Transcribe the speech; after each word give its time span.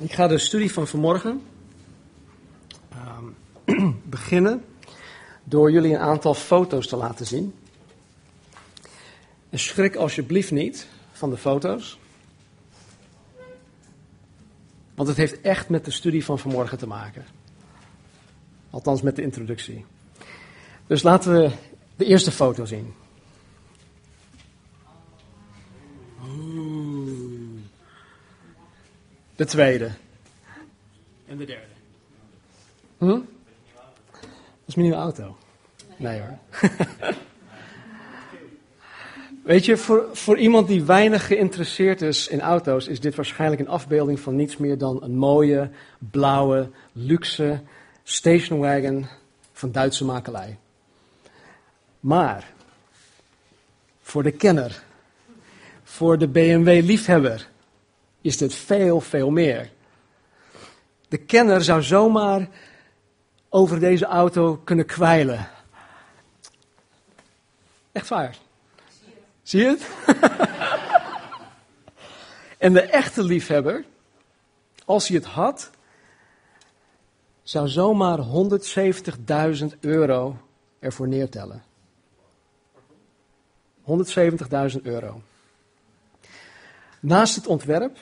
Ik 0.00 0.12
ga 0.12 0.26
de 0.26 0.38
studie 0.38 0.72
van 0.72 0.86
vanmorgen 0.86 1.42
ehm, 2.88 3.92
beginnen 4.02 4.64
door 5.44 5.70
jullie 5.70 5.94
een 5.94 6.00
aantal 6.00 6.34
foto's 6.34 6.86
te 6.86 6.96
laten 6.96 7.26
zien. 7.26 7.54
En 9.50 9.58
schrik 9.58 9.96
alsjeblieft 9.96 10.50
niet 10.50 10.86
van 11.12 11.30
de 11.30 11.36
foto's. 11.36 11.98
Want 14.94 15.08
het 15.08 15.16
heeft 15.16 15.40
echt 15.40 15.68
met 15.68 15.84
de 15.84 15.90
studie 15.90 16.24
van 16.24 16.38
vanmorgen 16.38 16.78
te 16.78 16.86
maken. 16.86 17.24
Althans 18.70 19.02
met 19.02 19.16
de 19.16 19.22
introductie. 19.22 19.84
Dus 20.86 21.02
laten 21.02 21.32
we 21.32 21.50
de 21.96 22.04
eerste 22.04 22.30
foto 22.30 22.64
zien. 22.64 22.94
De 29.36 29.44
tweede. 29.44 29.90
En 31.26 31.36
de 31.36 31.44
derde. 31.44 31.72
Hm? 32.98 33.06
Dat 33.06 33.22
is 34.66 34.74
mijn 34.74 34.88
nieuwe 34.88 35.02
auto. 35.02 35.36
Nee 35.96 36.20
hoor. 36.20 36.38
Weet 39.44 39.64
je, 39.64 39.76
voor, 39.76 40.08
voor 40.12 40.38
iemand 40.38 40.68
die 40.68 40.84
weinig 40.84 41.26
geïnteresseerd 41.26 42.02
is 42.02 42.28
in 42.28 42.40
auto's, 42.40 42.86
is 42.86 43.00
dit 43.00 43.14
waarschijnlijk 43.14 43.60
een 43.60 43.68
afbeelding 43.68 44.20
van 44.20 44.36
niets 44.36 44.56
meer 44.56 44.78
dan 44.78 45.02
een 45.02 45.16
mooie, 45.16 45.70
blauwe, 45.98 46.70
luxe 46.92 47.60
stationwagon 48.02 49.06
van 49.52 49.72
Duitse 49.72 50.04
makelij. 50.04 50.58
Maar, 52.00 52.52
voor 54.02 54.22
de 54.22 54.30
kenner, 54.30 54.82
voor 55.82 56.18
de 56.18 56.28
BMW-liefhebber, 56.28 57.48
is 58.24 58.36
dit 58.36 58.54
veel, 58.54 59.00
veel 59.00 59.30
meer. 59.30 59.70
De 61.08 61.16
kenner 61.16 61.64
zou 61.64 61.82
zomaar 61.82 62.48
over 63.48 63.80
deze 63.80 64.04
auto 64.04 64.56
kunnen 64.56 64.86
kwijlen. 64.86 65.48
Echt 67.92 68.08
waar. 68.08 68.36
Zie 69.42 69.60
je 69.60 69.66
het? 69.66 69.88
en 72.64 72.72
de 72.72 72.80
echte 72.80 73.22
liefhebber, 73.22 73.84
als 74.84 75.08
hij 75.08 75.16
het 75.16 75.26
had, 75.26 75.70
zou 77.42 77.68
zomaar 77.68 78.18
170.000 79.60 79.66
euro 79.80 80.36
ervoor 80.78 81.08
neertellen. 81.08 81.62
170.000 83.80 83.84
euro. 84.82 85.22
Naast 87.00 87.34
het 87.34 87.46
ontwerp 87.46 87.98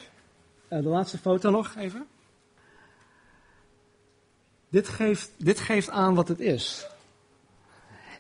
de 0.81 0.89
laatste 0.89 1.19
foto 1.19 1.51
nog 1.51 1.75
even. 1.77 2.06
Dit 4.69 4.89
geeft, 4.89 5.31
dit 5.37 5.61
geeft 5.61 5.91
aan 5.91 6.15
wat 6.15 6.28
het 6.28 6.41
is. 6.41 6.87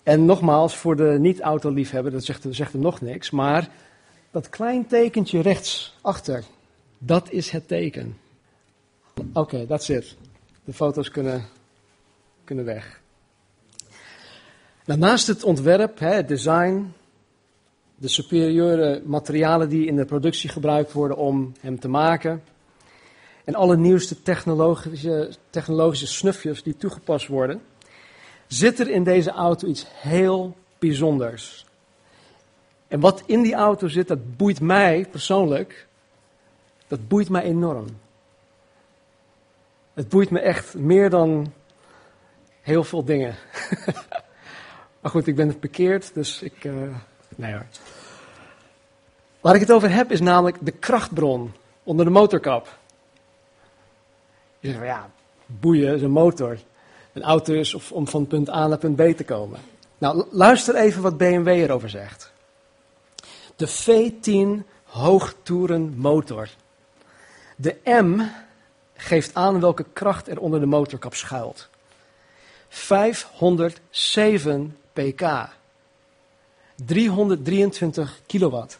En 0.02 0.24
nogmaals, 0.24 0.76
voor 0.76 0.96
de 0.96 1.16
niet-autoliefhebber, 1.18 2.12
dat 2.12 2.24
zegt, 2.24 2.46
zegt 2.50 2.72
er 2.72 2.78
nog 2.78 3.00
niks, 3.00 3.30
maar 3.30 3.68
dat 4.30 4.48
klein 4.48 4.86
tekentje 4.86 5.40
rechts 5.40 5.98
achter, 6.00 6.44
dat 6.98 7.30
is 7.30 7.50
het 7.50 7.68
teken. 7.68 8.18
Oké, 9.14 9.38
okay, 9.38 9.66
that's 9.66 9.88
it. 9.88 10.16
De 10.64 10.72
foto's 10.72 11.10
kunnen, 11.10 11.44
kunnen 12.44 12.64
weg. 12.64 13.00
Naast 14.84 15.26
het 15.26 15.44
ontwerp, 15.44 15.98
het 15.98 16.28
design, 16.28 16.92
de 18.02 18.08
superieure 18.08 19.02
materialen 19.04 19.68
die 19.68 19.86
in 19.86 19.96
de 19.96 20.04
productie 20.04 20.48
gebruikt 20.48 20.92
worden 20.92 21.16
om 21.16 21.52
hem 21.60 21.80
te 21.80 21.88
maken. 21.88 22.42
En 23.44 23.54
alle 23.54 23.76
nieuwste 23.76 24.22
technologische, 24.22 25.30
technologische 25.50 26.06
snufjes 26.06 26.62
die 26.62 26.76
toegepast 26.76 27.26
worden. 27.26 27.62
Zit 28.46 28.80
er 28.80 28.88
in 28.88 29.04
deze 29.04 29.30
auto 29.30 29.68
iets 29.68 29.86
heel 29.88 30.56
bijzonders. 30.78 31.66
En 32.88 33.00
wat 33.00 33.22
in 33.26 33.42
die 33.42 33.54
auto 33.54 33.88
zit, 33.88 34.08
dat 34.08 34.36
boeit 34.36 34.60
mij 34.60 35.06
persoonlijk. 35.10 35.86
Dat 36.86 37.08
boeit 37.08 37.28
mij 37.28 37.42
enorm. 37.42 37.86
Het 39.94 40.08
boeit 40.08 40.30
me 40.30 40.40
echt 40.40 40.74
meer 40.74 41.10
dan 41.10 41.52
heel 42.60 42.84
veel 42.84 43.04
dingen. 43.04 43.34
maar 45.00 45.10
goed, 45.10 45.26
ik 45.26 45.36
ben 45.36 45.48
het 45.48 45.60
bekeerd, 45.60 46.14
dus 46.14 46.42
ik. 46.42 46.64
Uh, 46.64 46.94
nee. 47.50 47.60
Waar 49.40 49.54
ik 49.54 49.60
het 49.60 49.72
over 49.72 49.90
heb 49.90 50.12
is 50.12 50.20
namelijk 50.20 50.56
de 50.60 50.70
krachtbron 50.70 51.52
onder 51.82 52.04
de 52.04 52.10
motorkap. 52.10 52.78
Je 54.58 54.70
zegt 54.70 54.84
ja, 54.84 55.10
boeien 55.46 55.94
is 55.94 56.02
een 56.02 56.10
motor. 56.10 56.58
Een 57.12 57.22
auto 57.22 57.52
is 57.52 57.90
om 57.90 58.08
van 58.08 58.26
punt 58.26 58.50
A 58.50 58.66
naar 58.66 58.78
punt 58.78 58.96
B 58.96 59.02
te 59.16 59.24
komen. 59.24 59.60
Nou, 59.98 60.24
luister 60.30 60.74
even 60.74 61.02
wat 61.02 61.16
BMW 61.16 61.48
erover 61.48 61.90
zegt. 61.90 62.32
De 63.56 63.68
V10 63.68 64.66
hoogtoeren 64.84 65.94
motor. 65.96 66.48
De 67.56 67.76
M 67.84 68.20
geeft 68.96 69.34
aan 69.34 69.60
welke 69.60 69.84
kracht 69.92 70.28
er 70.28 70.40
onder 70.40 70.60
de 70.60 70.66
motorkap 70.66 71.14
schuilt. 71.14 71.68
507 72.68 74.76
pk. 74.92 75.22
323 76.86 78.20
kilowatt. 78.26 78.78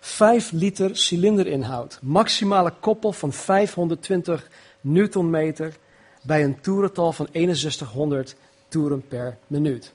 5 0.00 0.50
liter 0.50 0.96
cilinderinhoud. 0.96 1.98
Maximale 2.02 2.72
koppel 2.80 3.12
van 3.12 3.32
520 3.32 4.48
newtonmeter 4.80 5.76
bij 6.22 6.44
een 6.44 6.60
toerental 6.60 7.12
van 7.12 7.28
6100 7.32 8.36
toeren 8.68 9.06
per 9.08 9.36
minuut. 9.46 9.92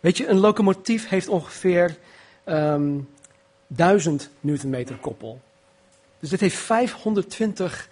Weet 0.00 0.16
je, 0.16 0.28
een 0.28 0.38
locomotief 0.38 1.08
heeft 1.08 1.28
ongeveer 1.28 1.96
um, 2.44 2.54
ehm, 2.54 2.98
1000 3.66 4.30
newtonmeter 4.40 4.96
koppel. 4.96 5.40
Dus 6.20 6.30
dit 6.30 6.40
heeft 6.40 6.56
520 6.56 7.88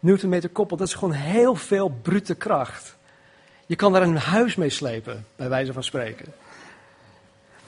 newtonmeter 0.00 0.48
koppel. 0.48 0.76
Dat 0.76 0.86
is 0.86 0.94
gewoon 0.94 1.14
heel 1.14 1.54
veel 1.54 1.88
brute 2.02 2.34
kracht. 2.34 2.96
Je 3.66 3.76
kan 3.76 3.92
daar 3.92 4.02
een 4.02 4.16
huis 4.16 4.54
mee 4.54 4.70
slepen, 4.70 5.26
bij 5.36 5.48
wijze 5.48 5.72
van 5.72 5.84
spreken. 5.84 6.26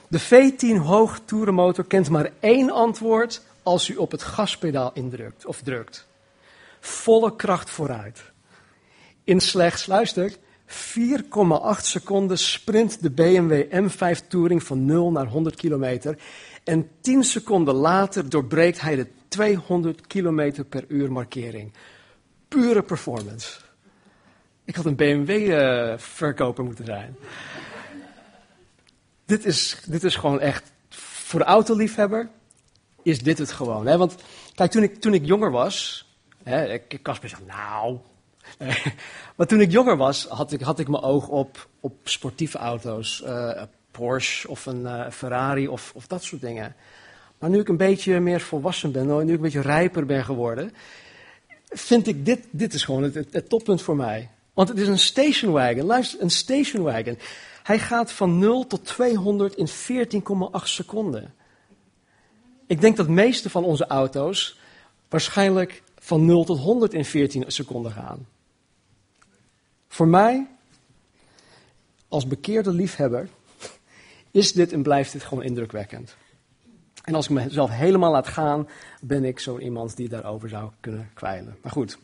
De 0.09 0.21
V10 0.21 0.81
hoogtoerenmotor 0.81 1.85
kent 1.85 2.09
maar 2.09 2.31
één 2.39 2.71
antwoord 2.71 3.41
als 3.63 3.89
u 3.89 3.95
op 3.95 4.11
het 4.11 4.23
gaspedaal 4.23 4.91
indrukt 4.93 5.45
of 5.45 5.61
drukt. 5.61 6.07
Volle 6.79 7.35
kracht 7.35 7.69
vooruit. 7.69 8.21
In 9.23 9.39
slechts, 9.39 9.85
luister, 9.85 10.35
4,8 10.67 10.71
seconden 11.81 12.37
sprint 12.37 13.01
de 13.01 13.09
BMW 13.11 13.63
M5 13.89 14.27
Touring 14.27 14.63
van 14.63 14.85
0 14.85 15.11
naar 15.11 15.27
100 15.27 15.55
kilometer. 15.55 16.17
En 16.63 16.89
10 17.01 17.23
seconden 17.23 17.75
later 17.75 18.29
doorbreekt 18.29 18.81
hij 18.81 18.95
de 18.95 19.07
200 19.27 20.07
kilometer 20.07 20.63
per 20.63 20.85
uur 20.87 21.11
markering. 21.11 21.73
Pure 22.47 22.81
performance. 22.81 23.59
Ik 24.65 24.75
had 24.75 24.85
een 24.85 24.95
BMW-verkoper 24.95 26.63
moeten 26.63 26.85
zijn. 26.85 27.15
Dit, 29.29 29.45
is, 29.45 29.81
dit 29.85 30.03
is 30.03 30.15
gewoon 30.15 30.39
echt, 30.39 30.71
voor 30.89 31.39
de 31.39 31.45
autoliefhebber 31.45 32.29
is 33.03 33.19
dit 33.19 33.37
het 33.37 33.51
gewoon. 33.51 33.87
Hè? 33.87 33.97
Want 33.97 34.15
kijk, 34.55 34.71
toen 34.71 34.83
ik, 34.83 35.01
toen 35.01 35.13
ik 35.13 35.25
jonger 35.25 35.51
was, 35.51 36.07
hè, 36.43 36.77
Kasper 36.77 37.29
zegt, 37.29 37.45
nou, 37.47 37.97
maar 39.35 39.47
toen 39.47 39.61
ik 39.61 39.71
jonger 39.71 39.97
was, 39.97 40.25
had 40.25 40.51
ik, 40.51 40.61
had 40.61 40.79
ik 40.79 40.87
mijn 40.87 41.03
oog 41.03 41.27
op, 41.27 41.67
op 41.79 41.93
sportieve 42.03 42.57
auto's. 42.57 43.21
Uh, 43.25 43.61
Porsche 43.91 44.49
of 44.49 44.65
een 44.65 44.81
uh, 44.81 45.09
Ferrari 45.09 45.67
of, 45.67 45.91
of 45.95 46.07
dat 46.07 46.23
soort 46.23 46.41
dingen. 46.41 46.75
Maar 47.39 47.49
nu 47.49 47.59
ik 47.59 47.67
een 47.67 47.77
beetje 47.77 48.19
meer 48.19 48.41
volwassen 48.41 48.91
ben, 48.91 49.07
nu 49.07 49.13
ik 49.13 49.35
een 49.35 49.41
beetje 49.41 49.61
rijper 49.61 50.05
ben 50.05 50.25
geworden, 50.25 50.71
vind 51.69 52.07
ik 52.07 52.25
dit, 52.25 52.39
dit 52.51 52.73
is 52.73 52.83
gewoon 52.83 53.03
het, 53.03 53.15
het, 53.31 53.49
toppunt 53.49 53.81
voor 53.81 53.95
mij. 53.95 54.29
Want 54.53 54.69
het 54.69 54.77
is 54.77 54.87
een 54.87 54.99
station 54.99 55.51
wagon. 55.51 55.85
Luister, 55.85 56.21
een 56.21 56.29
station 56.29 56.83
wagon. 56.83 57.17
Hij 57.69 57.79
gaat 57.79 58.11
van 58.11 58.37
0 58.39 58.67
tot 58.67 58.85
200 58.85 59.55
in 59.55 59.67
14,8 59.67 60.63
seconden. 60.63 61.33
Ik 62.67 62.81
denk 62.81 62.97
dat 62.97 63.05
de 63.05 63.11
meeste 63.11 63.49
van 63.49 63.63
onze 63.63 63.87
auto's 63.87 64.59
waarschijnlijk 65.09 65.83
van 65.99 66.25
0 66.25 66.45
tot 66.45 66.59
100 66.59 66.93
in 66.93 67.05
14 67.05 67.43
seconden 67.47 67.91
gaan. 67.91 68.27
Voor 69.87 70.07
mij, 70.07 70.47
als 72.07 72.27
bekeerde 72.27 72.71
liefhebber, 72.71 73.29
is 74.31 74.51
dit 74.51 74.71
en 74.73 74.83
blijft 74.83 75.11
dit 75.11 75.23
gewoon 75.23 75.43
indrukwekkend. 75.43 76.15
En 77.03 77.15
als 77.15 77.25
ik 77.25 77.31
mezelf 77.31 77.69
helemaal 77.69 78.11
laat 78.11 78.27
gaan, 78.27 78.67
ben 79.01 79.25
ik 79.25 79.39
zo 79.39 79.57
iemand 79.57 79.95
die 79.95 80.09
daarover 80.09 80.49
zou 80.49 80.71
kunnen 80.79 81.09
kwijlen. 81.13 81.57
Maar 81.61 81.71
goed, 81.71 81.97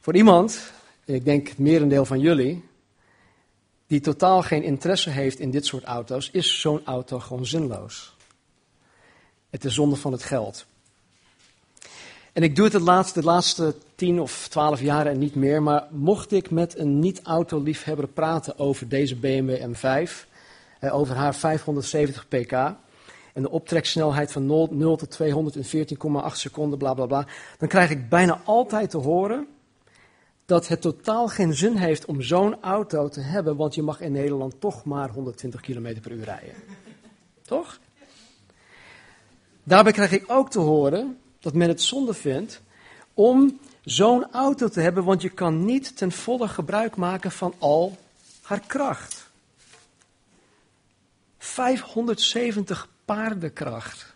voor 0.00 0.16
iemand, 0.16 0.72
ik 1.04 1.24
denk 1.24 1.48
het 1.48 1.58
merendeel 1.58 2.04
van 2.04 2.20
jullie, 2.20 2.64
die 3.88 4.00
totaal 4.00 4.42
geen 4.42 4.62
interesse 4.62 5.10
heeft 5.10 5.38
in 5.38 5.50
dit 5.50 5.66
soort 5.66 5.84
auto's, 5.84 6.30
is 6.30 6.60
zo'n 6.60 6.80
auto 6.84 7.18
gewoon 7.18 7.46
zinloos. 7.46 8.16
Het 9.50 9.64
is 9.64 9.74
zonde 9.74 9.96
van 9.96 10.12
het 10.12 10.22
geld. 10.22 10.66
En 12.32 12.42
ik 12.42 12.56
doe 12.56 12.64
het 12.64 12.72
de 12.72 12.80
laatste, 12.80 13.20
de 13.20 13.26
laatste 13.26 13.74
10 13.94 14.20
of 14.20 14.48
12 14.48 14.80
jaren 14.80 15.12
en 15.12 15.18
niet 15.18 15.34
meer. 15.34 15.62
Maar 15.62 15.86
mocht 15.90 16.32
ik 16.32 16.50
met 16.50 16.78
een 16.78 16.98
niet-autoliefhebber 16.98 18.08
praten 18.08 18.58
over 18.58 18.88
deze 18.88 19.16
BMW 19.16 19.74
M5, 19.74 20.26
eh, 20.80 20.94
over 20.94 21.16
haar 21.16 21.34
570 21.34 22.28
pk 22.28 22.52
en 22.52 23.42
de 23.42 23.50
optreksnelheid 23.50 24.32
van 24.32 24.46
0, 24.46 24.68
0 24.70 24.96
tot 24.96 25.10
200 25.10 25.56
in 25.56 25.64
14,8 25.64 26.38
seconden, 26.38 26.78
bla 26.78 26.94
bla 26.94 27.06
bla, 27.06 27.26
dan 27.58 27.68
krijg 27.68 27.90
ik 27.90 28.08
bijna 28.08 28.40
altijd 28.44 28.90
te 28.90 28.98
horen 28.98 29.46
dat 30.48 30.68
het 30.68 30.80
totaal 30.80 31.28
geen 31.28 31.54
zin 31.54 31.76
heeft 31.76 32.04
om 32.04 32.22
zo'n 32.22 32.62
auto 32.62 33.08
te 33.08 33.20
hebben, 33.20 33.56
want 33.56 33.74
je 33.74 33.82
mag 33.82 34.00
in 34.00 34.12
Nederland 34.12 34.60
toch 34.60 34.84
maar 34.84 35.10
120 35.10 35.60
km 35.60 36.00
per 36.00 36.12
uur 36.12 36.24
rijden. 36.24 36.54
Toch? 37.42 37.78
Daarbij 39.62 39.92
krijg 39.92 40.12
ik 40.12 40.24
ook 40.26 40.50
te 40.50 40.58
horen 40.58 41.18
dat 41.40 41.54
men 41.54 41.68
het 41.68 41.82
zonde 41.82 42.14
vindt 42.14 42.60
om 43.14 43.60
zo'n 43.84 44.32
auto 44.32 44.68
te 44.68 44.80
hebben, 44.80 45.04
want 45.04 45.22
je 45.22 45.28
kan 45.28 45.64
niet 45.64 45.96
ten 45.96 46.12
volle 46.12 46.48
gebruik 46.48 46.96
maken 46.96 47.30
van 47.30 47.54
al 47.58 47.96
haar 48.42 48.60
kracht. 48.66 49.30
570 51.38 52.88
paardenkracht. 53.04 54.14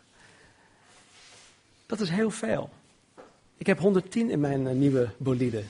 Dat 1.87 2.01
is 2.01 2.11
heel 2.11 2.31
veel. 2.31 2.71
Ik 3.57 3.67
heb 3.67 3.79
110 3.79 4.31
in 4.31 4.41
mijn 4.41 4.67
eh, 4.67 4.75
nieuwe 4.75 5.09
bolide. 5.17 5.63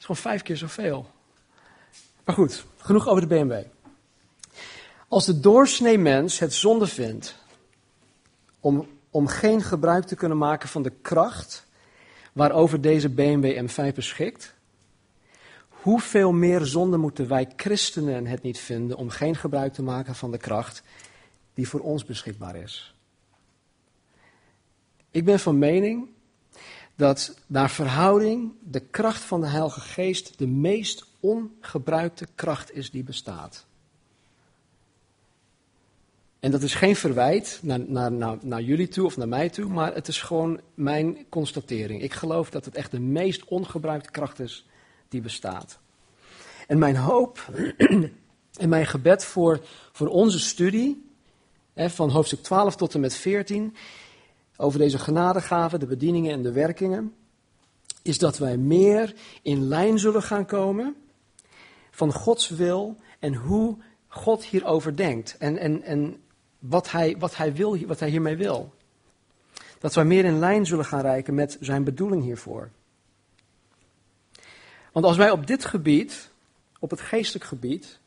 Is 0.00 0.06
gewoon 0.06 0.22
vijf 0.22 0.42
keer 0.42 0.56
zoveel. 0.56 1.10
Maar 2.24 2.34
goed, 2.34 2.64
genoeg 2.76 3.08
over 3.08 3.28
de 3.28 3.34
BMW. 3.34 3.62
Als 5.08 5.26
de 5.26 5.40
doorsnee 5.40 5.98
mens 5.98 6.38
het 6.38 6.54
zonde 6.54 6.86
vindt 6.86 7.36
om, 8.60 8.88
om 9.10 9.26
geen 9.26 9.62
gebruik 9.62 10.04
te 10.04 10.14
kunnen 10.14 10.38
maken 10.38 10.68
van 10.68 10.82
de 10.82 10.92
kracht 11.02 11.66
waarover 12.32 12.80
deze 12.80 13.08
BMW 13.08 13.68
M5 13.68 13.94
beschikt, 13.94 14.54
hoeveel 15.68 16.32
meer 16.32 16.64
zonde 16.64 16.96
moeten 16.96 17.28
wij 17.28 17.52
christenen 17.56 18.26
het 18.26 18.42
niet 18.42 18.58
vinden 18.58 18.96
om 18.96 19.08
geen 19.08 19.36
gebruik 19.36 19.72
te 19.72 19.82
maken 19.82 20.14
van 20.14 20.30
de 20.30 20.38
kracht 20.38 20.82
die 21.54 21.68
voor 21.68 21.80
ons 21.80 22.04
beschikbaar 22.04 22.56
is? 22.56 22.94
Ik 25.10 25.24
ben 25.24 25.40
van 25.40 25.58
mening 25.58 26.08
dat 27.00 27.34
naar 27.46 27.70
verhouding 27.70 28.52
de 28.62 28.80
kracht 28.80 29.22
van 29.22 29.40
de 29.40 29.46
Heilige 29.46 29.80
Geest 29.80 30.38
de 30.38 30.46
meest 30.46 31.04
ongebruikte 31.20 32.26
kracht 32.34 32.74
is 32.74 32.90
die 32.90 33.02
bestaat. 33.02 33.66
En 36.40 36.50
dat 36.50 36.62
is 36.62 36.74
geen 36.74 36.96
verwijt 36.96 37.58
naar, 37.62 37.80
naar, 37.80 38.12
naar, 38.12 38.36
naar, 38.42 38.62
jullie 38.62 38.88
toe 38.88 39.04
of 39.04 39.16
naar 39.16 39.28
mij 39.28 39.48
toe, 39.48 39.68
maar 39.68 39.94
het 39.94 40.08
is 40.08 40.22
gewoon 40.22 40.60
mijn 40.74 41.26
constatering. 41.28 42.02
Ik 42.02 42.12
geloof 42.12 42.50
dat 42.50 42.64
het 42.64 42.74
echt 42.74 42.90
de 42.90 43.00
meest 43.00 43.44
ongebruikte 43.44 44.10
kracht 44.10 44.40
is 44.40 44.66
die 45.08 45.20
bestaat. 45.20 45.78
En 46.66 46.78
mijn 46.78 46.96
hoop 46.96 47.50
en 48.64 48.68
mijn 48.68 48.86
gebed 48.86 49.24
voor, 49.24 49.60
voor 49.92 50.08
onze 50.08 50.38
studie, 50.38 51.10
hè, 51.72 51.90
van 51.90 52.10
hoofdstuk 52.10 52.42
12 52.42 52.76
tot 52.76 52.94
en 52.94 53.00
met 53.00 53.14
14, 53.14 53.76
over 54.60 54.78
deze 54.78 54.98
genadegaven, 54.98 55.80
de 55.80 55.86
bedieningen 55.86 56.32
en 56.32 56.42
de 56.42 56.52
werkingen, 56.52 57.14
is 58.02 58.18
dat 58.18 58.38
wij 58.38 58.56
meer 58.56 59.14
in 59.42 59.68
lijn 59.68 59.98
zullen 59.98 60.22
gaan 60.22 60.46
komen 60.46 60.96
van 61.90 62.12
Gods 62.12 62.48
wil 62.48 62.96
en 63.18 63.34
hoe 63.34 63.76
God 64.08 64.44
hierover 64.44 64.96
denkt. 64.96 65.36
En, 65.38 65.58
en, 65.58 65.82
en 65.82 66.22
wat 66.58 66.90
hij, 66.90 67.16
wat 67.18 67.36
hij 67.36 67.54
wil, 67.54 67.86
wat 67.86 68.00
hij 68.00 68.08
hiermee 68.08 68.36
wil. 68.36 68.74
Dat 69.78 69.94
wij 69.94 70.04
meer 70.04 70.24
in 70.24 70.38
lijn 70.38 70.66
zullen 70.66 70.84
gaan 70.84 71.00
reiken 71.00 71.34
met 71.34 71.56
zijn 71.60 71.84
bedoeling 71.84 72.22
hiervoor. 72.22 72.70
Want 74.92 75.04
als 75.04 75.16
wij 75.16 75.30
op 75.30 75.46
dit 75.46 75.64
gebied, 75.64 76.30
op 76.78 76.90
het 76.90 77.00
geestelijk 77.00 77.44
gebied, 77.44 77.98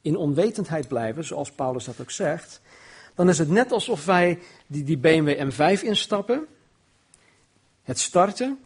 in 0.00 0.16
onwetendheid 0.16 0.88
blijven, 0.88 1.24
zoals 1.24 1.52
Paulus 1.52 1.84
dat 1.84 2.00
ook 2.00 2.10
zegt, 2.10 2.60
dan 3.14 3.28
is 3.28 3.38
het 3.38 3.48
net 3.48 3.72
alsof 3.72 4.04
wij 4.04 4.38
die, 4.66 4.84
die 4.84 4.98
BMW 4.98 5.50
M5 5.50 5.82
instappen, 5.82 6.46
het 7.82 7.98
starten, 7.98 8.58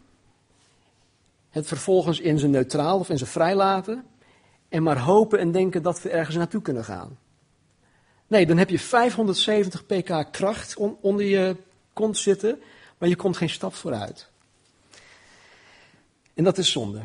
het 1.49 1.67
vervolgens 1.67 2.19
in 2.19 2.39
zijn 2.39 2.51
neutraal 2.51 2.99
of 2.99 3.09
in 3.09 3.17
zijn 3.17 3.29
vrij 3.29 3.55
laten, 3.55 4.05
en 4.69 4.83
maar 4.83 4.99
hopen 4.99 5.39
en 5.39 5.51
denken 5.51 5.83
dat 5.83 6.01
we 6.01 6.09
ergens 6.09 6.35
naartoe 6.35 6.61
kunnen 6.61 6.83
gaan. 6.83 7.17
Nee, 8.27 8.45
dan 8.45 8.57
heb 8.57 8.69
je 8.69 8.79
570 8.79 9.85
pk 9.85 10.31
kracht 10.31 10.75
onder 11.01 11.25
je 11.25 11.55
kont 11.93 12.17
zitten, 12.17 12.61
maar 12.97 13.09
je 13.09 13.15
komt 13.15 13.37
geen 13.37 13.49
stap 13.49 13.73
vooruit. 13.73 14.29
En 16.33 16.43
dat 16.43 16.57
is 16.57 16.71
zonde. 16.71 17.01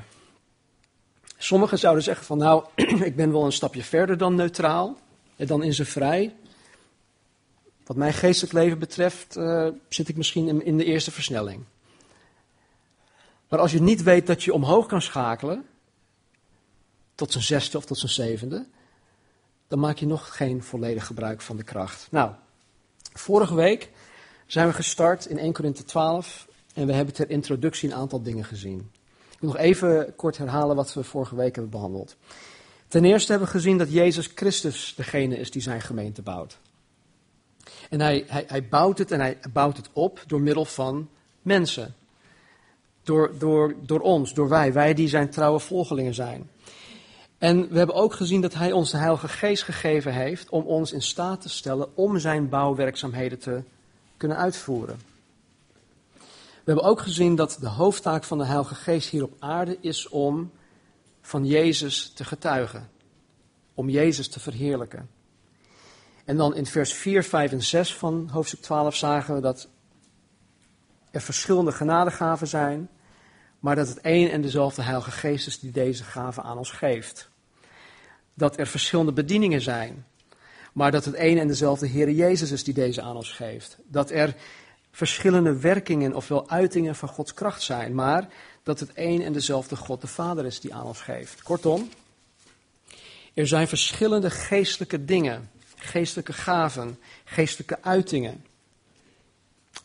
Sommigen 1.37 1.79
zouden 1.79 2.03
zeggen 2.03 2.27
van 2.27 2.39
nou, 2.39 2.65
ik 3.09 3.17
ben 3.17 3.33
wel 3.33 3.45
een 3.45 3.53
stapje 3.53 3.83
verder 3.83 4.19
dan 4.19 4.35
neutraal, 4.35 4.99
en 5.37 5.47
dan 5.47 5.63
in 5.63 5.75
zijn 5.75 5.89
vrij. 5.89 6.35
Wat 7.87 7.97
mijn 7.97 8.13
geestelijk 8.13 8.53
leven 8.53 8.79
betreft 8.79 9.37
uh, 9.37 9.69
zit 9.89 10.09
ik 10.09 10.17
misschien 10.17 10.49
in, 10.49 10.65
in 10.65 10.77
de 10.77 10.85
eerste 10.85 11.11
versnelling. 11.11 11.65
Maar 13.49 13.59
als 13.61 13.73
je 13.73 13.83
niet 13.83 14.03
weet 14.03 14.27
dat 14.27 14.43
je 14.43 14.53
omhoog 14.53 14.87
kan 14.87 15.03
schakelen, 15.03 15.67
tot 17.15 17.33
zijn 17.33 17.45
zesde 17.45 17.79
of 17.79 17.85
tot 17.85 17.99
zijn 17.99 18.13
zevende, 18.13 18.67
dan 19.69 19.79
maak 19.79 19.99
je 19.99 20.07
nog 20.07 20.37
geen 20.37 20.63
volledig 20.63 21.07
gebruik 21.07 21.41
van 21.41 21.57
de 21.57 21.63
kracht. 21.63 22.09
Nou, 22.11 22.33
vorige 23.13 23.55
week 23.55 23.91
zijn 24.47 24.67
we 24.67 24.73
gestart 24.73 25.27
in 25.27 25.39
1 25.39 25.53
Korinthe 25.53 25.85
12 25.85 26.49
en 26.75 26.87
we 26.87 26.93
hebben 26.93 27.15
ter 27.15 27.31
introductie 27.31 27.89
een 27.89 27.97
aantal 27.97 28.23
dingen 28.23 28.45
gezien. 28.45 28.91
Ik 29.31 29.39
wil 29.41 29.51
nog 29.51 29.59
even 29.59 30.15
kort 30.17 30.39
herhalen 30.39 30.77
wat 30.77 30.95
we 30.95 31.05
vorige 31.05 31.37
week 31.37 31.55
hebben 31.55 31.73
behandeld. 31.73 32.17
Ten 32.89 33.05
eerste 33.05 33.31
hebben 33.31 33.49
we 33.49 33.55
gezien 33.55 33.79
dat 33.79 33.93
Jezus 33.93 34.31
Christus 34.35 34.95
degene 34.97 35.37
is 35.37 35.51
die 35.51 35.63
zijn 35.63 35.81
gemeente 35.81 36.23
bouwt. 36.23 36.59
En 37.91 38.01
hij, 38.01 38.25
hij, 38.27 38.45
hij 38.47 38.69
bouwt 38.69 38.99
het 38.99 39.11
en 39.11 39.21
hij 39.21 39.39
bouwt 39.53 39.77
het 39.77 39.89
op 39.93 40.25
door 40.27 40.41
middel 40.41 40.65
van 40.65 41.09
mensen. 41.43 41.95
Door, 43.03 43.39
door, 43.39 43.75
door 43.81 44.01
ons, 44.01 44.35
door 44.35 44.49
wij, 44.49 44.73
wij 44.73 44.95
die 44.95 45.09
zijn 45.09 45.31
trouwe 45.31 45.59
volgelingen 45.59 46.15
zijn. 46.15 46.51
En 47.43 47.69
we 47.69 47.79
hebben 47.79 47.97
ook 47.97 48.15
gezien 48.15 48.41
dat 48.41 48.55
Hij 48.55 48.73
ons 48.73 48.91
de 48.91 48.97
Heilige 48.97 49.29
Geest 49.29 49.63
gegeven 49.63 50.13
heeft 50.13 50.49
om 50.49 50.65
ons 50.65 50.93
in 50.93 51.03
staat 51.03 51.41
te 51.41 51.49
stellen 51.49 51.97
om 51.97 52.19
Zijn 52.19 52.49
bouwwerkzaamheden 52.49 53.39
te 53.39 53.63
kunnen 54.17 54.37
uitvoeren. 54.37 54.97
We 56.65 56.71
hebben 56.73 56.85
ook 56.85 57.01
gezien 57.01 57.35
dat 57.35 57.57
de 57.61 57.69
hoofdtaak 57.69 58.25
van 58.25 58.39
de 58.39 58.45
Heilige 58.45 58.75
Geest 58.75 59.09
hier 59.09 59.23
op 59.23 59.33
aarde 59.39 59.79
is 59.81 60.09
om 60.09 60.51
van 61.21 61.47
Jezus 61.47 62.13
te 62.15 62.25
getuigen. 62.25 62.91
Om 63.75 63.89
Jezus 63.89 64.29
te 64.29 64.41
verheerlijken. 64.41 65.09
En 66.25 66.37
dan 66.37 66.55
in 66.55 66.67
vers 66.67 66.93
4, 66.93 67.25
5 67.25 67.53
en 67.53 67.63
6 67.63 67.95
van 67.95 68.29
hoofdstuk 68.33 68.61
12 68.61 68.97
zagen 68.97 69.35
we 69.35 69.41
dat 69.41 69.69
er 71.11 71.21
verschillende 71.21 71.73
genadegaven 71.73 72.47
zijn, 72.47 72.89
maar 73.59 73.77
dat 73.77 73.89
het 73.89 74.01
één 74.01 74.31
en 74.31 74.43
dezelfde 74.43 74.83
Heilige 74.83 75.11
Geest 75.11 75.47
is 75.47 75.61
die 75.61 75.71
deze 75.71 76.05
gaven 76.05 76.43
aan 76.43 76.59
ons 76.59 76.71
geeft 76.71 77.31
dat 78.35 78.59
er 78.59 78.67
verschillende 78.67 79.13
bedieningen 79.13 79.61
zijn. 79.61 80.07
Maar 80.73 80.91
dat 80.91 81.05
het 81.05 81.15
een 81.19 81.39
en 81.39 81.47
dezelfde 81.47 81.87
Heer 81.87 82.11
Jezus 82.11 82.51
is 82.51 82.65
die 82.65 82.75
deze 82.75 83.03
aan 83.03 83.17
ons 83.17 83.33
geeft. 83.33 83.77
Dat 83.85 84.11
er 84.11 84.35
verschillende 84.91 85.59
werkingen 85.59 86.15
ofwel 86.15 86.49
uitingen 86.51 86.95
van 86.95 87.09
Gods 87.09 87.35
kracht 87.35 87.63
zijn. 87.63 87.95
Maar 87.95 88.29
dat 88.63 88.81
het 88.81 88.91
een 88.95 89.23
en 89.23 89.33
dezelfde 89.33 89.77
God 89.77 90.01
de 90.01 90.07
Vader 90.07 90.45
is 90.45 90.61
die 90.61 90.75
aan 90.75 90.85
ons 90.85 91.01
geeft. 91.01 91.43
Kortom, 91.43 91.89
er 93.35 93.47
zijn 93.47 93.69
verschillende 93.69 94.31
geestelijke 94.31 95.05
dingen, 95.05 95.51
geestelijke 95.83 96.33
gaven, 96.33 96.99
geestelijke 97.25 97.83
uitingen. 97.83 98.45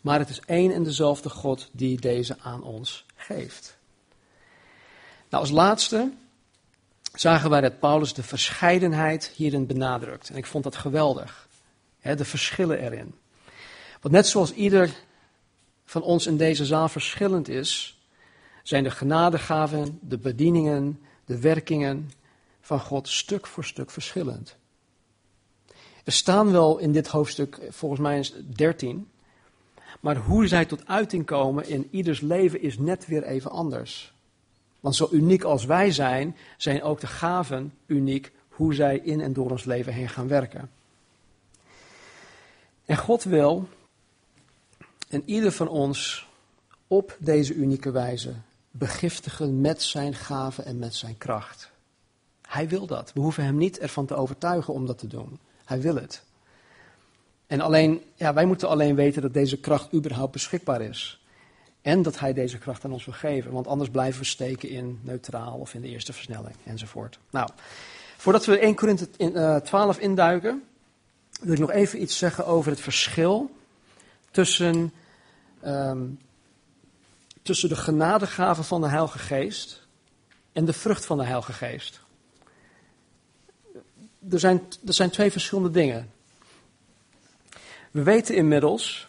Maar 0.01 0.19
het 0.19 0.29
is 0.29 0.39
één 0.45 0.73
en 0.73 0.83
dezelfde 0.83 1.29
God 1.29 1.69
die 1.71 1.99
deze 1.99 2.37
aan 2.39 2.63
ons 2.63 3.05
geeft. 3.15 3.77
Nou, 5.29 5.43
als 5.43 5.51
laatste 5.51 6.11
zagen 7.13 7.49
wij 7.49 7.61
dat 7.61 7.79
Paulus 7.79 8.13
de 8.13 8.23
verscheidenheid 8.23 9.31
hierin 9.35 9.65
benadrukt. 9.65 10.29
En 10.29 10.35
ik 10.35 10.45
vond 10.45 10.63
dat 10.63 10.75
geweldig. 10.75 11.47
De 12.01 12.25
verschillen 12.25 12.79
erin. 12.79 13.15
Want 14.01 14.13
net 14.13 14.27
zoals 14.27 14.53
ieder 14.53 14.89
van 15.85 16.01
ons 16.01 16.27
in 16.27 16.37
deze 16.37 16.65
zaal 16.65 16.89
verschillend 16.89 17.47
is, 17.47 17.99
zijn 18.63 18.83
de 18.83 18.91
genadegaven, 18.91 19.99
de 20.01 20.17
bedieningen, 20.17 21.01
de 21.25 21.39
werkingen 21.39 22.11
van 22.61 22.79
God 22.79 23.07
stuk 23.07 23.47
voor 23.47 23.65
stuk 23.65 23.91
verschillend. 23.91 24.55
Er 26.07 26.13
staan 26.13 26.51
wel 26.51 26.77
in 26.77 26.91
dit 26.91 27.07
hoofdstuk, 27.07 27.59
volgens 27.69 28.01
mij 28.01 28.29
13, 28.45 29.09
maar 29.99 30.17
hoe 30.17 30.47
zij 30.47 30.65
tot 30.65 30.87
uiting 30.87 31.25
komen 31.25 31.69
in 31.69 31.87
ieders 31.91 32.21
leven 32.21 32.61
is 32.61 32.77
net 32.77 33.05
weer 33.05 33.23
even 33.23 33.51
anders. 33.51 34.13
Want 34.79 34.95
zo 34.95 35.07
uniek 35.11 35.43
als 35.43 35.65
wij 35.65 35.91
zijn, 35.91 36.35
zijn 36.57 36.83
ook 36.83 36.99
de 36.99 37.07
gaven 37.07 37.73
uniek 37.85 38.31
hoe 38.47 38.73
zij 38.73 38.97
in 38.97 39.21
en 39.21 39.33
door 39.33 39.51
ons 39.51 39.65
leven 39.65 39.93
heen 39.93 40.09
gaan 40.09 40.27
werken. 40.27 40.69
En 42.85 42.97
God 42.97 43.23
wil 43.23 43.67
en 45.09 45.21
ieder 45.25 45.51
van 45.51 45.67
ons 45.67 46.27
op 46.87 47.17
deze 47.19 47.53
unieke 47.53 47.91
wijze 47.91 48.33
begiftigen 48.71 49.61
met 49.61 49.81
zijn 49.83 50.13
gaven 50.13 50.65
en 50.65 50.79
met 50.79 50.95
zijn 50.95 51.17
kracht. 51.17 51.71
Hij 52.41 52.67
wil 52.67 52.85
dat. 52.85 53.13
We 53.13 53.19
hoeven 53.19 53.43
hem 53.43 53.57
niet 53.57 53.79
ervan 53.79 54.05
te 54.05 54.15
overtuigen 54.15 54.73
om 54.73 54.85
dat 54.85 54.97
te 54.97 55.07
doen. 55.07 55.39
Hij 55.67 55.81
wil 55.81 55.95
het. 55.95 56.23
En 57.47 57.61
alleen, 57.61 58.01
ja, 58.15 58.33
wij 58.33 58.45
moeten 58.45 58.69
alleen 58.69 58.95
weten 58.95 59.21
dat 59.21 59.33
deze 59.33 59.59
kracht 59.59 59.93
überhaupt 59.93 60.31
beschikbaar 60.31 60.81
is. 60.81 61.25
En 61.81 62.01
dat 62.01 62.19
hij 62.19 62.33
deze 62.33 62.57
kracht 62.57 62.85
aan 62.85 62.91
ons 62.91 63.05
wil 63.05 63.13
geven. 63.13 63.51
Want 63.51 63.67
anders 63.67 63.89
blijven 63.89 64.19
we 64.19 64.25
steken 64.25 64.69
in 64.69 64.99
neutraal 65.03 65.57
of 65.59 65.73
in 65.73 65.81
de 65.81 65.87
eerste 65.87 66.13
versnelling 66.13 66.55
enzovoort. 66.63 67.19
Nou, 67.29 67.49
voordat 68.17 68.45
we 68.45 68.59
1 68.59 68.75
Korinthe 68.75 69.61
12 69.63 69.97
induiken, 69.99 70.63
wil 71.41 71.53
ik 71.53 71.59
nog 71.59 71.71
even 71.71 72.01
iets 72.01 72.17
zeggen 72.17 72.45
over 72.45 72.71
het 72.71 72.81
verschil 72.81 73.51
tussen, 74.31 74.93
um, 75.65 76.19
tussen 77.41 77.69
de 77.69 77.75
genadegaven 77.75 78.63
van 78.63 78.81
de 78.81 78.87
Heilige 78.87 79.19
Geest 79.19 79.87
en 80.51 80.65
de 80.65 80.73
vrucht 80.73 81.05
van 81.05 81.17
de 81.17 81.23
Heilige 81.23 81.53
Geest. 81.53 82.01
Er 84.31 84.39
zijn, 84.39 84.61
zijn 84.85 85.09
twee 85.09 85.31
verschillende 85.31 85.71
dingen. 85.71 86.11
We 87.91 88.03
weten 88.03 88.35
inmiddels 88.35 89.07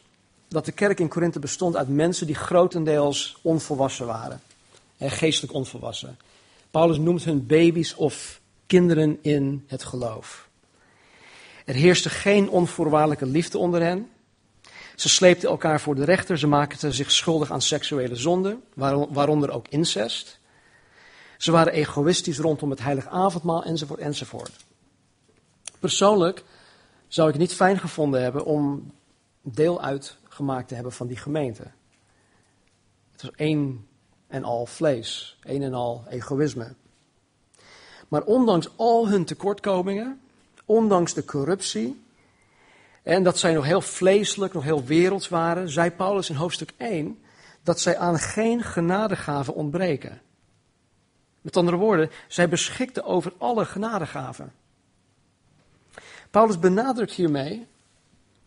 dat 0.49 0.65
de 0.65 0.73
kerk 0.73 1.01
in 1.01 1.09
Korinthe 1.09 1.39
bestond 1.39 1.77
uit 1.77 1.89
mensen 1.89 2.27
die 2.27 2.35
grotendeels 2.35 3.39
onvolwassen 3.43 4.07
waren. 4.07 4.41
geestelijk 4.99 5.53
onvolwassen. 5.53 6.19
Paulus 6.71 6.99
noemt 6.99 7.25
hun 7.25 7.47
baby's 7.47 7.95
of 7.97 8.41
kinderen 8.67 9.19
in 9.23 9.65
het 9.67 9.85
geloof. 9.85 10.49
Er 11.65 11.75
heerste 11.75 12.11
geen 12.11 12.49
onvoorwaardelijke 12.51 13.27
liefde 13.27 13.59
onder 13.59 13.83
hen. 13.83 14.11
Ze 14.95 15.09
sleepten 15.09 15.49
elkaar 15.49 15.81
voor 15.81 15.95
de 15.95 16.05
rechter, 16.05 16.39
ze 16.39 16.47
maakten 16.47 16.95
zich 16.95 17.11
schuldig 17.11 17.51
aan 17.51 17.63
seksuele 17.63 18.17
zonden, 18.17 18.63
waaronder 19.09 19.51
ook 19.51 19.69
incest. 19.69 20.39
Ze 21.37 21.51
waren 21.51 21.73
egoïstisch 21.73 22.39
rondom 22.39 22.71
het 22.71 22.81
heilig 22.81 23.07
avondmaal, 23.07 23.65
enzovoort, 23.65 24.01
enzovoort. 24.01 24.67
Persoonlijk 25.79 26.45
zou 27.09 27.29
ik 27.29 27.35
het 27.35 27.43
niet 27.43 27.55
fijn 27.55 27.79
gevonden 27.79 28.23
hebben 28.23 28.45
om 28.45 28.93
deel 29.43 29.83
uitgemaakt 29.83 30.69
te 30.69 30.75
hebben 30.75 30.93
van 30.93 31.07
die 31.07 31.17
gemeente. 31.17 31.63
Het 33.13 33.23
was 33.23 33.31
één 33.37 33.87
en 34.27 34.45
al 34.45 34.67
vlees, 34.67 35.39
één 35.43 35.63
en 35.63 35.75
al 35.75 36.05
egoïsme. 36.09 36.75
Maar 38.09 38.23
ondanks 38.23 38.69
al 38.77 39.09
hun 39.09 39.25
tekortkomingen, 39.25 40.21
ondanks 40.65 41.15
de 41.15 41.25
corruptie, 41.25 42.03
en 43.03 43.23
dat 43.23 43.39
zij 43.39 43.55
nog 43.55 43.65
heel 43.65 43.81
vleeselijk, 43.81 44.53
nog 44.53 44.63
heel 44.63 44.85
werelds 44.85 45.29
waren, 45.29 45.69
zei 45.69 45.91
Paulus 45.91 46.31
in 46.31 46.37
hoofdstuk 46.37 46.73
1 46.77 47.23
dat 47.63 47.81
zij 47.81 47.99
aan 47.99 48.19
geen 48.19 48.63
genadegaven 48.63 49.55
ontbreken. 49.55 50.21
Met 51.41 51.57
andere 51.57 51.77
woorden, 51.77 52.11
zij 52.29 52.49
beschikten 52.49 53.05
over 53.05 53.33
alle 53.39 53.65
genadegaven. 53.65 54.53
Paulus 56.31 56.59
benadrukt 56.59 57.13
hiermee 57.13 57.67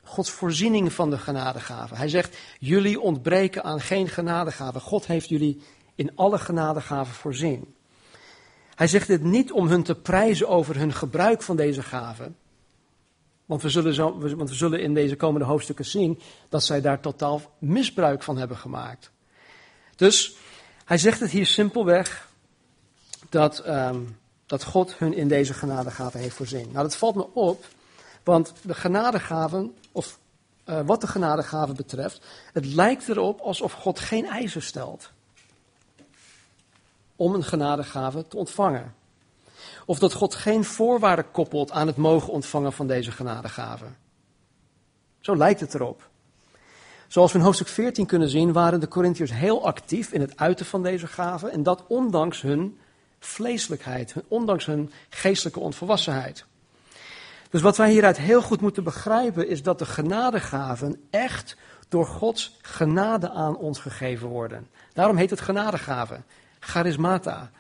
Gods 0.04 0.32
voorziening 0.32 0.94
van 0.94 1.10
de 1.10 1.18
genadegaven. 1.18 1.98
Hij 1.98 2.10
zegt, 2.10 2.38
jullie 2.60 3.00
ontbreken 3.00 3.64
aan 3.64 3.82
geen 3.82 4.08
genadegaven. 4.08 4.82
God 4.82 5.06
heeft 5.06 5.30
jullie 5.30 5.62
in 5.96 6.12
alle 6.16 6.38
genadegaven 6.38 7.14
voorzien. 7.14 7.76
Hij 8.76 8.88
zegt 8.88 9.08
dit 9.08 9.24
niet 9.24 9.52
om 9.52 9.68
hun 9.68 9.84
te 9.84 9.96
prijzen 9.96 10.48
over 10.48 10.78
hun 10.78 10.94
gebruik 10.94 11.42
van 11.42 11.56
deze 11.56 11.84
gaven. 11.84 12.36
Want 13.46 13.62
we, 13.62 13.70
zullen 13.70 13.94
zo, 13.94 14.20
want 14.20 14.50
we 14.50 14.56
zullen 14.56 14.82
in 14.82 14.94
deze 14.94 15.16
komende 15.16 15.46
hoofdstukken 15.46 15.86
zien 15.86 16.20
dat 16.50 16.64
zij 16.64 16.82
daar 16.82 17.00
totaal 17.00 17.42
misbruik 17.58 18.24
van 18.24 18.38
hebben 18.38 18.58
gemaakt. 18.58 19.12
Dus 19.96 20.36
hij 20.86 20.98
zegt 20.98 21.20
het 21.20 21.32
hier 21.32 21.46
simpelweg 21.46 22.30
dat, 23.30 23.68
um, 23.68 24.18
dat 24.52 24.64
God 24.64 24.98
hun 24.98 25.14
in 25.14 25.28
deze 25.28 25.54
genadegaven 25.54 26.20
heeft 26.20 26.36
voorzien. 26.36 26.70
Nou, 26.72 26.84
dat 26.84 26.96
valt 26.96 27.16
me 27.16 27.34
op, 27.34 27.66
want 28.24 28.54
de 28.62 28.74
genadegaven, 28.74 29.76
of 29.92 30.20
uh, 30.66 30.80
wat 30.86 31.02
de 31.02 31.08
genadegaven 31.08 31.76
betreft, 31.76 32.26
het 32.54 32.66
lijkt 32.66 33.10
erop 33.10 33.40
alsof 33.40 33.74
God 33.74 34.00
geen 34.00 34.26
eisen 34.26 34.62
stelt 34.62 35.12
om 37.16 37.34
een 37.34 37.44
genadegave 37.44 38.28
te 38.28 38.38
ontvangen. 38.38 38.96
Of 39.86 40.00
dat 40.00 40.14
God 40.14 40.36
geen 40.36 40.64
voorwaarden 40.64 41.32
koppelt 41.32 41.72
aan 41.72 41.88
het 41.88 41.98
mogen 41.98 42.34
ontvangen 42.34 42.74
van 42.74 42.88
deze 42.88 43.12
genadegave. 43.12 43.86
Zo 45.20 45.36
lijkt 45.36 45.60
het 45.60 45.74
erop. 45.74 46.10
Zoals 47.08 47.32
we 47.32 47.38
in 47.38 47.44
hoofdstuk 47.44 47.68
14 47.68 48.06
kunnen 48.06 48.30
zien, 48.30 48.54
waren 48.54 48.80
de 48.80 48.88
Corinthiërs 48.88 49.34
heel 49.34 49.66
actief 49.66 50.12
in 50.12 50.22
het 50.22 50.38
uiten 50.38 50.66
van 50.66 50.84
deze 50.84 51.08
gaven. 51.08 51.52
En 51.52 51.64
dat 51.64 51.84
ondanks 51.88 52.42
hun 52.42 52.80
vleeselijkheid, 53.26 54.14
ondanks 54.28 54.66
hun 54.66 54.92
geestelijke 55.10 55.60
onvolwassenheid. 55.60 56.46
Dus 57.50 57.62
wat 57.62 57.78
wij 57.78 57.92
hieruit 57.92 58.18
heel 58.18 58.42
goed 58.42 58.62
moeten 58.62 58.84
begrijpen 58.84 59.48
is 59.48 59.64
dat 59.64 59.80
de 59.80 59.86
genadegaven 59.86 61.02
echt 61.10 61.56
door 61.90 62.06
Gods 62.06 62.58
genade 62.62 63.30
aan 63.30 63.58
ons 63.58 63.80
gegeven 63.80 64.28
worden. 64.28 64.68
Daarom 64.94 65.18
heet 65.18 65.30
het 65.30 65.42
genadegaven, 65.42 66.26
charismata. 66.60 67.52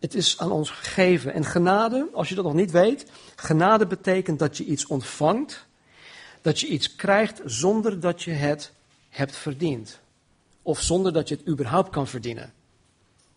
Het 0.00 0.14
is 0.14 0.38
aan 0.38 0.50
ons 0.50 0.70
gegeven. 0.70 1.32
En 1.32 1.44
genade, 1.44 2.08
als 2.12 2.28
je 2.28 2.34
dat 2.34 2.44
nog 2.44 2.54
niet 2.54 2.70
weet, 2.70 3.10
genade 3.36 3.86
betekent 3.86 4.38
dat 4.38 4.56
je 4.56 4.64
iets 4.64 4.86
ontvangt, 4.86 5.66
dat 6.40 6.60
je 6.60 6.66
iets 6.66 6.96
krijgt 6.96 7.40
zonder 7.44 8.00
dat 8.00 8.22
je 8.22 8.30
het 8.30 8.72
hebt 9.08 9.36
verdiend. 9.36 10.00
Of 10.62 10.80
zonder 10.80 11.12
dat 11.12 11.28
je 11.28 11.34
het 11.34 11.48
überhaupt 11.48 11.90
kan 11.90 12.06
verdienen. 12.06 12.52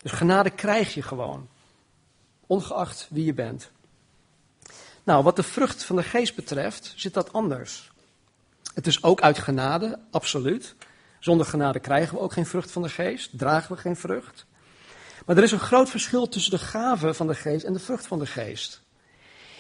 Dus 0.08 0.18
genade 0.18 0.50
krijg 0.50 0.94
je 0.94 1.02
gewoon, 1.02 1.48
ongeacht 2.46 3.08
wie 3.10 3.26
je 3.26 3.34
bent. 3.34 3.72
Nou, 5.04 5.24
wat 5.24 5.36
de 5.36 5.44
vrucht 5.44 5.84
van 5.84 5.96
de 5.96 6.04
geest 6.04 6.36
betreft, 6.36 6.94
zit 6.96 7.14
dat 7.14 7.34
anders. 7.34 7.92
Het 8.74 8.88
is 8.88 9.04
ook 9.04 9.22
uit 9.22 9.38
genade, 9.38 10.00
absoluut. 10.12 10.76
Zonder 11.20 11.46
genade 11.46 11.80
krijgen 11.80 12.16
we 12.16 12.22
ook 12.22 12.34
geen 12.34 12.46
vrucht 12.46 12.72
van 12.72 12.82
de 12.82 12.90
geest, 12.90 13.38
dragen 13.38 13.76
we 13.76 13.82
geen 13.82 13.96
vrucht. 13.96 14.46
Maar 15.26 15.38
er 15.38 15.44
is 15.44 15.52
een 15.52 15.60
groot 15.60 15.90
verschil 15.90 16.30
tussen 16.30 16.52
de 16.52 16.66
gave 16.66 17.14
van 17.14 17.28
de 17.28 17.36
geest 17.36 17.64
en 17.64 17.74
de 17.74 17.80
vrucht 17.80 18.08
van 18.08 18.20
de 18.20 18.26
geest. 18.26 18.82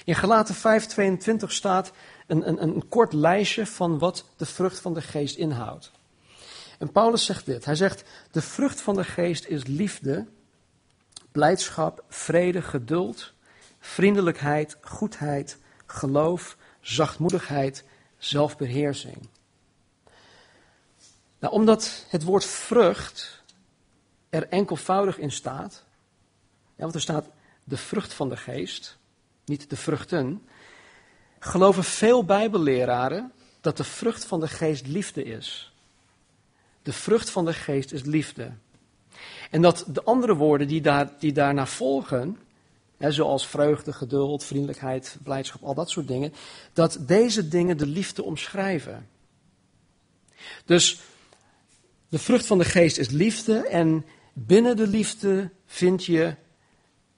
In 0.04 0.16
Galaten 0.16 0.56
5:22 0.56 1.46
staat 1.48 1.92
een, 2.28 2.48
een, 2.48 2.62
een 2.62 2.88
kort 2.88 3.14
lijstje 3.14 3.66
van 3.66 4.00
wat 4.00 4.26
de 4.38 4.46
vrucht 4.46 4.80
van 4.80 4.94
de 4.94 5.02
geest 5.02 5.36
inhoudt. 5.36 5.92
En 6.78 6.92
Paulus 6.92 7.26
zegt 7.26 7.46
dit. 7.46 7.66
Hij 7.66 7.76
zegt, 7.76 8.04
de 8.32 8.42
vrucht 8.42 8.82
van 8.82 8.96
de 8.96 9.04
geest 9.04 9.46
is 9.46 9.66
liefde, 9.66 10.28
blijdschap, 11.32 12.04
vrede, 12.10 12.62
geduld, 12.62 13.34
vriendelijkheid, 13.80 14.78
goedheid, 14.82 15.58
geloof, 15.86 16.58
zachtmoedigheid, 16.82 17.84
zelfbeheersing. 18.18 19.18
Nou, 21.40 21.54
omdat 21.54 22.06
het 22.10 22.24
woord 22.24 22.46
vrucht 22.46 23.44
er 24.30 24.48
enkelvoudig 24.48 25.18
in 25.18 25.32
staat, 25.32 25.84
want 26.76 26.96
er 26.96 27.02
staat 27.02 27.30
de 27.64 27.78
vrucht 27.78 28.14
van 28.14 28.30
de 28.30 28.38
geest, 28.38 28.98
niet 29.46 29.70
de 29.70 29.76
vruchten, 29.76 30.48
geloven 31.40 31.84
veel 31.84 32.26
Bijbelleraren 32.26 33.32
dat 33.62 33.78
de 33.78 33.84
vrucht 33.84 34.26
van 34.26 34.40
de 34.40 34.48
geest 34.48 34.88
liefde 34.88 35.24
is. 35.24 35.74
De 36.84 36.94
vrucht 36.94 37.30
van 37.30 37.46
de 37.46 37.54
geest 37.54 37.92
is 37.92 38.04
liefde. 38.04 38.52
En 39.52 39.62
dat 39.62 39.86
de 39.88 40.04
andere 40.04 40.36
woorden 40.36 40.68
die, 40.68 40.82
daar, 40.82 41.12
die 41.20 41.32
daarna 41.32 41.66
volgen, 41.66 42.38
hè, 42.98 43.12
zoals 43.12 43.48
vreugde, 43.48 43.94
geduld, 43.94 44.44
vriendelijkheid, 44.44 45.18
blijdschap, 45.24 45.64
al 45.64 45.74
dat 45.74 45.90
soort 45.90 46.08
dingen, 46.08 46.34
dat 46.74 46.98
deze 47.02 47.48
dingen 47.48 47.78
de 47.78 47.88
liefde 47.88 48.24
omschrijven. 48.24 49.10
Dus 50.66 51.02
de 52.10 52.20
vrucht 52.20 52.46
van 52.46 52.58
de 52.58 52.66
geest 52.66 52.98
is 52.98 53.10
liefde 53.10 53.68
en 53.68 54.06
binnen 54.34 54.76
de 54.76 54.88
liefde 54.88 55.50
vind 55.66 56.06
je 56.06 56.36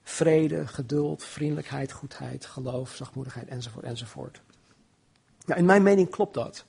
vrede, 0.04 0.68
geduld, 0.68 1.24
vriendelijkheid, 1.24 1.92
goedheid, 1.92 2.46
geloof, 2.46 2.96
zachtmoedigheid 2.96 3.48
enzovoort 3.48 3.86
enzovoort. 3.86 4.42
Nou, 5.46 5.60
in 5.60 5.66
mijn 5.66 5.84
mening 5.84 6.10
klopt 6.10 6.34
dat. 6.34 6.66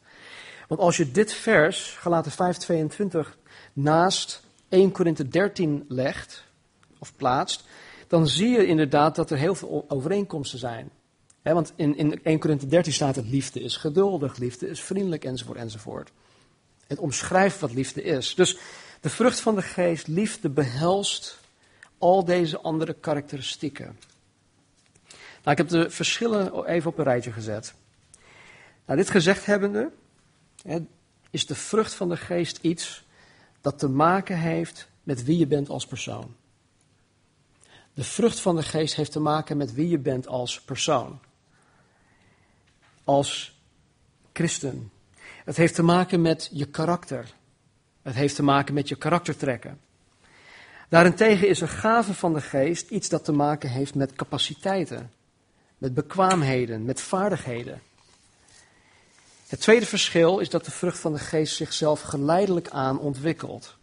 Want 0.68 0.80
als 0.80 0.96
je 0.96 1.10
dit 1.10 1.32
vers, 1.32 1.96
Galaten 1.98 2.32
5:22, 2.32 3.36
naast 3.72 4.42
1 4.70 4.92
Korinthe 4.92 5.28
13 5.28 5.84
legt, 5.88 6.44
of 6.98 7.16
plaatst, 7.16 7.64
dan 8.08 8.28
zie 8.28 8.48
je 8.48 8.66
inderdaad 8.66 9.14
dat 9.14 9.30
er 9.30 9.38
heel 9.38 9.54
veel 9.54 9.84
overeenkomsten 9.88 10.58
zijn. 10.58 10.90
want 11.42 11.72
in, 11.76 11.96
in 11.96 12.20
1 12.22 12.38
Korinthe 12.38 12.66
13 12.66 12.92
staat 12.92 13.16
het 13.16 13.26
liefde 13.26 13.60
is 13.60 13.76
geduldig, 13.76 14.36
liefde 14.36 14.68
is 14.68 14.80
vriendelijk 14.80 15.24
enzovoort 15.24 15.58
enzovoort. 15.58 16.10
Het 16.86 16.98
omschrijft 16.98 17.60
wat 17.60 17.72
liefde 17.72 18.02
is. 18.02 18.34
Dus 18.34 18.58
de 19.00 19.10
vrucht 19.10 19.40
van 19.40 19.54
de 19.54 19.62
geest, 19.62 20.06
liefde, 20.06 20.48
behelst 20.48 21.38
al 21.98 22.24
deze 22.24 22.60
andere 22.60 22.94
karakteristieken. 22.94 23.98
Nou, 25.42 25.50
ik 25.50 25.58
heb 25.58 25.68
de 25.68 25.90
verschillen 25.90 26.64
even 26.64 26.90
op 26.90 26.98
een 26.98 27.04
rijtje 27.04 27.32
gezet. 27.32 27.74
Nou, 28.86 28.98
dit 28.98 29.10
gezegd 29.10 29.46
hebbende, 29.46 29.90
is 31.30 31.46
de 31.46 31.54
vrucht 31.54 31.94
van 31.94 32.08
de 32.08 32.16
geest 32.16 32.58
iets 32.60 33.04
dat 33.60 33.78
te 33.78 33.88
maken 33.88 34.38
heeft 34.38 34.88
met 35.02 35.24
wie 35.24 35.38
je 35.38 35.46
bent 35.46 35.68
als 35.68 35.86
persoon. 35.86 36.34
De 37.94 38.04
vrucht 38.04 38.40
van 38.40 38.56
de 38.56 38.62
geest 38.62 38.94
heeft 38.94 39.12
te 39.12 39.20
maken 39.20 39.56
met 39.56 39.74
wie 39.74 39.88
je 39.88 39.98
bent 39.98 40.26
als 40.26 40.60
persoon. 40.60 41.18
Als 43.04 43.58
christen. 44.32 44.90
Het 45.44 45.56
heeft 45.56 45.74
te 45.74 45.82
maken 45.82 46.20
met 46.22 46.50
je 46.52 46.66
karakter. 46.66 47.34
Het 48.02 48.14
heeft 48.14 48.34
te 48.34 48.42
maken 48.42 48.74
met 48.74 48.88
je 48.88 48.96
karaktertrekken. 48.96 49.80
Daarentegen 50.88 51.48
is 51.48 51.60
een 51.60 51.68
gave 51.68 52.14
van 52.14 52.32
de 52.34 52.40
geest 52.40 52.90
iets 52.90 53.08
dat 53.08 53.24
te 53.24 53.32
maken 53.32 53.70
heeft 53.70 53.94
met 53.94 54.12
capaciteiten, 54.12 55.12
met 55.78 55.94
bekwaamheden, 55.94 56.84
met 56.84 57.00
vaardigheden. 57.00 57.82
Het 59.50 59.60
tweede 59.60 59.86
verschil 59.86 60.38
is 60.38 60.50
dat 60.50 60.64
de 60.64 60.70
vrucht 60.70 60.98
van 60.98 61.12
de 61.12 61.18
geest 61.18 61.56
zichzelf 61.56 62.00
geleidelijk 62.00 62.68
aan 62.68 62.98
ontwikkelt. 62.98 63.76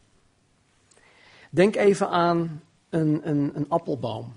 Denk 1.49 1.75
even 1.75 2.09
aan 2.09 2.61
een, 2.89 3.29
een, 3.29 3.51
een 3.55 3.65
appelboom. 3.69 4.35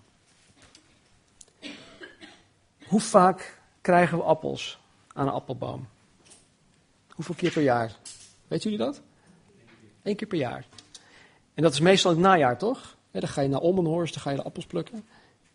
Hoe 2.87 3.00
vaak 3.00 3.60
krijgen 3.80 4.18
we 4.18 4.25
appels 4.25 4.78
aan 5.12 5.26
een 5.26 5.32
appelboom? 5.32 5.88
Hoeveel 7.10 7.34
keer 7.34 7.52
per 7.52 7.62
jaar? 7.62 7.96
Weet 8.49 8.62
jullie 8.62 8.78
dat? 8.78 9.00
Eén 10.02 10.16
keer 10.16 10.28
per 10.28 10.38
jaar. 10.38 10.64
En 11.54 11.62
dat 11.62 11.72
is 11.72 11.80
meestal 11.80 12.10
in 12.10 12.16
het 12.16 12.26
najaar, 12.26 12.58
toch? 12.58 12.96
dan 13.10 13.28
ga 13.28 13.40
je 13.40 13.49
naar 13.49 13.60
Olmenhorst, 13.60 14.14
dan 14.14 14.22
ga 14.22 14.30
je 14.30 14.37
de 14.37 14.42
appels 14.42 14.66
plukken. 14.66 15.06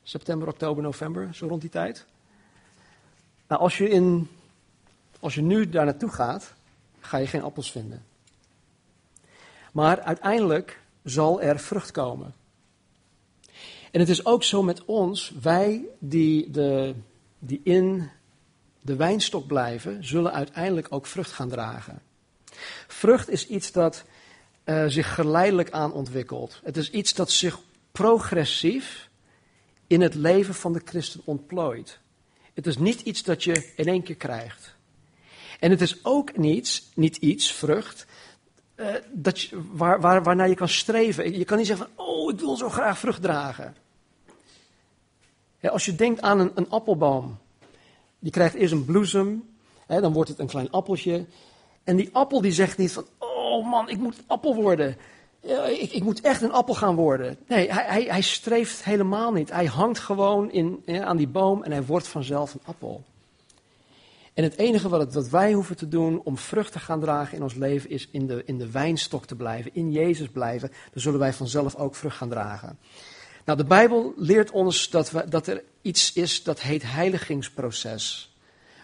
September, 0.03 0.48
oktober, 0.48 0.84
november, 0.84 1.29
zo 1.34 1.48
rond 1.48 1.62
die 1.62 1.70
tijd. 1.70 2.05
Nou, 3.48 3.62
als 3.62 3.77
je, 3.77 3.89
in, 3.89 4.29
als 5.25 5.36
je 5.36 5.41
nu 5.41 5.70
daar 5.70 5.86
naartoe 5.86 6.10
gaat, 6.10 6.53
ga 7.00 7.17
je 7.17 7.27
geen 7.27 7.44
appels 7.44 7.72
vinden. 7.72 8.05
Maar 9.72 10.01
uiteindelijk 10.01 10.79
zal 11.03 11.41
er 11.41 11.60
vrucht 11.60 11.91
komen. 11.91 12.34
En 13.91 14.00
het 14.00 14.10
is 14.10 14.25
ook 14.25 14.44
zo 14.44 14.63
met 14.63 14.86
ons, 14.86 15.34
wij 15.41 15.82
die, 16.00 16.51
de, 16.51 16.96
die 17.39 17.62
in 17.63 18.10
de 18.82 18.96
wijnstok 18.96 19.48
blijven, 19.48 20.05
zullen 20.05 20.34
uiteindelijk 20.34 20.88
ook 20.89 21.05
vrucht 21.05 21.32
gaan 21.32 21.50
dragen. 21.50 22.01
Vrucht 22.88 23.29
is 23.29 23.48
iets 23.48 23.72
dat 23.72 24.03
uh, 24.65 24.86
zich 24.88 25.13
geleidelijk 25.13 25.72
aan 25.72 25.94
ontwikkelt. 25.94 26.62
Het 26.63 26.77
is 26.77 26.89
iets 26.91 27.13
dat 27.13 27.32
zich 27.32 27.60
progressief 27.91 29.10
in 29.88 30.01
het 30.01 30.15
leven 30.15 30.55
van 30.55 30.74
de 30.74 30.82
christen 30.86 31.22
ontplooit. 31.24 32.00
Het 32.53 32.67
is 32.67 32.77
niet 32.77 33.01
iets 33.01 33.24
dat 33.24 33.44
je 33.44 33.72
in 33.75 33.88
één 33.88 34.03
keer 34.03 34.15
krijgt. 34.15 34.75
En 35.66 35.72
het 35.72 35.82
is 35.82 36.00
ook 36.04 36.38
niet, 36.38 36.84
niet 36.96 37.18
iets, 37.18 37.52
vrucht, 37.52 38.06
uh, 38.76 38.88
dat 39.12 39.42
je, 39.42 39.62
waar, 39.72 40.02
waar, 40.02 40.24
waarnaar 40.24 40.50
je 40.50 40.56
kan 40.56 40.70
streven. 40.70 41.38
Je 41.38 41.46
kan 41.46 41.58
niet 41.58 41.68
zeggen 41.68 41.88
van, 41.88 42.06
oh, 42.06 42.34
ik 42.34 42.40
wil 42.40 42.56
zo 42.58 42.70
graag 42.70 42.98
vrucht 42.98 43.22
dragen. 43.22 43.76
Als 45.62 45.86
je 45.86 45.96
denkt 45.96 46.22
aan 46.22 46.40
een, 46.40 46.52
een 46.56 46.70
appelboom, 46.70 47.38
die 48.20 48.32
krijgt 48.32 48.56
eerst 48.56 48.74
een 48.74 48.86
bloesem, 48.86 49.56
dan 49.88 50.14
wordt 50.14 50.30
het 50.30 50.40
een 50.40 50.48
klein 50.48 50.72
appeltje. 50.72 51.26
En 51.84 51.96
die 51.96 52.10
appel 52.12 52.42
die 52.42 52.52
zegt 52.52 52.78
niet 52.78 52.92
van, 52.92 53.06
oh 53.18 53.70
man, 53.70 53.90
ik 53.90 53.98
moet 53.98 54.24
appel 54.28 54.56
worden. 54.56 54.98
Ik, 55.80 55.92
ik, 55.92 56.04
moet 56.04 56.22
echt 56.22 56.42
een 56.42 56.54
appel 56.54 56.74
gaan 56.74 56.96
worden. 56.96 57.38
Nee, 57.48 57.72
hij, 57.72 57.86
hij, 57.86 58.04
hij 58.04 58.22
streeft 58.22 58.84
helemaal 58.84 59.32
niet. 59.32 59.52
Hij 59.52 59.66
hangt 59.66 60.00
gewoon 60.00 60.52
in, 60.52 60.84
aan 61.04 61.18
die 61.18 61.28
boom 61.28 61.64
en 61.64 61.72
hij 61.72 61.86
wordt 61.86 62.08
vanzelf 62.08 62.54
een 62.54 62.66
appel. 62.66 63.04
En 64.36 64.44
het 64.44 64.58
enige 64.58 64.89
wat, 64.89 65.13
het, 65.13 65.30
wij 65.30 65.54
hoeven 65.54 65.75
te 65.75 65.88
doen 65.88 66.22
om 66.24 66.38
vrucht 66.38 66.72
te 66.72 66.80
gaan 66.80 67.00
dragen 67.00 67.38
in 67.38 67.44
ons 67.44 67.54
leven 67.54 67.89
is 67.89 68.08
in 68.12 68.27
de, 68.27 68.44
in 68.46 68.58
de 68.58 68.72
wijnstok 68.72 69.25
te 69.25 69.36
blijven, 69.36 69.74
in 69.74 69.92
Jezus 69.92 70.27
blijven. 70.27 70.70
Dan 70.70 71.01
zullen 71.01 71.20
wij 71.20 71.34
vanzelf 71.34 71.75
ook 71.75 71.96
vrucht 71.96 72.18
gaan 72.18 72.30
dragen. 72.30 72.77
Nou, 73.46 73.58
de 73.58 73.65
Bijbel 73.65 74.13
leert 74.18 74.51
ons 74.51 74.90
dat, 74.90 75.12
we, 75.12 75.29
dat 75.29 75.48
er 75.48 75.64
iets 75.81 76.14
is 76.14 76.44
dat 76.44 76.62
heet 76.62 76.83
heiligingsproces. 76.83 78.36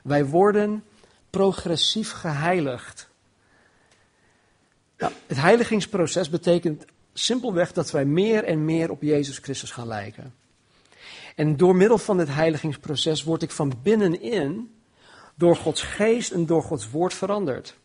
Wij 0.04 0.26
worden 0.26 0.84
progressief 1.30 2.12
geheiligd. 2.12 3.10
Nou, 4.98 5.14
het 5.28 5.38
heiligingsproces 5.38 6.30
betekent 6.30 6.86
simpelweg 7.14 7.72
dat 7.72 7.92
wij 7.92 8.06
meer 8.06 8.44
en 8.44 8.66
meer 8.66 8.92
op 8.92 9.02
Jezus 9.02 9.38
Christus 9.38 9.72
gaan 9.72 9.88
lijken. 9.88 10.34
En 11.36 11.58
door 11.58 11.76
middel 11.76 11.98
van 11.98 12.18
dit 12.18 12.34
heiligingsproces 12.34 13.24
word 13.24 13.42
ik 13.42 13.52
van 13.52 13.74
binnenin 13.84 14.72
door 15.36 15.56
Gods 15.56 15.82
geest 15.82 16.32
en 16.32 16.46
door 16.46 16.64
Gods 16.64 16.90
woord 16.90 17.14
veranderd. 17.14 17.76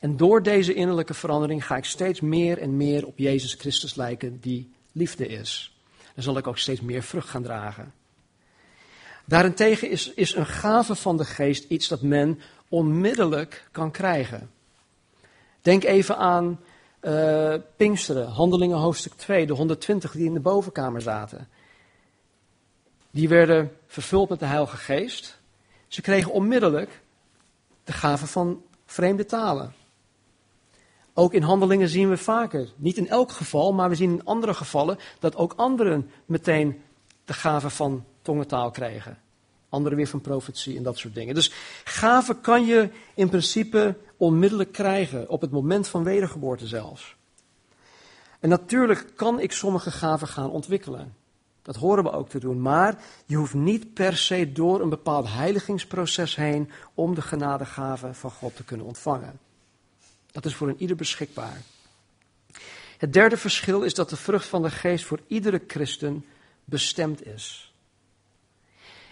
En 0.00 0.16
door 0.16 0.42
deze 0.42 0.74
innerlijke 0.74 1.14
verandering 1.14 1.66
ga 1.66 1.76
ik 1.76 1.84
steeds 1.84 2.20
meer 2.20 2.58
en 2.58 2.76
meer 2.76 3.06
op 3.06 3.18
Jezus 3.18 3.54
Christus 3.54 3.94
lijken, 3.94 4.40
die 4.40 4.72
liefde 4.92 5.26
is. 5.26 5.76
Dan 6.14 6.24
zal 6.24 6.36
ik 6.36 6.46
ook 6.46 6.58
steeds 6.58 6.80
meer 6.80 7.02
vrucht 7.02 7.28
gaan 7.28 7.42
dragen. 7.42 7.92
Daarentegen 9.24 9.90
is, 9.90 10.12
is 10.14 10.34
een 10.34 10.46
gave 10.46 10.94
van 10.94 11.16
de 11.16 11.24
geest 11.24 11.64
iets 11.68 11.88
dat 11.88 12.02
men 12.02 12.40
onmiddellijk 12.68 13.68
kan 13.70 13.90
krijgen. 13.90 14.50
Denk 15.60 15.84
even 15.84 16.16
aan 16.16 16.60
uh, 17.02 17.54
Pinksteren, 17.76 18.28
Handelingen 18.28 18.76
hoofdstuk 18.76 19.12
2, 19.14 19.46
de 19.46 19.52
120 19.52 20.12
die 20.12 20.24
in 20.24 20.34
de 20.34 20.40
bovenkamer 20.40 21.00
zaten. 21.00 21.48
Die 23.10 23.28
werden 23.28 23.76
vervuld 23.86 24.28
met 24.28 24.38
de 24.38 24.46
Heilige 24.46 24.76
Geest. 24.76 25.40
Ze 25.92 26.00
kregen 26.00 26.32
onmiddellijk 26.32 27.02
de 27.84 27.92
gave 27.92 28.26
van 28.26 28.62
vreemde 28.86 29.24
talen. 29.24 29.74
Ook 31.14 31.32
in 31.32 31.42
handelingen 31.42 31.88
zien 31.88 32.08
we 32.08 32.16
vaker, 32.16 32.68
niet 32.76 32.96
in 32.96 33.08
elk 33.08 33.30
geval, 33.30 33.72
maar 33.72 33.88
we 33.88 33.94
zien 33.94 34.10
in 34.10 34.24
andere 34.24 34.54
gevallen 34.54 34.98
dat 35.18 35.36
ook 35.36 35.52
anderen 35.56 36.10
meteen 36.26 36.82
de 37.24 37.32
gave 37.32 37.70
van 37.70 38.04
tongentaal 38.22 38.70
kregen. 38.70 39.18
Anderen 39.68 39.98
weer 39.98 40.06
van 40.06 40.20
profetie 40.20 40.76
en 40.76 40.82
dat 40.82 40.98
soort 40.98 41.14
dingen. 41.14 41.34
Dus 41.34 41.52
gaven 41.84 42.40
kan 42.40 42.66
je 42.66 42.88
in 43.14 43.28
principe 43.28 43.96
onmiddellijk 44.16 44.72
krijgen, 44.72 45.28
op 45.28 45.40
het 45.40 45.50
moment 45.50 45.88
van 45.88 46.04
wedergeboorte 46.04 46.66
zelfs. 46.66 47.16
En 48.40 48.48
natuurlijk 48.48 49.06
kan 49.14 49.40
ik 49.40 49.52
sommige 49.52 49.90
gaven 49.90 50.28
gaan 50.28 50.50
ontwikkelen. 50.50 51.14
Dat 51.62 51.76
horen 51.76 52.04
we 52.04 52.12
ook 52.12 52.28
te 52.28 52.38
doen. 52.38 52.60
Maar 52.60 53.02
je 53.26 53.36
hoeft 53.36 53.54
niet 53.54 53.94
per 53.94 54.16
se 54.16 54.52
door 54.52 54.80
een 54.80 54.88
bepaald 54.88 55.28
heiligingsproces 55.28 56.36
heen 56.36 56.70
om 56.94 57.14
de 57.14 57.22
genadegaven 57.22 58.14
van 58.14 58.30
God 58.30 58.56
te 58.56 58.64
kunnen 58.64 58.86
ontvangen. 58.86 59.38
Dat 60.30 60.44
is 60.44 60.54
voor 60.54 60.68
een 60.68 60.80
ieder 60.80 60.96
beschikbaar. 60.96 61.62
Het 62.98 63.12
derde 63.12 63.36
verschil 63.36 63.82
is 63.82 63.94
dat 63.94 64.10
de 64.10 64.16
vrucht 64.16 64.46
van 64.46 64.62
de 64.62 64.70
geest 64.70 65.04
voor 65.04 65.20
iedere 65.26 65.62
christen 65.66 66.24
bestemd 66.64 67.26
is. 67.26 67.72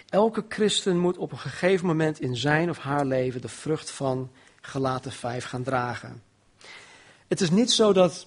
Elke 0.08 0.44
christen 0.48 0.98
moet 0.98 1.18
op 1.18 1.32
een 1.32 1.38
gegeven 1.38 1.86
moment 1.86 2.20
in 2.20 2.36
zijn 2.36 2.70
of 2.70 2.78
haar 2.78 3.04
leven 3.04 3.40
de 3.40 3.48
vrucht 3.48 3.90
van 3.90 4.30
gelaten 4.60 5.12
vijf 5.12 5.44
gaan 5.44 5.62
dragen. 5.62 6.22
Het 7.28 7.40
is 7.40 7.50
niet 7.50 7.70
zo 7.70 7.92
dat 7.92 8.26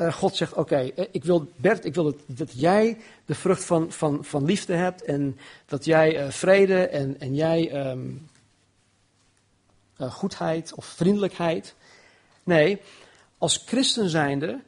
uh, 0.00 0.12
God 0.12 0.36
zegt: 0.36 0.54
Oké, 0.54 0.76
eh, 0.76 1.04
ik 1.10 1.24
wil, 1.24 1.48
Bert, 1.56 1.84
ik 1.84 1.94
wil 1.94 2.16
dat, 2.26 2.52
jij 2.52 2.96
de 3.24 3.34
vrucht 3.34 3.64
van, 3.64 3.92
van, 3.92 4.24
van 4.24 4.44
liefde 4.44 4.74
hebt 4.74 5.04
en 5.04 5.38
dat 5.66 5.84
jij 5.84 6.24
uh, 6.24 6.30
vrede 6.30 6.86
en, 6.86 7.20
en 7.20 7.34
jij 7.34 7.90
um, 7.90 8.28
goedheid 9.98 10.74
of 10.74 10.84
vriendelijkheid. 10.84 11.74
Nee, 12.44 12.80
als 13.38 13.62
christen 13.66 14.08
zijnde 14.08 14.60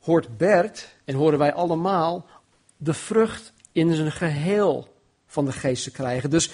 hoort 0.00 0.36
Bert 0.36 0.94
en 1.04 1.14
horen 1.14 1.38
wij 1.38 1.52
allemaal 1.52 2.26
de 2.76 2.94
vrucht 2.94 3.52
in 3.72 3.94
zijn 3.94 4.12
geheel 4.12 4.94
van 5.26 5.44
de 5.44 5.52
geest 5.52 5.84
te 5.84 5.90
krijgen. 5.90 6.30
Dus 6.30 6.50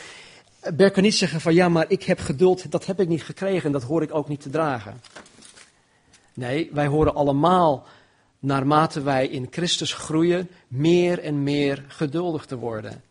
Bert 0.75 0.93
kan 0.93 1.03
niet 1.03 1.15
zeggen 1.15 1.41
van 1.41 1.55
ja, 1.55 1.69
maar 1.69 1.85
ik 1.89 2.03
heb 2.03 2.19
geduld, 2.19 2.71
dat 2.71 2.87
heb 2.87 3.01
ik 3.01 3.09
niet 3.09 3.23
gekregen 3.23 3.65
en 3.65 3.73
dat 3.73 3.83
hoor 3.83 4.03
ik 4.03 4.15
ook 4.15 4.29
niet 4.29 4.41
te 4.41 4.51
dragen. 4.51 5.01
Nee, 6.39 6.71
wij 6.73 6.87
horen 6.87 7.15
allemaal, 7.15 7.87
naarmate 8.39 9.03
wij 9.03 9.27
in 9.27 9.47
Christus 9.51 9.93
groeien, 9.93 10.49
meer 10.69 11.19
en 11.19 11.43
meer 11.43 11.85
geduldig 11.89 12.47
te 12.47 12.57
worden. 12.57 13.03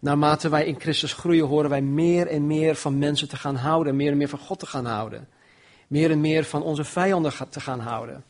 Naarmate 0.00 0.48
wij 0.48 0.66
in 0.66 0.80
Christus 0.80 1.12
groeien, 1.12 1.46
horen 1.46 1.70
wij 1.70 1.82
meer 1.82 2.26
en 2.26 2.46
meer 2.46 2.76
van 2.76 2.98
mensen 2.98 3.28
te 3.28 3.36
gaan 3.36 3.56
houden, 3.56 3.96
meer 3.96 4.10
en 4.10 4.16
meer 4.16 4.28
van 4.28 4.38
God 4.38 4.58
te 4.58 4.66
gaan 4.66 4.84
houden. 4.84 5.28
Meer 5.86 6.10
en 6.10 6.20
meer 6.20 6.44
van 6.44 6.62
onze 6.62 6.84
vijanden 6.84 7.32
te 7.50 7.60
gaan 7.60 7.80
houden. 7.80 8.24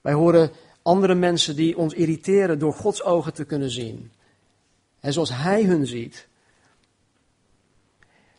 Wij 0.00 0.12
horen 0.12 0.50
andere 0.82 1.14
mensen 1.14 1.56
die 1.56 1.78
ons 1.78 1.94
irriteren 1.94 2.58
door 2.58 2.72
Gods 2.72 3.02
ogen 3.02 3.34
te 3.34 3.44
kunnen 3.44 3.70
zien. 3.70 4.12
En 5.00 5.12
zoals 5.12 5.30
Hij 5.30 5.64
hun 5.64 5.86
ziet. 5.86 6.26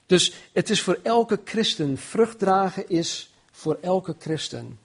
Dus 0.06 0.34
het 0.54 0.69
is 0.69 0.82
voor 0.82 0.99
elke 1.04 1.41
christen, 1.43 1.97
vrucht 1.97 2.39
dragen 2.39 2.89
is 2.89 3.30
voor 3.65 3.78
elke 3.82 4.15
christen. 4.19 4.80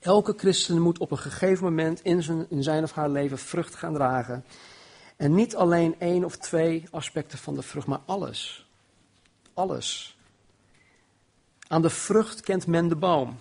Elke 0.00 0.34
christen 0.36 0.80
moet 0.80 0.98
op 0.98 1.10
een 1.10 1.18
gegeven 1.18 1.64
moment 1.64 2.02
in 2.02 2.22
zijn, 2.22 2.46
in 2.50 2.62
zijn 2.62 2.82
of 2.82 2.92
haar 2.92 3.08
leven 3.08 3.38
vrucht 3.38 3.74
gaan 3.74 3.94
dragen. 3.94 4.44
En 5.16 5.34
niet 5.34 5.56
alleen 5.56 5.94
één 5.98 6.24
of 6.24 6.36
twee 6.36 6.84
aspecten 6.90 7.38
van 7.38 7.54
de 7.54 7.62
vrucht, 7.62 7.86
maar 7.86 8.00
alles. 8.06 8.66
Alles. 9.54 10.16
Aan 11.68 11.82
de 11.82 11.90
vrucht 11.90 12.40
kent 12.40 12.66
men 12.66 12.88
de 12.88 12.96
boom. 12.96 13.38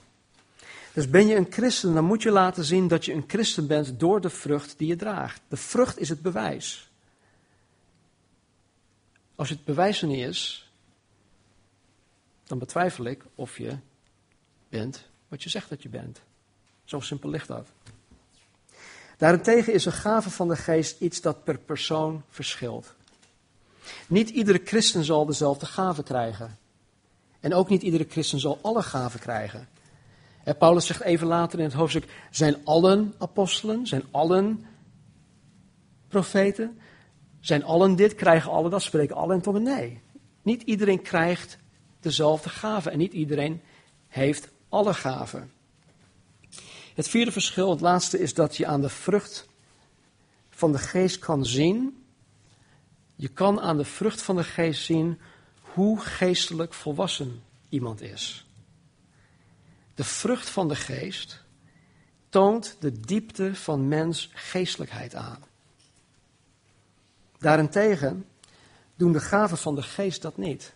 Dus 0.93 1.09
ben 1.09 1.27
je 1.27 1.35
een 1.35 1.51
christen, 1.51 1.93
dan 1.93 2.05
moet 2.05 2.23
je 2.23 2.31
laten 2.31 2.63
zien 2.63 2.87
dat 2.87 3.05
je 3.05 3.13
een 3.13 3.23
christen 3.27 3.67
bent 3.67 3.99
door 3.99 4.21
de 4.21 4.29
vrucht 4.29 4.77
die 4.77 4.87
je 4.87 4.95
draagt. 4.95 5.41
De 5.47 5.57
vrucht 5.57 5.99
is 5.99 6.09
het 6.09 6.21
bewijs. 6.21 6.91
Als 9.35 9.49
het 9.49 9.65
bewijs 9.65 10.01
er 10.01 10.07
niet 10.07 10.27
is, 10.27 10.69
dan 12.43 12.59
betwijfel 12.59 13.05
ik 13.05 13.23
of 13.35 13.57
je 13.57 13.77
bent 14.77 15.05
wat 15.27 15.43
je 15.43 15.49
zegt 15.49 15.69
dat 15.69 15.83
je 15.83 15.89
bent. 15.89 16.21
Zo 16.83 16.99
simpel 16.99 17.29
ligt 17.29 17.47
dat. 17.47 17.67
Daarentegen 19.17 19.73
is 19.73 19.85
een 19.85 19.91
gave 19.91 20.29
van 20.29 20.47
de 20.47 20.55
geest 20.55 21.01
iets 21.01 21.21
dat 21.21 21.43
per 21.43 21.57
persoon 21.57 22.23
verschilt. 22.29 22.93
Niet 24.07 24.29
iedere 24.29 24.61
christen 24.65 25.03
zal 25.03 25.25
dezelfde 25.25 25.65
gave 25.65 26.03
krijgen. 26.03 26.57
En 27.39 27.53
ook 27.53 27.69
niet 27.69 27.81
iedere 27.81 28.05
christen 28.09 28.39
zal 28.39 28.59
alle 28.61 28.83
gaven 28.83 29.19
krijgen. 29.19 29.67
Paulus 30.57 30.85
zegt 30.85 31.01
even 31.01 31.27
later 31.27 31.59
in 31.59 31.65
het 31.65 31.73
hoofdstuk: 31.73 32.09
zijn 32.31 32.65
allen 32.65 33.13
apostelen? 33.17 33.87
Zijn 33.87 34.03
allen 34.11 34.65
profeten? 36.07 36.79
Zijn 37.39 37.63
allen 37.63 37.95
dit? 37.95 38.15
Krijgen 38.15 38.51
allen 38.51 38.71
dat? 38.71 38.81
Spreken 38.81 39.15
allen 39.15 39.35
in 39.35 39.41
tongen? 39.41 39.63
Nee. 39.63 40.01
Niet 40.41 40.61
iedereen 40.61 41.01
krijgt 41.01 41.57
dezelfde 41.99 42.49
gaven 42.49 42.91
en 42.91 42.97
niet 42.97 43.13
iedereen 43.13 43.61
heeft 44.07 44.49
alle 44.75 44.93
gaven. 44.93 45.51
Het 46.93 47.07
vierde 47.07 47.31
verschil, 47.31 47.69
het 47.69 47.81
laatste, 47.81 48.19
is 48.19 48.33
dat 48.33 48.57
je 48.57 48.65
aan 48.65 48.81
de 48.81 48.89
vrucht 48.89 49.47
van 50.49 50.71
de 50.71 50.77
geest 50.77 51.19
kan 51.19 51.45
zien. 51.45 52.05
Je 53.15 53.27
kan 53.27 53.61
aan 53.61 53.77
de 53.77 53.85
vrucht 53.85 54.21
van 54.21 54.35
de 54.35 54.43
geest 54.43 54.83
zien 54.83 55.19
hoe 55.61 55.99
geestelijk 55.99 56.73
volwassen 56.73 57.43
iemand 57.69 58.01
is. 58.01 58.45
De 59.93 60.03
vrucht 60.03 60.49
van 60.49 60.67
de 60.67 60.75
geest 60.75 61.43
toont 62.29 62.77
de 62.79 62.99
diepte 62.99 63.55
van 63.55 63.87
mens 63.87 64.29
geestelijkheid 64.33 65.15
aan. 65.15 65.43
Daarentegen 67.37 68.25
doen 68.95 69.11
de 69.11 69.19
gaven 69.19 69.57
van 69.57 69.75
de 69.75 69.83
geest 69.83 70.21
dat 70.21 70.37
niet. 70.37 70.74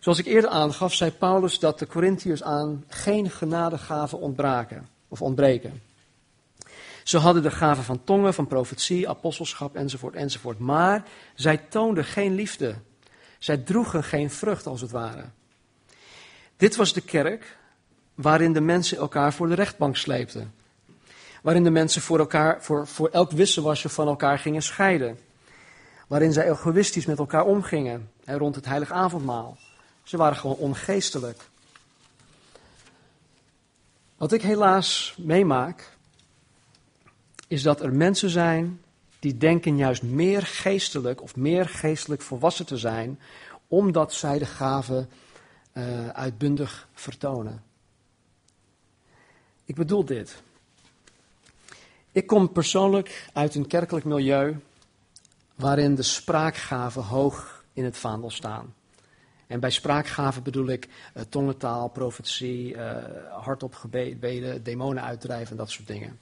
Zoals 0.00 0.18
ik 0.18 0.26
eerder 0.26 0.50
aangaf, 0.50 0.94
zei 0.94 1.10
Paulus 1.10 1.58
dat 1.58 1.78
de 1.78 1.86
Corinthiërs 1.86 2.42
aan 2.42 2.84
geen 2.88 3.30
genadegaven 3.30 4.18
ontbraken 4.18 4.88
of 5.08 5.22
ontbreken. 5.22 5.82
Ze 7.04 7.18
hadden 7.18 7.42
de 7.42 7.50
gaven 7.50 7.84
van 7.84 8.04
tongen, 8.04 8.34
van 8.34 8.46
profetie, 8.46 9.08
apostelschap 9.08 9.76
enzovoort 9.76 10.14
enzovoort. 10.14 10.58
Maar 10.58 11.04
zij 11.34 11.56
toonden 11.56 12.04
geen 12.04 12.34
liefde. 12.34 12.74
Zij 13.38 13.56
droegen 13.56 14.04
geen 14.04 14.30
vrucht 14.30 14.66
als 14.66 14.80
het 14.80 14.90
ware. 14.90 15.24
Dit 16.56 16.76
was 16.76 16.92
de 16.92 17.00
kerk 17.00 17.58
waarin 18.14 18.52
de 18.52 18.60
mensen 18.60 18.98
elkaar 18.98 19.32
voor 19.32 19.48
de 19.48 19.54
rechtbank 19.54 19.96
sleepten. 19.96 20.54
Waarin 21.42 21.64
de 21.64 21.70
mensen 21.70 22.02
voor, 22.02 22.18
elkaar, 22.18 22.62
voor, 22.62 22.86
voor 22.86 23.08
elk 23.08 23.30
wisselwasje 23.30 23.88
van 23.88 24.06
elkaar 24.06 24.38
gingen 24.38 24.62
scheiden. 24.62 25.18
Waarin 26.06 26.32
zij 26.32 26.50
egoïstisch 26.50 27.06
met 27.06 27.18
elkaar 27.18 27.44
omgingen 27.44 28.10
hè, 28.24 28.36
rond 28.36 28.54
het 28.54 28.66
heilig 28.66 28.92
avondmaal. 28.92 29.56
Ze 30.10 30.16
waren 30.16 30.36
gewoon 30.36 30.56
ongeestelijk. 30.56 31.48
Wat 34.16 34.32
ik 34.32 34.42
helaas 34.42 35.14
meemaak, 35.18 35.96
is 37.46 37.62
dat 37.62 37.80
er 37.80 37.92
mensen 37.92 38.30
zijn 38.30 38.80
die 39.18 39.36
denken 39.36 39.76
juist 39.76 40.02
meer 40.02 40.42
geestelijk 40.42 41.22
of 41.22 41.36
meer 41.36 41.68
geestelijk 41.68 42.22
volwassen 42.22 42.66
te 42.66 42.76
zijn, 42.76 43.20
omdat 43.68 44.14
zij 44.14 44.38
de 44.38 44.46
gaven 44.46 45.10
uh, 45.72 46.08
uitbundig 46.08 46.88
vertonen. 46.94 47.62
Ik 49.64 49.74
bedoel 49.74 50.04
dit. 50.04 50.42
Ik 52.12 52.26
kom 52.26 52.52
persoonlijk 52.52 53.28
uit 53.32 53.54
een 53.54 53.66
kerkelijk 53.66 54.04
milieu 54.04 54.60
waarin 55.54 55.94
de 55.94 56.02
spraakgaven 56.02 57.02
hoog 57.02 57.64
in 57.72 57.84
het 57.84 57.96
vaandel 57.96 58.30
staan. 58.30 58.74
En 59.50 59.60
bij 59.60 59.70
spraakgaven 59.70 60.42
bedoel 60.42 60.68
ik 60.68 60.88
uh, 60.88 61.22
tongentaal, 61.28 61.88
profetie, 61.88 62.74
uh, 62.74 62.96
hardop 63.30 63.74
gebeden, 63.74 64.62
demonen 64.62 65.02
uitdrijven 65.02 65.50
en 65.50 65.56
dat 65.56 65.70
soort 65.70 65.86
dingen. 65.86 66.18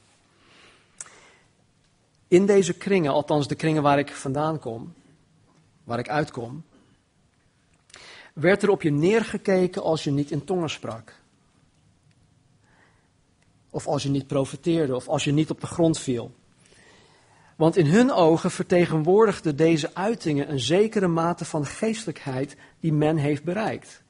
In 2.29 2.47
deze 2.47 2.75
kringen, 2.75 3.13
althans 3.13 3.49
de 3.49 3.55
kringen 3.55 3.83
waar 3.83 3.99
ik 3.99 4.11
vandaan 4.11 4.59
kom, 4.59 4.95
waar 5.85 5.99
ik 5.99 6.09
uitkom, 6.09 6.65
werd 8.33 8.63
er 8.63 8.71
op 8.71 8.83
je 8.83 8.91
neergekeken 8.91 9.83
als 9.83 10.05
je 10.05 10.11
niet 10.11 10.31
in 10.31 10.45
tongen 10.45 10.71
sprak. 10.71 11.15
Of 13.71 13.87
als 13.87 14.03
je 14.03 14.09
niet 14.09 14.27
profeteerde, 14.27 14.95
of 14.95 15.09
als 15.09 15.25
je 15.25 15.33
niet 15.33 15.51
op 15.51 15.61
de 15.61 15.67
grond 15.67 15.99
viel. 15.99 16.35
Want 17.59 17.77
in 17.77 17.87
hun 17.87 18.13
ogen 18.13 18.51
vertegenwoordigden 18.51 19.57
deze 19.57 19.95
uitingen 19.95 20.51
een 20.51 20.61
zekere 20.61 21.07
mate 21.07 21.45
van 21.45 21.67
geestelijkheid 21.67 22.57
die 22.81 22.93
men 22.93 23.17
heeft 23.17 23.45
bereikt. 23.45 24.03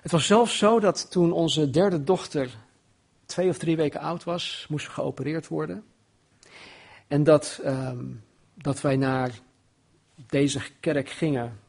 Het 0.00 0.12
was 0.12 0.26
zelfs 0.26 0.58
zo 0.58 0.80
dat 0.80 1.10
toen 1.10 1.32
onze 1.32 1.70
derde 1.70 2.04
dochter 2.04 2.56
twee 3.26 3.48
of 3.48 3.58
drie 3.58 3.76
weken 3.76 4.00
oud 4.00 4.24
was, 4.24 4.66
moest 4.68 4.84
ze 4.84 4.90
geopereerd 4.90 5.48
worden. 5.48 5.84
En 7.08 7.24
dat, 7.24 7.60
um, 7.64 8.24
dat 8.54 8.80
wij 8.80 8.96
naar 8.96 9.40
deze 10.26 10.60
kerk 10.80 11.08
gingen 11.08 11.60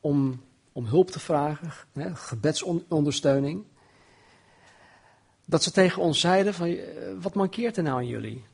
om, 0.00 0.42
om 0.72 0.86
hulp 0.86 1.10
te 1.10 1.20
vragen, 1.20 1.72
hè, 1.92 2.16
gebedsondersteuning 2.16 3.64
dat 5.48 5.62
ze 5.62 5.70
tegen 5.70 6.02
ons 6.02 6.20
zeiden 6.20 6.54
van, 6.54 6.66
eh, 6.66 6.84
wat 7.20 7.34
mankeert 7.34 7.76
er 7.76 7.82
nou 7.82 7.96
aan 7.96 8.06
jullie? 8.06 8.44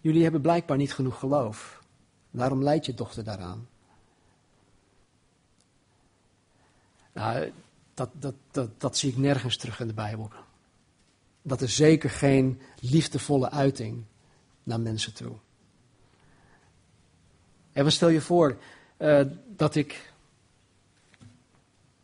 Jullie 0.00 0.22
hebben 0.22 0.40
blijkbaar 0.40 0.76
niet 0.76 0.94
genoeg 0.94 1.18
geloof. 1.18 1.82
Waarom 2.30 2.62
leidt 2.62 2.86
je 2.86 2.94
dochter 2.94 3.24
daaraan? 3.24 3.68
Nou, 7.12 7.52
dat, 7.94 8.10
dat, 8.12 8.34
dat, 8.50 8.80
dat 8.80 8.96
zie 8.96 9.10
ik 9.10 9.16
nergens 9.16 9.56
terug 9.56 9.80
in 9.80 9.86
de 9.86 9.92
Bijbel. 9.92 10.30
Dat 11.42 11.60
is 11.60 11.76
zeker 11.76 12.10
geen 12.10 12.60
liefdevolle 12.80 13.50
uiting 13.50 14.04
naar 14.62 14.80
mensen 14.80 15.14
toe. 15.14 15.32
En 17.72 17.84
wat 17.84 17.92
stel 17.92 18.08
je 18.08 18.20
voor 18.20 18.56
uh, 18.98 19.20
dat 19.48 19.74
ik, 19.74 20.12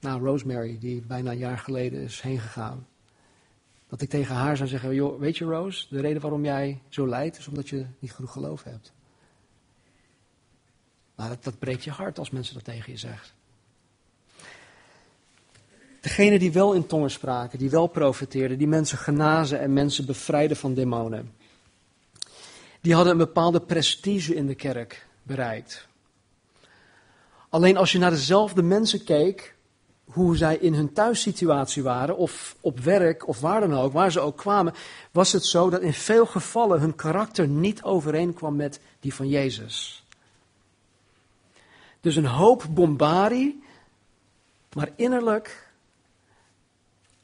nou 0.00 0.24
Rosemary, 0.24 0.78
die 0.78 1.00
bijna 1.00 1.30
een 1.30 1.38
jaar 1.38 1.58
geleden 1.58 2.02
is 2.02 2.20
heen 2.20 2.40
gegaan, 2.40 2.86
dat 3.92 4.00
ik 4.00 4.08
tegen 4.08 4.34
haar 4.34 4.56
zou 4.56 4.68
zeggen, 4.68 4.94
joh, 4.94 5.20
weet 5.20 5.36
je 5.36 5.44
Rose, 5.44 5.86
de 5.90 6.00
reden 6.00 6.22
waarom 6.22 6.44
jij 6.44 6.80
zo 6.88 7.08
lijdt 7.08 7.38
is 7.38 7.48
omdat 7.48 7.68
je 7.68 7.86
niet 7.98 8.12
genoeg 8.12 8.32
geloof 8.32 8.62
hebt. 8.62 8.92
Maar 11.14 11.28
dat, 11.28 11.44
dat 11.44 11.58
breekt 11.58 11.84
je 11.84 11.90
hart 11.90 12.18
als 12.18 12.30
mensen 12.30 12.54
dat 12.54 12.64
tegen 12.64 12.92
je 12.92 12.98
zeggen. 12.98 13.28
Degene 16.00 16.38
die 16.38 16.52
wel 16.52 16.72
in 16.72 16.86
tongen 16.86 17.10
spraken, 17.10 17.58
die 17.58 17.70
wel 17.70 17.86
profeteerden, 17.86 18.58
die 18.58 18.66
mensen 18.66 18.98
genazen 18.98 19.60
en 19.60 19.72
mensen 19.72 20.06
bevrijden 20.06 20.56
van 20.56 20.74
demonen. 20.74 21.34
Die 22.80 22.94
hadden 22.94 23.12
een 23.12 23.18
bepaalde 23.18 23.60
prestige 23.60 24.34
in 24.34 24.46
de 24.46 24.54
kerk 24.54 25.06
bereikt. 25.22 25.88
Alleen 27.48 27.76
als 27.76 27.92
je 27.92 27.98
naar 27.98 28.10
dezelfde 28.10 28.62
mensen 28.62 29.04
keek 29.04 29.54
hoe 30.04 30.36
zij 30.36 30.56
in 30.56 30.74
hun 30.74 30.92
thuissituatie 30.92 31.82
waren, 31.82 32.16
of 32.16 32.56
op 32.60 32.80
werk, 32.80 33.28
of 33.28 33.40
waar 33.40 33.60
dan 33.60 33.74
ook, 33.74 33.92
waar 33.92 34.12
ze 34.12 34.20
ook 34.20 34.36
kwamen, 34.36 34.74
was 35.10 35.32
het 35.32 35.44
zo 35.44 35.70
dat 35.70 35.80
in 35.80 35.92
veel 35.92 36.26
gevallen 36.26 36.80
hun 36.80 36.94
karakter 36.94 37.48
niet 37.48 37.82
overeenkwam 37.82 38.56
met 38.56 38.80
die 39.00 39.14
van 39.14 39.28
Jezus. 39.28 40.04
Dus 42.00 42.16
een 42.16 42.26
hoop 42.26 42.66
bombardie, 42.70 43.62
maar 44.72 44.90
innerlijk 44.96 45.70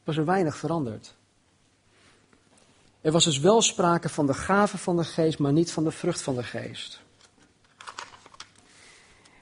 was 0.05 0.17
er 0.17 0.25
weinig 0.25 0.57
veranderd. 0.57 1.15
Er 3.01 3.13
was 3.13 3.25
dus 3.25 3.39
wel 3.39 3.63
sprake 3.63 4.09
van 4.09 4.27
de 4.27 4.35
gave 4.35 4.79
van 4.79 4.97
de 4.97 5.05
geest, 5.05 5.39
maar 5.39 5.53
niet 5.53 5.73
van 5.73 5.85
de 5.85 5.91
vrucht 5.91 6.23
van 6.23 6.35
de 6.35 6.43
geest. 6.43 7.01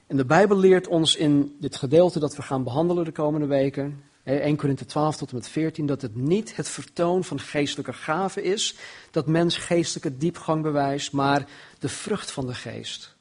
En 0.06 0.16
de 0.16 0.24
Bijbel 0.24 0.56
leert 0.56 0.86
ons 0.86 1.16
in 1.16 1.56
dit 1.60 1.76
gedeelte 1.76 2.18
dat 2.18 2.36
we 2.36 2.42
gaan 2.42 2.64
behandelen 2.64 3.04
de 3.04 3.12
komende 3.12 3.46
weken, 3.46 4.04
1 4.22 4.56
Korinthe 4.56 4.84
12 4.84 5.16
tot 5.16 5.28
en 5.30 5.34
met 5.34 5.48
14, 5.48 5.86
dat 5.86 6.02
het 6.02 6.16
niet 6.16 6.56
het 6.56 6.68
vertoon 6.68 7.24
van 7.24 7.40
geestelijke 7.40 7.92
gaven 7.92 8.42
is, 8.42 8.76
dat 9.10 9.26
mens 9.26 9.56
geestelijke 9.56 10.16
diepgang 10.16 10.62
bewijst, 10.62 11.12
maar 11.12 11.48
de 11.78 11.88
vrucht 11.88 12.30
van 12.30 12.46
de 12.46 12.54
geest. 12.54 13.14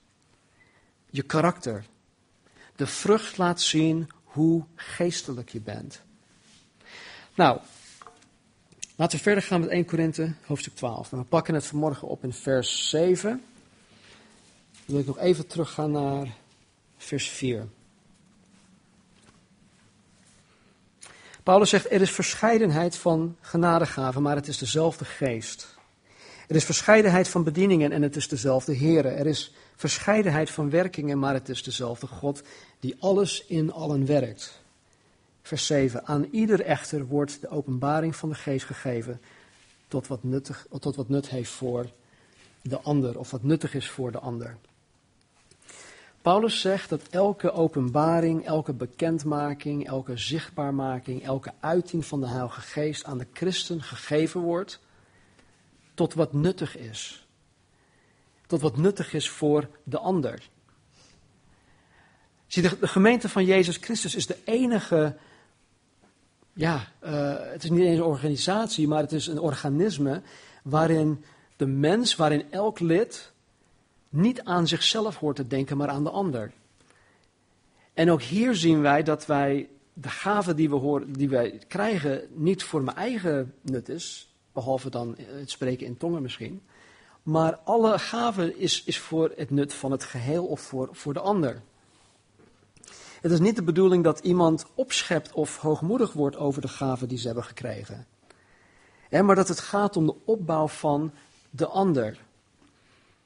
Je 1.09 1.21
karakter. 1.21 1.85
De 2.75 2.87
vrucht 2.87 3.37
laat 3.37 3.61
zien 3.61 4.09
hoe 4.23 4.63
geestelijk 4.75 5.49
je 5.49 5.61
bent. 5.61 6.01
Nou, 7.35 7.59
laten 8.95 9.17
we 9.17 9.23
verder 9.23 9.43
gaan 9.43 9.59
met 9.59 9.69
1 9.69 9.85
Korinthe 9.85 10.33
hoofdstuk 10.45 10.75
12. 10.75 11.09
we 11.09 11.23
pakken 11.23 11.53
het 11.53 11.65
vanmorgen 11.65 12.07
op 12.07 12.23
in 12.23 12.33
vers 12.33 12.89
7. 12.89 13.29
Dan 13.29 13.41
wil 14.85 14.99
ik 14.99 15.05
nog 15.05 15.19
even 15.19 15.47
teruggaan 15.47 15.91
naar 15.91 16.35
vers 17.05 17.29
4. 17.29 17.67
Paulus 21.43 21.69
zegt, 21.69 21.91
er 21.91 22.01
is 22.01 22.11
verscheidenheid 22.11 22.97
van 22.97 23.37
genadegaven, 23.41 24.21
maar 24.21 24.35
het 24.35 24.47
is 24.47 24.57
dezelfde 24.57 25.05
geest. 25.05 25.77
Er 26.47 26.55
is 26.55 26.65
verscheidenheid 26.65 27.27
van 27.27 27.43
bedieningen 27.43 27.91
en 27.91 28.01
het 28.01 28.15
is 28.15 28.27
dezelfde 28.27 28.73
Heer. 28.73 29.05
Er 29.05 29.27
is 29.27 29.53
verscheidenheid 29.75 30.49
van 30.49 30.69
werkingen, 30.69 31.19
maar 31.19 31.33
het 31.33 31.49
is 31.49 31.63
dezelfde 31.63 32.07
God 32.07 32.41
die 32.79 32.95
alles 32.99 33.45
in 33.45 33.71
allen 33.71 34.05
werkt. 34.05 34.61
Vers 35.41 35.65
7. 35.65 36.07
Aan 36.07 36.27
ieder 36.31 36.61
echter 36.61 37.05
wordt 37.05 37.41
de 37.41 37.49
openbaring 37.49 38.15
van 38.15 38.29
de 38.29 38.35
geest 38.35 38.65
gegeven 38.65 39.21
tot 39.87 40.07
wat, 40.07 40.23
nuttig, 40.23 40.67
tot 40.79 40.95
wat 40.95 41.09
nut 41.09 41.29
heeft 41.29 41.51
voor 41.51 41.91
de 42.61 42.79
ander 42.79 43.19
of 43.19 43.31
wat 43.31 43.43
nuttig 43.43 43.73
is 43.73 43.89
voor 43.89 44.11
de 44.11 44.19
ander. 44.19 44.57
Paulus 46.25 46.61
zegt 46.61 46.89
dat 46.89 47.01
elke 47.09 47.51
openbaring, 47.51 48.45
elke 48.45 48.73
bekendmaking, 48.73 49.87
elke 49.87 50.17
zichtbaarmaking, 50.17 51.23
elke 51.23 51.53
uiting 51.59 52.05
van 52.05 52.21
de 52.21 52.27
Heilige 52.27 52.61
Geest 52.61 53.03
aan 53.03 53.17
de 53.17 53.27
christen 53.33 53.81
gegeven 53.81 54.41
wordt 54.41 54.79
tot 55.93 56.13
wat 56.13 56.33
nuttig 56.33 56.77
is. 56.77 57.27
Tot 58.47 58.61
wat 58.61 58.77
nuttig 58.77 59.13
is 59.13 59.29
voor 59.29 59.69
de 59.83 59.97
ander. 59.97 60.49
Zie, 62.47 62.61
de, 62.61 62.87
gemeente 62.87 63.29
van 63.29 63.45
Jezus 63.45 63.77
Christus 63.77 64.15
is 64.15 64.27
de 64.27 64.37
enige, 64.43 65.17
ja, 66.53 66.87
uh, 67.03 67.35
het 67.39 67.63
is 67.63 67.69
niet 67.69 67.85
eens 67.85 67.97
een 67.97 68.03
organisatie, 68.03 68.87
maar 68.87 69.01
het 69.01 69.11
is 69.11 69.27
een 69.27 69.39
organisme 69.39 70.21
waarin 70.63 71.23
de 71.55 71.65
mens, 71.65 72.15
waarin 72.15 72.51
elk 72.51 72.79
lid 72.79 73.33
niet 74.15 74.43
aan 74.43 74.67
zichzelf 74.67 75.15
hoort 75.15 75.35
te 75.35 75.47
denken, 75.47 75.77
maar 75.77 75.89
aan 75.89 76.03
de 76.03 76.09
ander. 76.09 76.51
En 77.93 78.11
ook 78.11 78.21
hier 78.21 78.55
zien 78.55 78.81
wij 78.81 79.03
dat 79.03 79.25
wij 79.25 79.69
de 79.93 80.09
gave 80.09 80.53
die 80.53 80.69
we 80.69 81.05
die 81.07 81.29
wij 81.29 81.59
krijgen, 81.67 82.27
niet 82.33 82.63
voor 82.63 82.81
mijn 82.81 82.97
eigen 82.97 83.53
nut 83.61 83.89
is, 83.89 84.35
behalve 84.53 84.89
dan 84.89 85.15
het 85.17 85.49
spreken 85.49 85.85
in 85.85 85.97
tongen 85.97 86.21
misschien. 86.21 86.61
Maar 87.23 87.55
alle 87.55 87.99
gave 87.99 88.57
is, 88.57 88.83
is 88.83 88.99
voor 88.99 89.31
het 89.35 89.49
nut 89.49 89.73
van 89.73 89.91
het 89.91 90.03
geheel 90.03 90.45
of 90.45 90.61
voor, 90.61 90.89
voor 90.91 91.13
de 91.13 91.19
ander. 91.19 91.61
Het 93.21 93.31
is 93.31 93.39
niet 93.39 93.55
de 93.55 93.63
bedoeling 93.63 94.03
dat 94.03 94.19
iemand 94.19 94.65
opschept 94.75 95.33
of 95.33 95.57
hoogmoedig 95.57 96.13
wordt 96.13 96.37
over 96.37 96.61
de 96.61 96.67
gave 96.67 97.07
die 97.07 97.17
ze 97.17 97.25
hebben 97.25 97.43
gekregen. 97.43 98.05
maar 99.09 99.35
dat 99.35 99.47
het 99.47 99.59
gaat 99.59 99.97
om 99.97 100.05
de 100.05 100.15
opbouw 100.25 100.67
van 100.67 101.11
de 101.49 101.67
ander. 101.67 102.24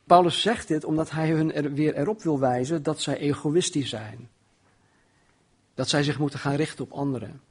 Paulus 0.09 0.41
zegt 0.41 0.67
dit 0.67 0.83
omdat 0.83 1.11
hij 1.11 1.29
hun 1.29 1.53
er 1.53 1.73
weer 1.73 1.95
erop 1.95 2.21
wil 2.21 2.39
wijzen 2.39 2.83
dat 2.83 3.01
zij 3.01 3.17
egoïstisch 3.17 3.89
zijn. 3.89 4.29
Dat 5.73 5.89
zij 5.89 6.03
zich 6.03 6.19
moeten 6.19 6.39
gaan 6.39 6.55
richten 6.55 6.83
op 6.83 6.91
anderen. 6.91 7.41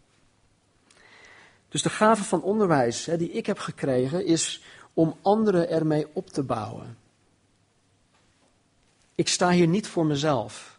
Dus 1.68 1.82
de 1.82 1.90
gave 1.90 2.24
van 2.24 2.42
onderwijs 2.42 3.06
hè, 3.06 3.16
die 3.16 3.30
ik 3.30 3.46
heb 3.46 3.58
gekregen 3.58 4.26
is 4.26 4.62
om 4.94 5.16
anderen 5.22 5.70
ermee 5.70 6.06
op 6.12 6.30
te 6.30 6.42
bouwen. 6.42 6.96
Ik 9.14 9.28
sta 9.28 9.50
hier 9.50 9.68
niet 9.68 9.86
voor 9.86 10.06
mezelf. 10.06 10.78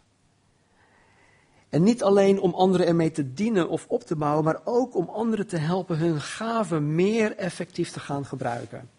En 1.68 1.82
niet 1.82 2.02
alleen 2.02 2.40
om 2.40 2.54
anderen 2.54 2.86
ermee 2.86 3.10
te 3.10 3.34
dienen 3.34 3.68
of 3.68 3.86
op 3.88 4.02
te 4.02 4.16
bouwen, 4.16 4.44
maar 4.44 4.60
ook 4.64 4.94
om 4.94 5.08
anderen 5.08 5.46
te 5.46 5.56
helpen 5.56 5.98
hun 5.98 6.20
gaven 6.20 6.94
meer 6.94 7.36
effectief 7.36 7.90
te 7.90 8.00
gaan 8.00 8.24
gebruiken. 8.24 8.90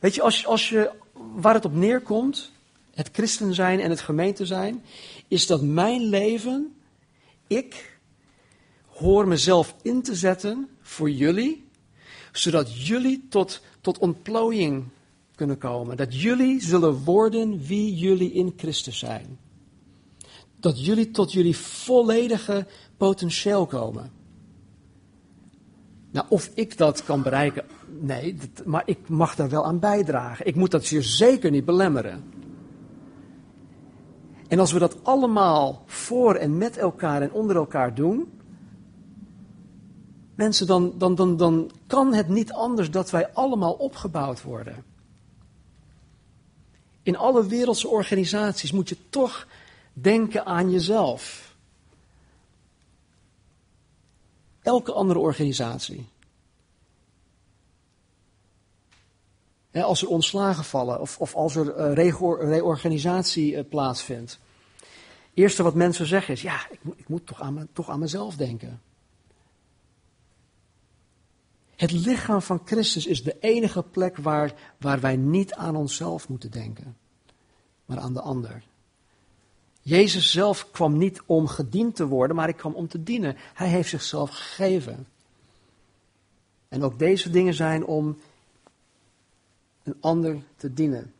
Weet 0.00 0.14
je, 0.14 0.22
als, 0.22 0.46
als 0.46 0.68
je, 0.68 0.90
waar 1.12 1.54
het 1.54 1.64
op 1.64 1.74
neerkomt, 1.74 2.50
het 2.94 3.08
christen 3.12 3.54
zijn 3.54 3.80
en 3.80 3.90
het 3.90 4.00
gemeente 4.00 4.46
zijn, 4.46 4.84
is 5.28 5.46
dat 5.46 5.62
mijn 5.62 6.02
leven, 6.02 6.74
ik 7.46 7.98
hoor 8.86 9.28
mezelf 9.28 9.74
in 9.82 10.02
te 10.02 10.14
zetten 10.14 10.68
voor 10.80 11.10
jullie, 11.10 11.68
zodat 12.32 12.86
jullie 12.86 13.26
tot, 13.28 13.60
tot 13.80 13.98
ontplooiing 13.98 14.84
kunnen 15.34 15.58
komen. 15.58 15.96
Dat 15.96 16.20
jullie 16.20 16.60
zullen 16.60 17.04
worden 17.04 17.60
wie 17.66 17.94
jullie 17.94 18.32
in 18.32 18.52
Christus 18.56 18.98
zijn. 18.98 19.38
Dat 20.56 20.84
jullie 20.84 21.10
tot 21.10 21.32
jullie 21.32 21.56
volledige 21.56 22.66
potentieel 22.96 23.66
komen. 23.66 24.21
Nou, 26.12 26.26
of 26.28 26.50
ik 26.54 26.76
dat 26.76 27.04
kan 27.04 27.22
bereiken, 27.22 27.64
nee, 28.00 28.38
maar 28.64 28.82
ik 28.84 29.08
mag 29.08 29.34
daar 29.34 29.48
wel 29.48 29.64
aan 29.64 29.78
bijdragen. 29.78 30.46
Ik 30.46 30.54
moet 30.54 30.70
dat 30.70 30.84
zeer 30.84 31.02
zeker 31.02 31.50
niet 31.50 31.64
belemmeren. 31.64 32.24
En 34.48 34.58
als 34.58 34.72
we 34.72 34.78
dat 34.78 35.04
allemaal 35.04 35.82
voor 35.86 36.34
en 36.34 36.58
met 36.58 36.76
elkaar 36.76 37.22
en 37.22 37.32
onder 37.32 37.56
elkaar 37.56 37.94
doen, 37.94 38.32
mensen, 40.34 40.66
dan, 40.66 40.94
dan, 40.98 41.14
dan, 41.14 41.36
dan 41.36 41.70
kan 41.86 42.14
het 42.14 42.28
niet 42.28 42.52
anders 42.52 42.90
dat 42.90 43.10
wij 43.10 43.32
allemaal 43.32 43.72
opgebouwd 43.72 44.42
worden. 44.42 44.84
In 47.02 47.16
alle 47.16 47.46
wereldse 47.46 47.88
organisaties 47.88 48.72
moet 48.72 48.88
je 48.88 48.96
toch 49.08 49.46
denken 49.92 50.46
aan 50.46 50.70
jezelf. 50.70 51.51
Elke 54.62 54.92
andere 54.92 55.18
organisatie. 55.18 56.08
als 59.72 60.02
er 60.02 60.08
ontslagen 60.08 60.64
vallen 60.64 61.00
of, 61.00 61.18
of 61.18 61.34
als 61.34 61.56
er 61.56 61.78
uh, 61.78 61.94
reorganisatie 62.44 63.52
uh, 63.52 63.60
plaatsvindt. 63.68 64.38
Het 64.78 65.30
eerste 65.34 65.62
wat 65.62 65.74
mensen 65.74 66.06
zeggen 66.06 66.34
is, 66.34 66.42
ja, 66.42 66.70
ik, 66.70 66.80
ik 66.96 67.08
moet 67.08 67.26
toch 67.26 67.40
aan, 67.40 67.68
toch 67.72 67.90
aan 67.90 67.98
mezelf 67.98 68.36
denken. 68.36 68.82
Het 71.76 71.92
lichaam 71.92 72.42
van 72.42 72.60
Christus 72.64 73.06
is 73.06 73.22
de 73.22 73.36
enige 73.40 73.82
plek 73.82 74.16
waar, 74.16 74.74
waar 74.78 75.00
wij 75.00 75.16
niet 75.16 75.54
aan 75.54 75.76
onszelf 75.76 76.28
moeten 76.28 76.50
denken, 76.50 76.96
maar 77.84 77.98
aan 77.98 78.14
de 78.14 78.20
ander. 78.20 78.62
Jezus 79.82 80.30
zelf 80.30 80.70
kwam 80.70 80.96
niet 80.96 81.22
om 81.26 81.46
gediend 81.46 81.96
te 81.96 82.06
worden, 82.06 82.36
maar 82.36 82.44
hij 82.44 82.54
kwam 82.54 82.74
om 82.74 82.88
te 82.88 83.02
dienen. 83.02 83.36
Hij 83.54 83.68
heeft 83.68 83.88
zichzelf 83.88 84.30
gegeven. 84.30 85.06
En 86.68 86.82
ook 86.82 86.98
deze 86.98 87.30
dingen 87.30 87.54
zijn 87.54 87.84
om 87.84 88.18
een 89.82 89.96
ander 90.00 90.42
te 90.56 90.72
dienen. 90.72 91.12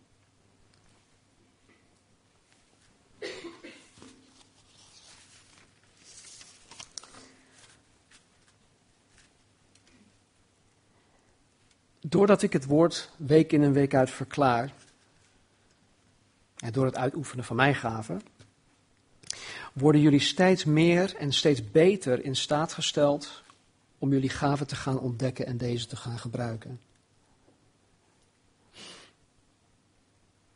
Doordat 12.00 12.42
ik 12.42 12.52
het 12.52 12.64
woord 12.64 13.10
week 13.16 13.52
in 13.52 13.62
en 13.62 13.72
week 13.72 13.94
uit 13.94 14.10
verklaar, 14.10 14.74
en 16.56 16.72
door 16.72 16.84
het 16.84 16.96
uitoefenen 16.96 17.44
van 17.44 17.56
mijn 17.56 17.74
gaven, 17.74 18.22
worden 19.72 20.00
jullie 20.00 20.20
steeds 20.20 20.64
meer 20.64 21.16
en 21.16 21.32
steeds 21.32 21.70
beter 21.70 22.24
in 22.24 22.36
staat 22.36 22.72
gesteld 22.72 23.42
om 23.98 24.10
jullie 24.10 24.28
gaven 24.28 24.66
te 24.66 24.76
gaan 24.76 24.98
ontdekken 24.98 25.46
en 25.46 25.56
deze 25.56 25.86
te 25.86 25.96
gaan 25.96 26.18
gebruiken. 26.18 26.80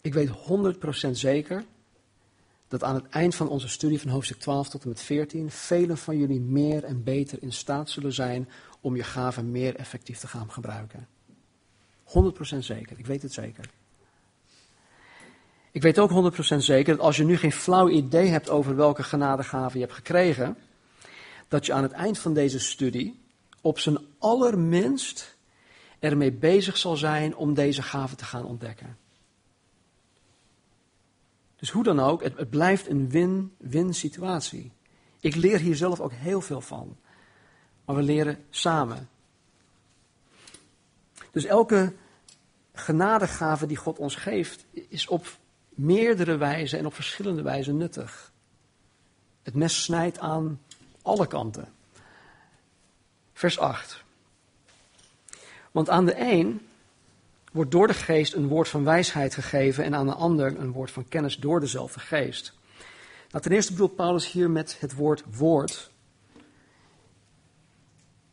Ik 0.01 0.15
weet 0.15 0.31
100% 1.09 1.11
zeker 1.11 1.65
dat 2.69 2.83
aan 2.83 2.95
het 2.95 3.09
eind 3.09 3.35
van 3.35 3.49
onze 3.49 3.69
studie 3.69 4.01
van 4.01 4.11
hoofdstuk 4.11 4.39
12 4.39 4.69
tot 4.69 4.83
en 4.83 4.89
met 4.89 5.01
14 5.01 5.51
velen 5.51 5.99
van 5.99 6.19
jullie 6.19 6.41
meer 6.41 6.85
en 6.85 7.03
beter 7.03 7.43
in 7.43 7.53
staat 7.53 7.91
zullen 7.91 8.13
zijn 8.13 8.49
om 8.81 8.97
je 8.97 9.03
gaven 9.03 9.51
meer 9.51 9.77
effectief 9.77 10.19
te 10.19 10.27
gaan 10.27 10.51
gebruiken. 10.51 11.09
100% 12.55 12.59
zeker, 12.59 12.99
ik 12.99 13.07
weet 13.07 13.23
het 13.23 13.33
zeker. 13.33 13.71
Ik 15.77 15.83
weet 15.83 15.99
ook 15.99 16.33
100% 16.55 16.57
zeker 16.57 16.97
dat 16.97 17.05
als 17.05 17.17
je 17.17 17.25
nu 17.25 17.37
geen 17.37 17.53
flauw 17.53 17.89
idee 17.89 18.27
hebt 18.29 18.51
over 18.51 18.77
welke 18.77 19.03
genadegaven 19.03 19.79
je 19.79 19.85
hebt 19.85 19.97
gekregen, 19.97 20.57
dat 21.49 21.67
je 21.67 21.73
aan 21.73 21.83
het 21.83 21.93
eind 21.93 22.19
van 22.19 22.35
deze 22.35 22.59
studie 22.59 23.21
op 23.61 23.79
zijn 23.79 23.99
allerminst 24.19 25.37
ermee 25.99 26.33
bezig 26.33 26.77
zal 26.77 26.97
zijn 26.97 27.37
om 27.37 27.55
deze 27.55 27.83
gaven 27.83 28.17
te 28.17 28.25
gaan 28.25 28.45
ontdekken. 28.45 28.99
Dus 31.57 31.71
hoe 31.71 31.83
dan 31.83 32.01
ook, 32.01 32.23
het, 32.23 32.37
het 32.37 32.51
blijft 32.51 32.89
een 32.89 33.11
win-win 33.11 33.95
situatie. 33.95 34.73
Ik 35.21 35.35
leer 35.35 35.59
hier 35.59 35.77
zelf 35.77 36.01
ook 36.01 36.13
heel 36.13 36.41
veel 36.41 36.61
van. 36.61 36.97
Maar 37.85 37.97
we 37.97 38.03
leren 38.03 38.45
samen. 38.51 39.09
Dus 41.31 41.45
elke 41.45 41.93
genadegave 42.73 43.67
die 43.67 43.77
God 43.77 43.99
ons 43.99 44.15
geeft, 44.15 44.67
is 44.89 45.09
op 45.09 45.27
meerdere 45.77 46.37
wijzen 46.37 46.79
en 46.79 46.87
op 46.87 46.95
verschillende 46.95 47.43
wijzen 47.43 47.77
nuttig. 47.77 48.33
Het 49.43 49.55
mes 49.55 49.83
snijdt 49.83 50.19
aan 50.19 50.61
alle 51.03 51.27
kanten. 51.27 51.69
Vers 53.33 53.59
8. 53.59 54.05
Want 55.71 55.91
aan 55.91 56.05
de 56.05 56.21
een 56.21 56.67
wordt 57.53 57.71
door 57.71 57.87
de 57.87 57.95
geest 57.95 58.35
een 58.35 58.49
woord 58.49 58.69
van 58.69 58.85
wijsheid 58.85 59.35
gegeven 59.35 59.85
en 59.85 59.95
aan 59.95 60.07
de 60.07 60.15
ander 60.15 60.59
een 60.59 60.73
woord 60.73 60.91
van 60.91 61.09
kennis 61.09 61.37
door 61.37 61.61
dezelfde 61.61 62.01
geest. 62.01 62.53
Nou, 63.31 63.43
ten 63.43 63.53
eerste 63.53 63.73
bedoelt 63.73 63.97
Paulus 63.97 64.33
hier 64.33 64.51
met 64.51 64.81
het 64.81 64.95
woord 64.95 65.25
woord 65.37 65.91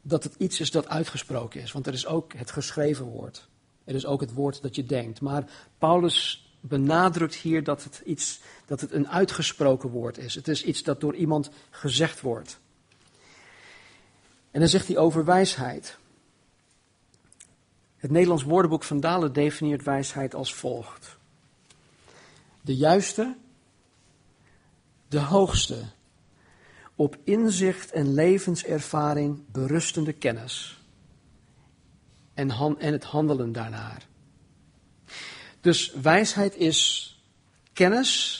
dat 0.02 0.24
het 0.24 0.36
iets 0.38 0.60
is 0.60 0.72
dat 0.72 0.88
uitgesproken 0.88 1.62
is. 1.62 1.72
Want 1.72 1.88
er 1.88 1.94
is 1.94 2.06
ook 2.06 2.34
het 2.34 2.52
geschreven 2.52 3.06
woord. 3.06 3.48
Er 3.84 3.96
is 3.96 4.06
ook 4.06 4.22
het 4.22 4.34
woord 4.34 4.62
dat 4.62 4.76
je 4.76 4.86
denkt. 4.86 5.22
Maar 5.22 5.46
Paulus 5.78 6.48
benadrukt 6.65 7.36
hier 7.36 7.63
dat 7.63 7.84
het, 7.84 8.02
iets, 8.06 8.39
dat 8.65 8.82
het 8.82 8.91
een 8.91 9.10
uitgesproken 9.10 9.89
woord 9.89 10.17
is. 10.17 10.36
Het 10.36 10.47
is 10.47 10.63
iets 10.63 10.84
dat 10.84 11.02
door 11.02 11.15
iemand 11.15 11.49
gezegd 11.69 12.21
wordt. 12.21 12.60
En 14.52 14.60
dan 14.60 14.69
zegt 14.69 14.88
hij 14.88 14.97
over 14.97 15.26
wijsheid. 15.26 15.97
Het 17.97 18.12
Nederlands 18.12 18.43
woordenboek 18.43 18.84
van 18.84 18.99
Dalen 18.99 19.34
definieert 19.34 19.84
wijsheid 19.84 20.36
als 20.36 20.54
volgt. 20.54 21.17
De 22.62 22.76
juiste, 22.76 23.36
de 25.08 25.19
hoogste, 25.19 25.84
op 26.95 27.17
inzicht 27.23 27.91
en 27.91 28.13
levenservaring 28.13 29.43
berustende 29.52 30.13
kennis. 30.13 30.82
En, 32.34 32.49
en 32.80 32.91
het 32.91 33.04
handelen 33.04 33.52
daarnaar. 33.52 34.08
Dus 35.63 35.93
wijsheid 35.93 36.56
is 36.56 37.10
kennis 37.73 38.39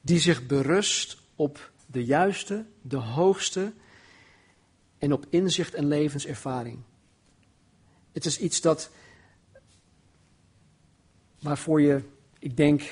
die 0.00 0.18
zich 0.18 0.46
berust 0.46 1.18
op 1.34 1.70
de 1.86 2.04
juiste, 2.04 2.64
de 2.82 2.96
hoogste 2.96 3.72
en 4.98 5.12
op 5.12 5.26
inzicht 5.30 5.74
en 5.74 5.86
levenservaring. 5.86 6.78
Het 8.12 8.24
is 8.24 8.38
iets 8.38 8.60
dat 8.60 8.90
waarvoor 11.38 11.80
je, 11.80 12.02
ik 12.38 12.56
denk 12.56 12.82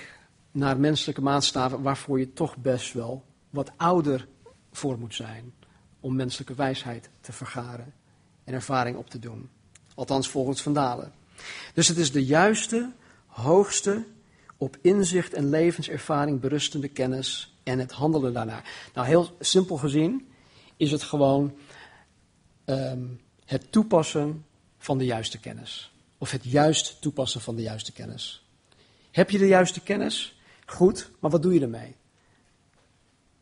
naar 0.51 0.79
menselijke 0.79 1.23
maatstaven, 1.23 1.83
waarvoor 1.83 2.19
je 2.19 2.33
toch 2.33 2.57
best 2.57 2.93
wel 2.93 3.25
wat 3.51 3.73
ouder 3.77 4.29
voor 4.73 4.99
moet 4.99 5.15
zijn 5.15 5.55
om 6.01 6.17
menselijke 6.17 6.55
wijsheid 6.55 7.11
te 7.21 7.33
vergaren 7.33 7.95
en 8.45 8.55
ervaring 8.55 8.97
op 8.97 9.11
te 9.11 9.19
doen. 9.19 9.49
Althans 9.95 10.29
volgens 10.29 10.63
Vandalen. 10.63 11.13
Dus 11.75 11.89
het 11.89 11.97
is 11.97 12.13
de 12.13 12.25
juiste, 12.25 12.93
hoogste, 13.37 14.05
op 14.57 14.77
inzicht 14.81 15.35
en 15.35 15.51
levenservaring 15.51 16.41
berustende 16.41 16.89
kennis 16.89 17.55
en 17.63 17.79
het 17.79 17.93
handelen 17.93 18.33
daarnaar. 18.33 18.91
Nou, 18.95 19.07
heel 19.07 19.37
simpel 19.41 19.77
gezien 19.77 20.29
is 20.77 20.91
het 20.91 21.03
gewoon 21.03 21.57
ehm, 22.65 23.05
het 23.45 23.73
toepassen 23.73 24.45
van 24.79 24.99
de 24.99 25.05
juiste 25.05 25.39
kennis. 25.39 25.93
Of 26.19 26.31
het 26.31 26.45
juist 26.45 27.01
toepassen 27.01 27.41
van 27.41 27.57
de 27.57 27.63
juiste 27.63 27.93
kennis. 27.93 28.45
Heb 29.11 29.31
je 29.31 29.39
de 29.39 29.47
juiste 29.47 29.81
kennis? 29.81 30.41
Goed, 30.67 31.11
maar 31.19 31.31
wat 31.31 31.43
doe 31.43 31.55
je 31.55 31.61
ermee? 31.61 31.97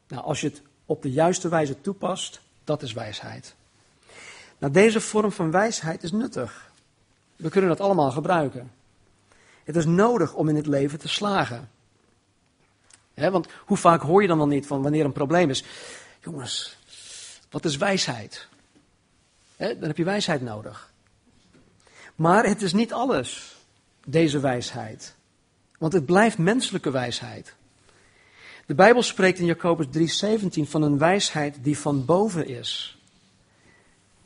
Nou, 0.08 0.22
als 0.22 0.40
je 0.40 0.48
het 0.48 0.62
op 0.86 1.02
de 1.02 1.10
juiste 1.10 1.48
wijze 1.48 1.80
toepast, 1.80 2.40
dat 2.64 2.82
is 2.82 2.92
wijsheid. 2.92 3.54
Nou, 4.58 4.72
deze 4.72 5.00
vorm 5.00 5.32
van 5.32 5.50
wijsheid 5.50 6.02
is 6.02 6.12
nuttig. 6.12 6.72
We 7.36 7.48
kunnen 7.48 7.70
dat 7.70 7.80
allemaal 7.80 8.10
gebruiken. 8.10 8.70
Het 9.64 9.76
is 9.76 9.84
nodig 9.84 10.34
om 10.34 10.48
in 10.48 10.56
het 10.56 10.66
leven 10.66 10.98
te 10.98 11.08
slagen. 11.08 11.70
want 13.14 13.46
hoe 13.66 13.76
vaak 13.76 14.00
hoor 14.00 14.22
je 14.22 14.28
dan 14.28 14.38
wel 14.38 14.46
niet 14.46 14.66
van 14.66 14.82
wanneer 14.82 15.04
een 15.04 15.12
probleem 15.12 15.50
is? 15.50 15.64
Jongens, 16.20 16.76
wat 17.50 17.64
is 17.64 17.76
wijsheid? 17.76 18.48
dan 19.56 19.82
heb 19.82 19.96
je 19.96 20.04
wijsheid 20.04 20.42
nodig. 20.42 20.92
Maar 22.14 22.46
het 22.46 22.62
is 22.62 22.72
niet 22.72 22.92
alles, 22.92 23.56
deze 24.06 24.40
wijsheid. 24.40 25.14
Want 25.78 25.92
het 25.92 26.06
blijft 26.06 26.38
menselijke 26.38 26.90
wijsheid. 26.90 27.54
De 28.66 28.74
Bijbel 28.74 29.02
spreekt 29.02 29.38
in 29.38 29.44
Jacobus 29.44 29.86
3:17 29.86 30.68
van 30.68 30.82
een 30.82 30.98
wijsheid 30.98 31.56
die 31.62 31.78
van 31.78 32.04
boven 32.04 32.46
is. 32.46 32.98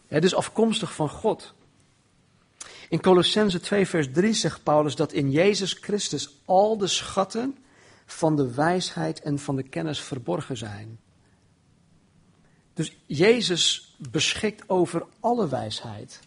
Het 0.06 0.24
is 0.24 0.34
afkomstig 0.34 0.94
van 0.94 1.08
God. 1.08 1.54
In 2.88 3.00
Colossense 3.00 3.60
2 3.60 3.86
vers 3.86 4.08
3 4.12 4.32
zegt 4.32 4.62
Paulus 4.62 4.96
dat 4.96 5.12
in 5.12 5.30
Jezus 5.30 5.72
Christus 5.72 6.40
al 6.44 6.76
de 6.76 6.86
schatten 6.86 7.58
van 8.06 8.36
de 8.36 8.54
wijsheid 8.54 9.20
en 9.20 9.38
van 9.38 9.56
de 9.56 9.62
kennis 9.62 10.00
verborgen 10.00 10.56
zijn. 10.56 10.98
Dus 12.74 12.96
Jezus 13.06 13.94
beschikt 14.10 14.68
over 14.68 15.06
alle 15.20 15.48
wijsheid. 15.48 16.20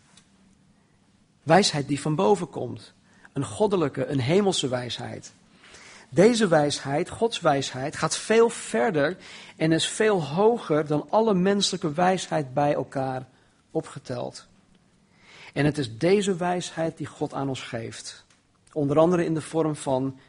Wijsheid 1.43 1.88
die 1.88 2.02
van 2.02 2.15
boven 2.15 2.50
komt. 2.50 2.93
Een 3.34 3.45
goddelijke, 3.45 4.06
een 4.06 4.19
hemelse 4.19 4.67
wijsheid. 4.67 5.34
Deze 6.10 6.47
wijsheid, 6.47 7.10
Gods 7.10 7.39
wijsheid, 7.39 7.95
gaat 7.95 8.17
veel 8.17 8.50
verder 8.50 9.17
en 9.58 9.71
is 9.71 9.88
veel 9.88 10.24
hoger 10.24 10.88
dan 10.88 11.08
alle 11.10 11.34
menselijke 11.34 11.93
wijsheid 11.93 12.54
bij 12.54 12.74
elkaar 12.74 13.28
opgeteld. 13.71 14.47
En 15.54 15.66
het 15.66 15.78
is 15.78 15.98
deze 15.98 16.36
wijsheid 16.36 16.98
die 16.98 17.08
God 17.08 17.34
aan 17.34 17.50
ons 17.50 17.62
geeft. 17.62 18.26
Onder 18.74 18.98
andere 18.98 19.26
in 19.26 19.34
de 19.34 19.42
vorm 19.42 19.76
van 19.76 20.20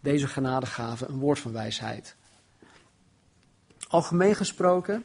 deze 0.00 0.26
genadegave, 0.26 1.06
een 1.06 1.18
woord 1.18 1.38
van 1.38 1.52
wijsheid. 1.52 2.16
Algemeen 3.88 4.34
gesproken 4.34 5.04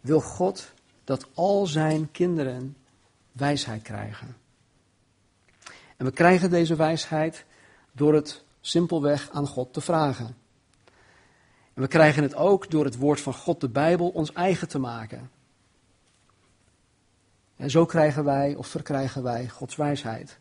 wil 0.00 0.20
God 0.20 0.72
dat 1.04 1.26
al 1.34 1.66
zijn 1.66 2.10
kinderen 2.10 2.76
wijsheid 3.32 3.82
krijgen. 3.82 4.36
En 5.96 6.06
we 6.06 6.10
krijgen 6.10 6.50
deze 6.50 6.76
wijsheid 6.76 7.44
door 7.92 8.14
het 8.14 8.44
simpelweg 8.60 9.30
aan 9.30 9.46
God 9.46 9.72
te 9.72 9.80
vragen. 9.80 10.36
En 11.74 11.82
we 11.82 11.88
krijgen 11.88 12.22
het 12.22 12.34
ook 12.34 12.70
door 12.70 12.84
het 12.84 12.96
woord 12.96 13.20
van 13.20 13.34
God, 13.34 13.60
de 13.60 13.68
Bijbel, 13.68 14.08
ons 14.08 14.32
eigen 14.32 14.68
te 14.68 14.78
maken. 14.78 15.30
En 17.56 17.70
zo 17.70 17.86
krijgen 17.86 18.24
wij 18.24 18.54
of 18.54 18.66
verkrijgen 18.66 19.22
wij 19.22 19.48
Gods 19.48 19.76
wijsheid. 19.76 20.38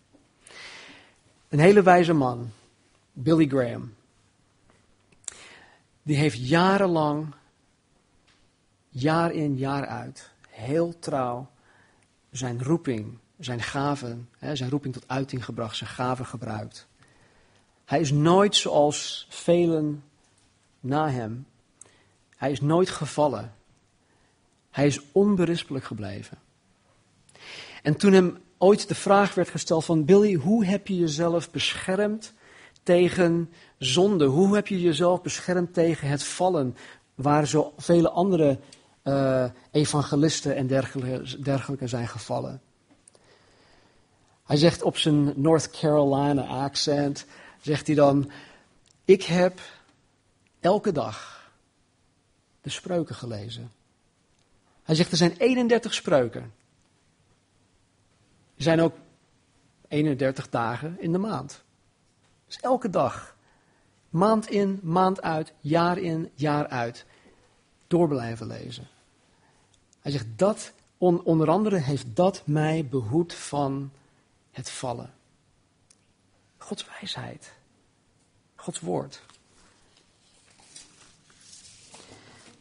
Een 1.49 1.59
hele 1.59 1.81
wijze 1.81 2.13
man, 2.13 2.51
Billy 3.13 3.47
Graham, 3.47 3.93
die 6.03 6.17
heeft 6.17 6.47
jarenlang, 6.47 7.33
jaar 8.89 9.31
in 9.31 9.57
jaar 9.57 9.85
uit, 9.87 10.29
heel 10.49 10.99
trouw 10.99 11.49
zijn 12.31 12.63
roeping, 12.63 13.17
zijn 13.39 13.61
gaven, 13.61 14.29
zijn 14.53 14.69
roeping 14.69 14.93
tot 14.93 15.07
uiting 15.07 15.45
gebracht, 15.45 15.77
zijn 15.77 15.89
gaven 15.89 16.25
gebruikt. 16.25 16.87
Hij 17.85 17.99
is 17.99 18.11
nooit 18.11 18.55
zoals 18.55 19.27
velen 19.29 20.03
na 20.79 21.09
hem. 21.09 21.47
Hij 22.37 22.51
is 22.51 22.61
nooit 22.61 22.89
gevallen. 22.89 23.53
Hij 24.71 24.85
is 24.85 25.01
onberispelijk 25.11 25.85
gebleven. 25.85 26.37
En 27.85 27.95
toen 27.95 28.13
hem 28.13 28.37
ooit 28.57 28.87
de 28.87 28.95
vraag 28.95 29.35
werd 29.35 29.49
gesteld 29.49 29.85
van 29.85 30.05
Billy, 30.05 30.33
hoe 30.33 30.65
heb 30.65 30.87
je 30.87 30.95
jezelf 30.95 31.51
beschermd 31.51 32.33
tegen 32.83 33.49
zonde? 33.77 34.25
Hoe 34.25 34.55
heb 34.55 34.67
je 34.67 34.81
jezelf 34.81 35.21
beschermd 35.21 35.73
tegen 35.73 36.07
het 36.07 36.23
vallen, 36.23 36.75
waar 37.15 37.47
zo 37.47 37.73
vele 37.77 38.09
andere 38.09 38.59
uh, 39.03 39.45
evangelisten 39.71 40.55
en 40.55 40.67
dergelijke, 40.67 41.41
dergelijke 41.41 41.87
zijn 41.87 42.07
gevallen? 42.07 42.61
Hij 44.45 44.57
zegt 44.57 44.81
op 44.81 44.97
zijn 44.97 45.41
North 45.41 45.69
Carolina 45.69 46.43
accent, 46.43 47.25
zegt 47.61 47.87
hij 47.87 47.95
dan, 47.95 48.31
ik 49.03 49.23
heb 49.23 49.59
elke 50.59 50.91
dag 50.91 51.49
de 52.61 52.69
spreuken 52.69 53.15
gelezen. 53.15 53.71
Hij 54.83 54.95
zegt, 54.95 55.11
er 55.11 55.17
zijn 55.17 55.35
31 55.37 55.93
spreuken. 55.93 56.63
Er 58.55 58.63
zijn 58.63 58.81
ook 58.81 58.95
31 59.87 60.49
dagen 60.49 60.99
in 60.99 61.11
de 61.11 61.17
maand. 61.17 61.63
Dus 62.45 62.59
elke 62.59 62.89
dag. 62.89 63.35
Maand 64.09 64.49
in, 64.49 64.79
maand 64.83 65.21
uit, 65.21 65.53
jaar 65.59 65.97
in, 65.97 66.31
jaar 66.33 66.67
uit. 66.67 67.05
Door 67.87 68.07
blijven 68.07 68.47
lezen. 68.47 68.87
Hij 69.99 70.11
zegt 70.11 70.27
dat, 70.35 70.73
onder 70.97 71.49
andere 71.49 71.77
heeft 71.77 72.15
dat 72.15 72.41
mij 72.45 72.87
behoed 72.89 73.33
van 73.33 73.91
het 74.51 74.69
vallen. 74.69 75.13
Gods 76.57 76.85
wijsheid. 76.85 77.53
Gods 78.55 78.79
woord. 78.79 79.21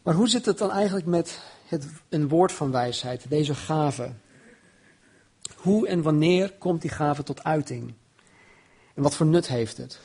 Maar 0.01 0.13
hoe 0.13 0.29
zit 0.29 0.45
het 0.45 0.57
dan 0.57 0.71
eigenlijk 0.71 1.05
met 1.05 1.41
het, 1.67 1.87
een 2.09 2.27
woord 2.27 2.51
van 2.51 2.71
wijsheid, 2.71 3.29
deze 3.29 3.55
gave? 3.55 4.13
Hoe 5.65 5.87
en 5.87 6.01
wanneer 6.01 6.53
komt 6.53 6.81
die 6.81 6.91
gave 6.91 7.23
tot 7.23 7.43
uiting? 7.43 7.93
En 8.93 9.03
wat 9.03 9.15
voor 9.15 9.25
nut 9.25 9.47
heeft 9.47 9.77
het? 9.77 9.99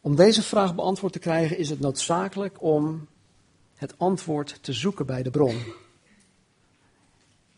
Om 0.00 0.16
deze 0.16 0.42
vraag 0.42 0.74
beantwoord 0.74 1.12
te 1.12 1.18
krijgen 1.18 1.58
is 1.58 1.70
het 1.70 1.80
noodzakelijk 1.80 2.62
om 2.62 3.06
het 3.74 3.98
antwoord 3.98 4.58
te 4.62 4.72
zoeken 4.72 5.06
bij 5.06 5.22
de 5.22 5.30
bron. 5.30 5.62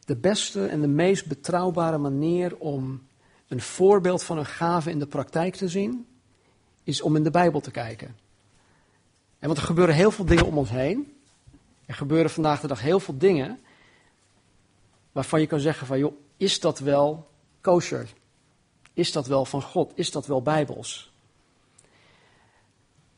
De 0.05 0.17
beste 0.17 0.67
en 0.67 0.81
de 0.81 0.89
meest 0.89 1.27
betrouwbare 1.27 1.99
manier 1.99 2.57
om 2.57 3.03
een 3.49 3.61
voorbeeld 3.61 4.23
van 4.23 4.39
een 4.39 4.47
gave 4.47 4.91
in 4.91 4.99
de 4.99 5.07
praktijk 5.07 5.57
te 5.57 5.69
zien, 5.69 6.07
is 6.85 7.03
om 7.03 7.17
in 7.17 7.23
de 7.23 7.31
Bijbel 7.31 7.61
te 7.61 7.71
kijken. 7.71 8.17
En 9.39 9.47
want 9.47 9.59
er 9.59 9.65
gebeuren 9.65 9.95
heel 9.95 10.11
veel 10.11 10.25
dingen 10.25 10.47
om 10.47 10.59
ons 10.59 10.71
heen. 10.71 11.13
Er 11.87 11.95
gebeuren 11.95 12.31
vandaag 12.31 12.61
de 12.61 12.67
dag 12.67 12.81
heel 12.81 13.01
veel 13.01 13.19
dingen 13.19 13.59
waarvan 15.19 15.41
je 15.41 15.47
kan 15.47 15.61
zeggen 15.61 15.87
van, 15.87 15.99
joh, 15.99 16.13
is 16.37 16.61
dat 16.61 16.79
wel 16.79 17.31
kosher? 17.61 18.13
Is 18.93 19.13
dat 19.13 19.27
wel 19.27 19.45
van 19.45 19.63
God? 19.63 19.93
Is 19.95 20.11
dat 20.11 20.27
wel 20.27 20.43
bijbels? 20.43 21.13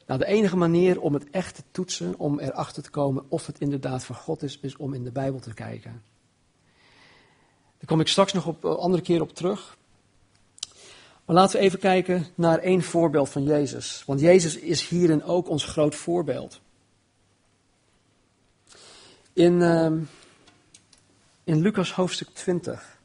Nou, 0.07 0.21
de 0.21 0.27
enige 0.27 0.57
manier 0.57 1.01
om 1.01 1.15
het 1.15 1.31
echt 1.31 1.55
te 1.55 1.63
toetsen, 1.71 2.19
om 2.19 2.39
erachter 2.39 2.83
te 2.83 2.91
komen 2.91 3.25
of 3.29 3.47
het 3.47 3.61
inderdaad 3.61 4.05
van 4.05 4.17
God 4.17 4.43
is, 4.43 4.59
is 4.59 4.77
om 4.77 4.95
in 4.95 5.05
de 5.05 5.11
Bijbel 5.11 5.41
te 5.41 5.55
kijken. 5.55 6.03
Daar 7.79 7.87
kom 7.87 8.01
ik 8.01 8.09
straks 8.09 8.33
nog 8.33 8.47
op 8.47 8.65
een 8.65 8.77
andere 8.77 9.03
keer 9.03 9.21
op 9.21 9.35
terug. 9.35 9.77
Maar 11.25 11.37
laten 11.37 11.59
we 11.59 11.65
even 11.65 11.79
kijken 11.79 12.27
naar 12.35 12.59
één 12.59 12.83
voorbeeld 12.83 13.29
van 13.29 13.43
Jezus. 13.43 14.03
Want 14.07 14.21
Jezus 14.21 14.57
is 14.57 14.89
hierin 14.89 15.23
ook 15.23 15.49
ons 15.49 15.65
groot 15.65 15.95
voorbeeld. 15.95 16.61
In, 19.33 19.53
uh, 19.53 19.93
in 21.51 21.61
Lucas 21.61 21.93
hoofdstuk 21.93 22.29
20. 22.33 22.99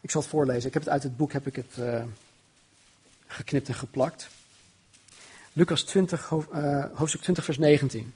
Ik 0.00 0.10
zal 0.10 0.20
het 0.20 0.30
voorlezen. 0.30 0.66
Ik 0.66 0.72
heb 0.72 0.82
het 0.82 0.92
uit 0.92 1.02
het 1.02 1.16
boek 1.16 1.32
heb 1.32 1.46
ik 1.46 1.56
het, 1.56 1.76
uh, 1.78 2.02
geknipt 3.26 3.68
en 3.68 3.74
geplakt. 3.74 4.28
Lucas 5.52 5.82
20, 5.82 6.30
uh, 6.30 6.84
hoofdstuk 6.94 7.20
20, 7.20 7.44
vers 7.44 7.58
19. 7.58 8.12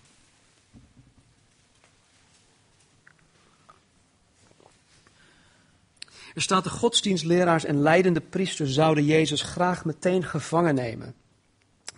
Er 6.34 6.42
staat 6.42 6.64
de 6.64 6.70
godsdienstleraars 6.70 7.64
en 7.64 7.82
leidende 7.82 8.20
priesters 8.20 8.72
zouden 8.72 9.04
Jezus 9.04 9.42
graag 9.42 9.84
meteen 9.84 10.24
gevangen 10.24 10.74
nemen. 10.74 11.14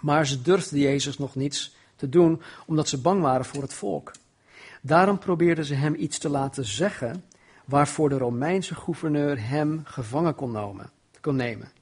Maar 0.01 0.27
ze 0.27 0.43
durfden 0.43 0.79
Jezus 0.79 1.19
nog 1.19 1.35
niets 1.35 1.75
te 1.97 2.09
doen 2.09 2.43
omdat 2.67 2.89
ze 2.89 3.01
bang 3.01 3.21
waren 3.23 3.45
voor 3.45 3.63
het 3.63 3.75
volk. 3.75 4.13
Daarom 4.87 5.19
probeerden 5.19 5.65
ze 5.65 5.75
hem 5.75 5.95
iets 5.95 6.19
te 6.19 6.29
laten 6.29 6.65
zeggen 6.65 7.25
waarvoor 7.65 8.09
de 8.09 8.19
Romeinse 8.19 8.75
gouverneur 8.75 9.49
hem 9.49 9.81
gevangen 9.85 10.35
kon 10.35 10.51
nemen. 10.51 10.91
Kon 11.21 11.37
nemen. 11.37 11.73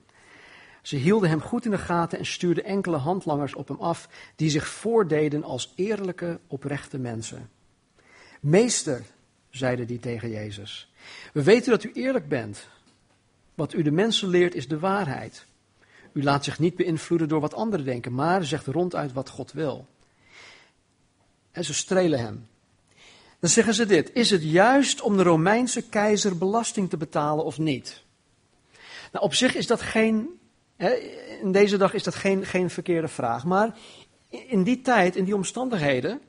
Ze 0.83 0.97
hielden 0.97 1.29
hem 1.29 1.41
goed 1.41 1.65
in 1.65 1.71
de 1.71 1.79
gaten 1.79 2.19
en 2.19 2.27
stuurden 2.27 2.65
enkele 2.65 2.97
handlangers 2.97 3.55
op 3.55 3.69
hem 3.69 3.81
af 3.81 4.09
die 4.37 4.51
zich 4.51 4.69
voordeden 4.69 5.43
als 5.43 5.73
eerlijke, 5.77 6.41
oprechte 6.47 6.99
mensen. 6.99 7.51
Meester, 8.41 9.03
zeiden 9.51 9.87
die 9.87 10.01
tegen 10.01 10.31
Jezus, 10.31 10.93
we 11.33 11.43
weten 11.43 11.71
dat 11.71 11.85
u 11.85 11.93
eerlijk 11.93 12.29
bent. 12.29 12.69
Wat 13.55 13.73
u 13.73 13.83
de 13.83 13.91
mensen 13.91 14.29
leert 14.29 14.55
is 14.55 14.69
de 14.69 14.79
waarheid. 14.79 15.47
U 16.13 16.23
laat 16.23 16.45
zich 16.45 16.59
niet 16.59 16.77
beïnvloeden 16.77 17.29
door 17.29 17.41
wat 17.41 17.55
anderen 17.55 17.87
denken, 17.87 18.15
maar 18.15 18.45
zegt 18.45 18.67
ronduit 18.67 19.13
wat 19.13 19.29
God 19.29 19.53
wil. 19.53 19.87
En 21.51 21.65
ze 21.65 21.75
strelen 21.75 22.19
hem. 22.19 22.47
Dan 23.45 23.53
zeggen 23.53 23.75
ze 23.75 23.87
dit: 23.87 24.11
Is 24.13 24.31
het 24.31 24.43
juist 24.43 25.01
om 25.01 25.17
de 25.17 25.23
Romeinse 25.23 25.83
keizer 25.83 26.39
belasting 26.39 26.91
te 26.91 26.97
betalen 26.97 27.45
of 27.45 27.59
niet? 27.59 28.03
Nou, 29.13 29.25
op 29.25 29.35
zich 29.35 29.55
is 29.55 29.67
dat 29.67 29.83
geen, 29.83 30.29
hè, 30.77 30.95
in 31.43 31.53
deze 31.53 31.77
dag 31.77 31.95
is 31.95 32.03
dat 32.03 32.15
geen, 32.15 32.47
geen 32.47 32.71
verkeerde 32.71 33.09
vraag. 33.09 33.45
Maar 33.45 33.77
in 34.29 34.63
die 34.63 34.81
tijd, 34.81 35.17
in 35.17 35.25
die 35.25 35.35
omstandigheden, 35.35 36.21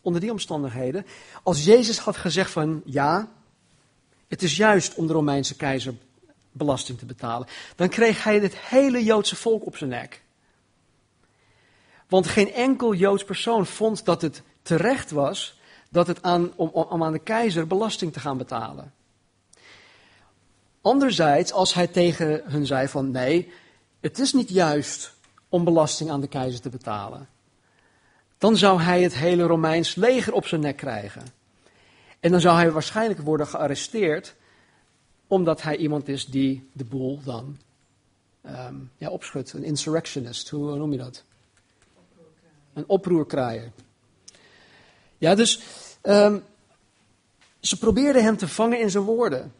onder 0.00 0.20
die 0.20 0.30
omstandigheden, 0.30 1.06
als 1.42 1.64
Jezus 1.64 1.98
had 1.98 2.16
gezegd 2.16 2.50
van 2.50 2.82
ja, 2.84 3.28
het 4.28 4.42
is 4.42 4.56
juist 4.56 4.94
om 4.94 5.06
de 5.06 5.12
Romeinse 5.12 5.56
keizer 5.56 5.94
belasting 6.52 6.98
te 6.98 7.06
betalen, 7.06 7.48
dan 7.76 7.88
kreeg 7.88 8.24
hij 8.24 8.38
het 8.38 8.56
hele 8.56 9.04
Joodse 9.04 9.36
volk 9.36 9.66
op 9.66 9.76
zijn 9.76 9.90
nek. 9.90 10.22
Want 12.08 12.26
geen 12.26 12.52
enkel 12.52 12.94
Joods 12.94 13.24
persoon 13.24 13.66
vond 13.66 14.04
dat 14.04 14.22
het 14.22 14.42
terecht 14.62 15.10
was 15.10 15.58
dat 15.90 16.06
het 16.06 16.22
aan, 16.22 16.52
om, 16.56 16.68
om 16.68 17.04
aan 17.04 17.12
de 17.12 17.18
keizer 17.18 17.66
belasting 17.66 18.12
te 18.12 18.20
gaan 18.20 18.36
betalen. 18.36 18.92
Anderzijds, 20.80 21.52
als 21.52 21.74
hij 21.74 21.86
tegen 21.86 22.42
hun 22.44 22.66
zei 22.66 22.88
van 22.88 23.10
nee, 23.10 23.52
het 24.00 24.18
is 24.18 24.32
niet 24.32 24.48
juist 24.48 25.14
om 25.48 25.64
belasting 25.64 26.10
aan 26.10 26.20
de 26.20 26.28
keizer 26.28 26.60
te 26.60 26.68
betalen, 26.68 27.28
dan 28.38 28.56
zou 28.56 28.80
hij 28.80 29.02
het 29.02 29.14
hele 29.14 29.42
Romeins 29.42 29.94
leger 29.94 30.32
op 30.32 30.46
zijn 30.46 30.60
nek 30.60 30.76
krijgen. 30.76 31.22
En 32.20 32.30
dan 32.30 32.40
zou 32.40 32.56
hij 32.56 32.70
waarschijnlijk 32.70 33.20
worden 33.20 33.46
gearresteerd, 33.46 34.34
omdat 35.26 35.62
hij 35.62 35.76
iemand 35.76 36.08
is 36.08 36.26
die 36.26 36.70
de 36.72 36.84
boel 36.84 37.20
dan 37.24 37.58
um, 38.46 38.90
ja, 38.96 39.10
opschudt. 39.10 39.52
Een 39.52 39.64
insurrectionist, 39.64 40.48
hoe 40.48 40.76
noem 40.76 40.92
je 40.92 40.98
dat? 40.98 41.24
Een 42.72 42.84
oproerkraaier. 42.86 43.72
Ja, 45.20 45.34
dus 45.34 45.60
um, 46.02 46.44
ze 47.60 47.78
probeerden 47.78 48.22
hem 48.22 48.36
te 48.36 48.48
vangen 48.48 48.80
in 48.80 48.90
zijn 48.90 49.04
woorden. 49.04 49.54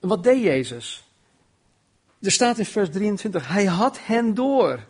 En 0.00 0.08
wat 0.08 0.22
deed 0.22 0.42
Jezus? 0.42 1.04
Er 2.20 2.30
staat 2.30 2.58
in 2.58 2.64
vers 2.64 2.90
23, 2.90 3.48
hij 3.48 3.64
had 3.64 3.98
hen 4.02 4.34
door. 4.34 4.86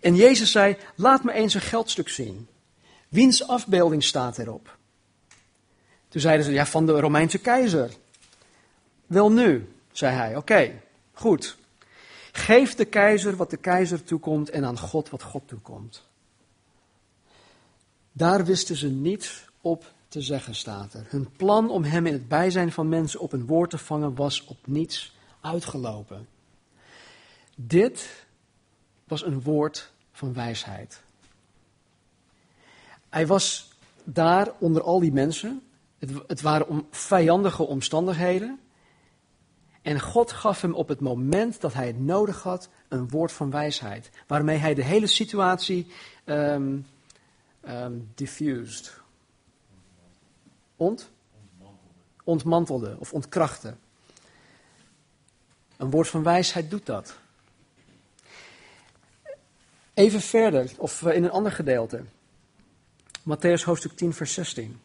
En 0.00 0.14
Jezus 0.14 0.50
zei, 0.50 0.76
laat 0.94 1.24
me 1.24 1.32
eens 1.32 1.54
een 1.54 1.60
geldstuk 1.60 2.08
zien. 2.08 2.48
Wiens 3.08 3.48
afbeelding 3.48 4.04
staat 4.04 4.38
erop? 4.38 4.76
Toen 6.08 6.20
zeiden 6.20 6.46
ze, 6.46 6.52
ja, 6.52 6.66
van 6.66 6.86
de 6.86 7.00
Romeinse 7.00 7.38
keizer. 7.38 7.90
Wel 9.06 9.32
nu, 9.32 9.72
zei 9.92 10.14
hij, 10.14 10.36
oké, 10.36 10.82
goed. 11.12 11.56
Geef 12.32 12.74
de 12.74 12.84
keizer 12.84 13.36
wat 13.36 13.50
de 13.50 13.56
keizer 13.56 14.04
toekomt 14.04 14.50
en 14.50 14.64
aan 14.64 14.78
God 14.78 15.10
wat 15.10 15.22
God 15.22 15.48
toekomt. 15.48 16.06
Daar 18.16 18.44
wisten 18.44 18.76
ze 18.76 18.88
niets 18.88 19.44
op 19.60 19.92
te 20.08 20.22
zeggen, 20.22 20.54
staat 20.54 20.94
er. 20.94 21.06
Hun 21.08 21.30
plan 21.36 21.70
om 21.70 21.84
hem 21.84 22.06
in 22.06 22.12
het 22.12 22.28
bijzijn 22.28 22.72
van 22.72 22.88
mensen 22.88 23.20
op 23.20 23.32
een 23.32 23.46
woord 23.46 23.70
te 23.70 23.78
vangen 23.78 24.14
was 24.14 24.44
op 24.44 24.56
niets 24.64 25.14
uitgelopen. 25.40 26.28
Dit 27.56 28.26
was 29.04 29.24
een 29.24 29.42
woord 29.42 29.92
van 30.12 30.32
wijsheid. 30.32 31.02
Hij 33.08 33.26
was 33.26 33.72
daar 34.04 34.52
onder 34.58 34.82
al 34.82 35.00
die 35.00 35.12
mensen. 35.12 35.62
Het, 35.98 36.10
het 36.26 36.40
waren 36.40 36.68
om, 36.68 36.86
vijandige 36.90 37.62
omstandigheden. 37.62 38.60
En 39.82 40.00
God 40.00 40.32
gaf 40.32 40.60
hem 40.60 40.74
op 40.74 40.88
het 40.88 41.00
moment 41.00 41.60
dat 41.60 41.72
hij 41.72 41.86
het 41.86 42.00
nodig 42.00 42.42
had 42.42 42.68
een 42.88 43.08
woord 43.08 43.32
van 43.32 43.50
wijsheid. 43.50 44.10
Waarmee 44.26 44.58
hij 44.58 44.74
de 44.74 44.84
hele 44.84 45.06
situatie 45.06 45.86
um, 46.24 46.86
um, 47.68 48.10
diffused. 48.14 49.00
Ont? 50.76 51.10
Ontmantelde 52.24 52.96
of 52.98 53.12
ontkrachtte. 53.12 53.74
Een 55.76 55.90
woord 55.90 56.08
van 56.08 56.22
wijsheid 56.22 56.70
doet 56.70 56.86
dat. 56.86 57.16
Even 59.94 60.20
verder, 60.20 60.70
of 60.76 61.02
in 61.02 61.24
een 61.24 61.30
ander 61.30 61.52
gedeelte. 61.52 62.04
Matthäus 63.20 63.64
hoofdstuk 63.64 63.96
10, 63.96 64.12
vers 64.12 64.32
16. 64.32 64.80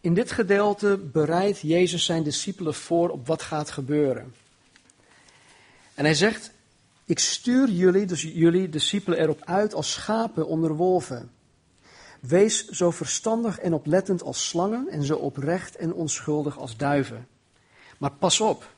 In 0.00 0.14
dit 0.14 0.32
gedeelte 0.32 0.96
bereidt 0.98 1.60
Jezus 1.60 2.04
zijn 2.04 2.22
discipelen 2.22 2.74
voor 2.74 3.08
op 3.08 3.26
wat 3.26 3.42
gaat 3.42 3.70
gebeuren. 3.70 4.34
En 5.94 6.04
hij 6.04 6.14
zegt: 6.14 6.53
Ik 7.06 7.18
stuur 7.18 7.68
jullie, 7.68 8.06
dus 8.06 8.22
jullie 8.22 8.68
discipelen, 8.68 9.18
erop 9.18 9.40
uit 9.44 9.74
als 9.74 9.92
schapen 9.92 10.46
onder 10.46 10.74
wolven. 10.74 11.30
Wees 12.20 12.68
zo 12.68 12.90
verstandig 12.90 13.58
en 13.58 13.74
oplettend 13.74 14.22
als 14.22 14.48
slangen 14.48 14.88
en 14.88 15.02
zo 15.02 15.16
oprecht 15.16 15.76
en 15.76 15.94
onschuldig 15.94 16.58
als 16.58 16.76
duiven. 16.76 17.26
Maar 17.98 18.12
pas 18.12 18.40
op, 18.40 18.74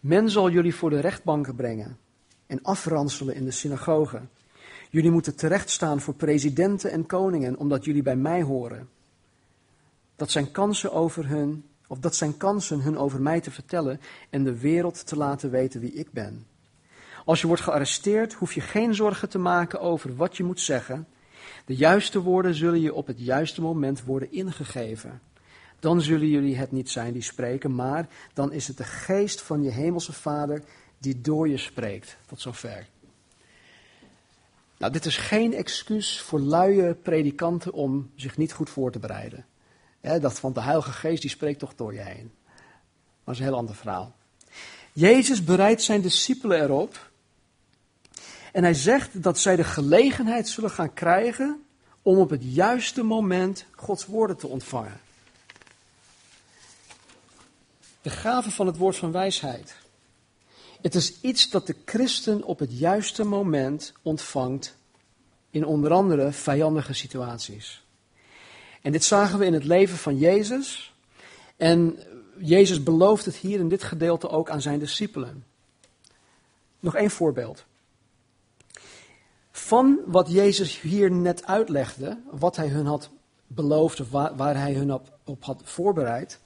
men 0.00 0.30
zal 0.30 0.50
jullie 0.50 0.74
voor 0.74 0.90
de 0.90 1.00
rechtbanken 1.00 1.54
brengen 1.54 1.98
en 2.46 2.62
afranselen 2.62 3.34
in 3.34 3.44
de 3.44 3.50
synagogen. 3.50 4.30
Jullie 4.90 5.10
moeten 5.10 5.34
terechtstaan 5.34 6.00
voor 6.00 6.14
presidenten 6.14 6.90
en 6.90 7.06
koningen, 7.06 7.56
omdat 7.56 7.84
jullie 7.84 8.02
bij 8.02 8.16
mij 8.16 8.42
horen. 8.42 8.88
Dat 10.16 10.30
zijn 10.30 10.50
kansen 10.50 10.92
over 10.92 11.28
hun, 11.28 11.64
of 11.86 11.98
dat 11.98 12.14
zijn 12.14 12.36
kansen 12.36 12.80
hun 12.80 12.98
over 12.98 13.20
mij 13.20 13.40
te 13.40 13.50
vertellen 13.50 14.00
en 14.30 14.44
de 14.44 14.58
wereld 14.58 15.06
te 15.06 15.16
laten 15.16 15.50
weten 15.50 15.80
wie 15.80 15.92
ik 15.92 16.12
ben. 16.12 16.46
Als 17.26 17.40
je 17.40 17.46
wordt 17.46 17.62
gearresteerd, 17.62 18.32
hoef 18.32 18.52
je 18.52 18.60
geen 18.60 18.94
zorgen 18.94 19.28
te 19.28 19.38
maken 19.38 19.80
over 19.80 20.16
wat 20.16 20.36
je 20.36 20.44
moet 20.44 20.60
zeggen. 20.60 21.08
De 21.64 21.76
juiste 21.76 22.20
woorden 22.22 22.54
zullen 22.54 22.80
je 22.80 22.94
op 22.94 23.06
het 23.06 23.20
juiste 23.20 23.60
moment 23.60 24.04
worden 24.04 24.32
ingegeven. 24.32 25.20
Dan 25.80 26.00
zullen 26.00 26.28
jullie 26.28 26.56
het 26.56 26.72
niet 26.72 26.90
zijn 26.90 27.12
die 27.12 27.22
spreken, 27.22 27.74
maar 27.74 28.08
dan 28.34 28.52
is 28.52 28.68
het 28.68 28.76
de 28.76 28.84
geest 28.84 29.42
van 29.42 29.62
je 29.62 29.70
hemelse 29.70 30.12
Vader 30.12 30.62
die 30.98 31.20
door 31.20 31.48
je 31.48 31.56
spreekt. 31.56 32.16
Tot 32.26 32.40
zover. 32.40 32.86
Nou, 34.78 34.92
dit 34.92 35.06
is 35.06 35.16
geen 35.16 35.54
excuus 35.54 36.20
voor 36.20 36.40
luie 36.40 36.94
predikanten 36.94 37.72
om 37.72 38.10
zich 38.14 38.36
niet 38.36 38.52
goed 38.52 38.70
voor 38.70 38.92
te 38.92 38.98
bereiden. 38.98 39.46
dat 40.00 40.40
van 40.40 40.52
de 40.52 40.60
Heilige 40.60 40.92
Geest, 40.92 41.22
die 41.22 41.30
spreekt 41.30 41.58
toch 41.58 41.74
door 41.74 41.94
je 41.94 42.00
heen. 42.00 42.30
Maar 42.44 43.24
dat 43.24 43.34
is 43.34 43.40
een 43.40 43.46
heel 43.46 43.56
ander 43.56 43.74
verhaal. 43.74 44.14
Jezus 44.92 45.44
bereidt 45.44 45.82
zijn 45.82 46.00
discipelen 46.00 46.62
erop. 46.62 47.05
En 48.56 48.62
hij 48.62 48.74
zegt 48.74 49.22
dat 49.22 49.38
zij 49.38 49.56
de 49.56 49.64
gelegenheid 49.64 50.48
zullen 50.48 50.70
gaan 50.70 50.92
krijgen 50.92 51.64
om 52.02 52.18
op 52.18 52.30
het 52.30 52.40
juiste 52.44 53.02
moment 53.02 53.66
Gods 53.74 54.06
woorden 54.06 54.36
te 54.36 54.46
ontvangen. 54.46 55.00
De 58.02 58.10
gave 58.10 58.50
van 58.50 58.66
het 58.66 58.76
woord 58.76 58.96
van 58.96 59.12
wijsheid. 59.12 59.76
Het 60.80 60.94
is 60.94 61.20
iets 61.20 61.50
dat 61.50 61.66
de 61.66 61.76
christen 61.84 62.44
op 62.44 62.58
het 62.58 62.78
juiste 62.78 63.24
moment 63.24 63.92
ontvangt 64.02 64.76
in 65.50 65.64
onder 65.64 65.92
andere 65.92 66.32
vijandige 66.32 66.92
situaties. 66.92 67.84
En 68.82 68.92
dit 68.92 69.04
zagen 69.04 69.38
we 69.38 69.44
in 69.44 69.54
het 69.54 69.64
leven 69.64 69.96
van 69.96 70.18
Jezus. 70.18 70.94
En 71.56 71.98
Jezus 72.38 72.82
belooft 72.82 73.24
het 73.24 73.36
hier 73.36 73.58
in 73.58 73.68
dit 73.68 73.82
gedeelte 73.82 74.28
ook 74.28 74.50
aan 74.50 74.62
zijn 74.62 74.78
discipelen. 74.78 75.44
Nog 76.80 76.94
één 76.94 77.10
voorbeeld. 77.10 77.64
Van 79.56 80.00
wat 80.06 80.30
Jezus 80.30 80.80
hier 80.80 81.10
net 81.10 81.46
uitlegde, 81.46 82.18
wat 82.30 82.56
hij 82.56 82.68
hun 82.68 82.86
had 82.86 83.10
beloofd 83.46 84.00
of 84.00 84.10
waar, 84.10 84.56
hij 84.56 84.74
hun 84.74 84.92
op, 84.92 85.18
op, 85.24 85.44
had 85.44 85.60
voorbereid, 85.64 86.38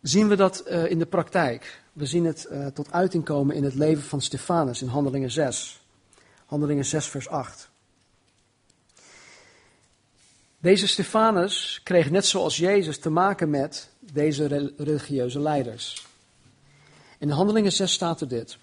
zien 0.00 0.28
we 0.28 0.36
dat 0.36 0.64
uh, 0.68 0.90
in 0.90 0.98
de 0.98 1.06
praktijk. 1.06 1.82
We 1.92 2.06
zien 2.06 2.24
het 2.24 2.46
uh, 2.50 2.66
tot 2.66 2.92
uiting 2.92 3.24
komen 3.24 3.56
in 3.56 3.64
het 3.64 3.74
leven 3.74 4.02
van 4.02 4.20
Stefanus 4.20 4.82
in 4.82 4.88
Handelingen 4.88 5.30
6. 5.30 5.80
Handelingen 6.46 6.84
6, 6.84 7.06
vers 7.06 7.28
8. 7.28 7.70
Deze 10.58 10.88
Stefanus 10.88 11.80
kreeg 11.82 12.10
net 12.10 12.26
zoals 12.26 12.56
Jezus 12.56 12.98
te 12.98 13.10
maken 13.10 13.50
met 13.50 13.88
deze 13.98 14.72
religieuze 14.76 15.40
leiders. 15.40 16.06
In 17.18 17.30
Handelingen 17.30 17.72
6 17.72 17.92
staat 17.92 18.20
er 18.20 18.28
dit. 18.28 18.58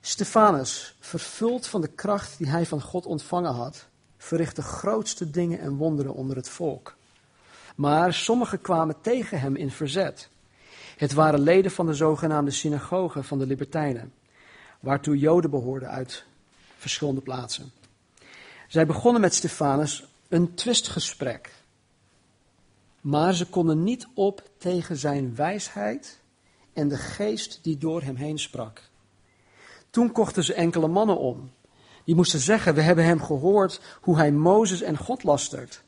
Stefanus, 0.00 0.96
vervuld 1.00 1.66
van 1.66 1.80
de 1.80 1.88
kracht 1.88 2.38
die 2.38 2.48
hij 2.48 2.66
van 2.66 2.80
God 2.80 3.06
ontvangen 3.06 3.52
had, 3.52 3.86
verrichtte 4.16 4.62
grootste 4.62 5.30
dingen 5.30 5.60
en 5.60 5.76
wonderen 5.76 6.14
onder 6.14 6.36
het 6.36 6.48
volk. 6.48 6.96
Maar 7.76 8.14
sommigen 8.14 8.60
kwamen 8.60 9.00
tegen 9.00 9.40
hem 9.40 9.56
in 9.56 9.70
verzet. 9.70 10.28
Het 10.96 11.12
waren 11.12 11.40
leden 11.40 11.70
van 11.70 11.86
de 11.86 11.94
zogenaamde 11.94 12.50
synagoge 12.50 13.22
van 13.22 13.38
de 13.38 13.46
Libertijnen, 13.46 14.12
waartoe 14.80 15.18
Joden 15.18 15.50
behoorden 15.50 15.88
uit 15.88 16.24
verschillende 16.76 17.20
plaatsen. 17.20 17.72
Zij 18.68 18.86
begonnen 18.86 19.20
met 19.20 19.34
Stefanus 19.34 20.08
een 20.28 20.54
twistgesprek. 20.54 21.52
Maar 23.00 23.34
ze 23.34 23.46
konden 23.46 23.84
niet 23.84 24.06
op 24.14 24.50
tegen 24.58 24.96
zijn 24.96 25.34
wijsheid 25.34 26.20
en 26.72 26.88
de 26.88 26.96
geest 26.96 27.58
die 27.62 27.78
door 27.78 28.02
hem 28.02 28.16
heen 28.16 28.38
sprak. 28.38 28.89
Toen 29.90 30.12
kochten 30.12 30.44
ze 30.44 30.54
enkele 30.54 30.88
mannen 30.88 31.18
om. 31.18 31.50
Die 32.04 32.14
moesten 32.14 32.38
zeggen: 32.38 32.74
We 32.74 32.82
hebben 32.82 33.04
hem 33.04 33.22
gehoord 33.22 33.80
hoe 34.00 34.16
hij 34.16 34.32
Mozes 34.32 34.82
en 34.82 34.96
God 34.96 35.22
lastert. 35.22 35.82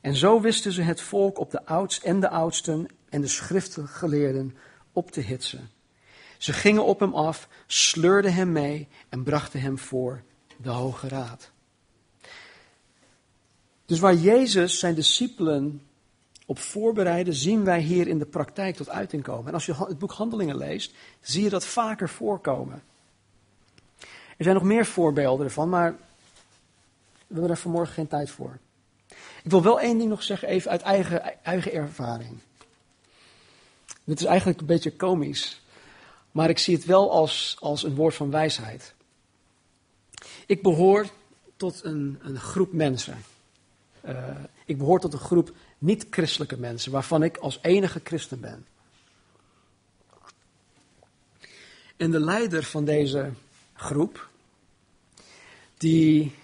En 0.00 0.16
zo 0.16 0.40
wisten 0.40 0.72
ze 0.72 0.82
het 0.82 1.00
volk 1.00 1.38
op 1.38 1.50
de 1.50 1.66
ouds 1.66 2.00
en 2.00 2.20
de 2.20 2.28
oudsten 2.28 2.86
en 3.08 3.20
de 3.20 3.26
schriftgeleerden 3.26 4.56
op 4.92 5.10
te 5.10 5.20
hitsen. 5.20 5.70
Ze 6.38 6.52
gingen 6.52 6.84
op 6.84 7.00
hem 7.00 7.14
af, 7.14 7.48
sleurden 7.66 8.34
hem 8.34 8.52
mee 8.52 8.88
en 9.08 9.22
brachten 9.22 9.60
hem 9.60 9.78
voor 9.78 10.22
de 10.56 10.70
Hoge 10.70 11.08
Raad. 11.08 11.50
Dus 13.86 13.98
waar 13.98 14.14
Jezus 14.14 14.78
zijn 14.78 14.94
discipelen 14.94 15.82
op 16.46 16.58
voorbereidde, 16.58 17.32
zien 17.32 17.64
wij 17.64 17.80
hier 17.80 18.08
in 18.08 18.18
de 18.18 18.26
praktijk 18.26 18.76
tot 18.76 18.88
uiting 18.88 19.22
komen. 19.22 19.46
En 19.46 19.54
als 19.54 19.66
je 19.66 19.74
het 19.74 19.98
boek 19.98 20.12
Handelingen 20.12 20.56
leest, 20.56 20.94
zie 21.20 21.42
je 21.42 21.50
dat 21.50 21.66
vaker 21.66 22.08
voorkomen. 22.08 22.82
Er 24.36 24.44
zijn 24.44 24.54
nog 24.54 24.64
meer 24.64 24.86
voorbeelden 24.86 25.46
ervan, 25.46 25.68
maar 25.68 25.90
we 27.26 27.40
hebben 27.40 27.48
daar 27.48 27.58
vanmorgen 27.58 27.94
geen 27.94 28.08
tijd 28.08 28.30
voor. 28.30 28.58
Ik 29.42 29.50
wil 29.50 29.62
wel 29.62 29.80
één 29.80 29.98
ding 29.98 30.10
nog 30.10 30.22
zeggen, 30.22 30.48
even 30.48 30.70
uit 30.70 30.82
eigen, 30.82 31.44
eigen 31.44 31.72
ervaring. 31.72 32.38
Dit 34.04 34.20
is 34.20 34.26
eigenlijk 34.26 34.60
een 34.60 34.66
beetje 34.66 34.96
komisch, 34.96 35.62
maar 36.30 36.48
ik 36.48 36.58
zie 36.58 36.74
het 36.76 36.84
wel 36.84 37.10
als, 37.10 37.56
als 37.60 37.82
een 37.82 37.94
woord 37.94 38.14
van 38.14 38.30
wijsheid. 38.30 38.94
Ik 40.46 40.62
behoor 40.62 41.06
tot 41.56 41.84
een, 41.84 42.18
een 42.22 42.38
groep 42.38 42.72
mensen. 42.72 43.24
Uh, 44.04 44.28
ik 44.64 44.78
behoor 44.78 45.00
tot 45.00 45.12
een 45.12 45.18
groep 45.18 45.52
niet-christelijke 45.78 46.58
mensen, 46.58 46.92
waarvan 46.92 47.22
ik 47.22 47.36
als 47.36 47.58
enige 47.62 48.00
christen 48.04 48.40
ben. 48.40 48.66
En 51.96 52.10
de 52.10 52.20
leider 52.20 52.62
van 52.62 52.84
deze 52.84 53.32
groep, 53.84 54.28
die, 55.76 56.34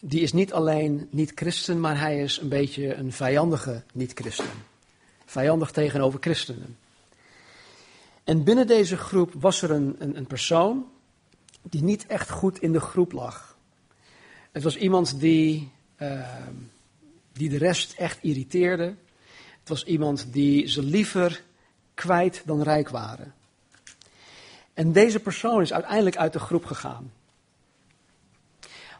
die 0.00 0.20
is 0.20 0.32
niet 0.32 0.52
alleen 0.52 1.08
niet-christen, 1.10 1.80
maar 1.80 1.98
hij 1.98 2.22
is 2.22 2.38
een 2.38 2.48
beetje 2.48 2.94
een 2.94 3.12
vijandige 3.12 3.82
niet-christen. 3.92 4.68
Vijandig 5.24 5.70
tegenover 5.70 6.20
christenen. 6.20 6.78
En 8.24 8.44
binnen 8.44 8.66
deze 8.66 8.96
groep 8.96 9.32
was 9.38 9.62
er 9.62 9.70
een, 9.70 9.96
een, 9.98 10.16
een 10.16 10.26
persoon 10.26 10.86
die 11.62 11.82
niet 11.82 12.06
echt 12.06 12.30
goed 12.30 12.62
in 12.62 12.72
de 12.72 12.80
groep 12.80 13.12
lag. 13.12 13.56
Het 14.52 14.62
was 14.62 14.76
iemand 14.76 15.20
die. 15.20 15.70
Uh, 15.98 16.46
die 17.32 17.48
de 17.48 17.58
rest 17.58 17.92
echt 17.92 18.18
irriteerde. 18.22 18.94
Het 19.58 19.68
was 19.68 19.84
iemand 19.84 20.32
die 20.32 20.66
ze 20.66 20.82
liever 20.82 21.42
kwijt 21.94 22.42
dan 22.46 22.62
rijk 22.62 22.88
waren. 22.88 23.34
En 24.80 24.92
deze 24.92 25.20
persoon 25.20 25.60
is 25.60 25.72
uiteindelijk 25.72 26.16
uit 26.16 26.32
de 26.32 26.38
groep 26.38 26.64
gegaan. 26.64 27.12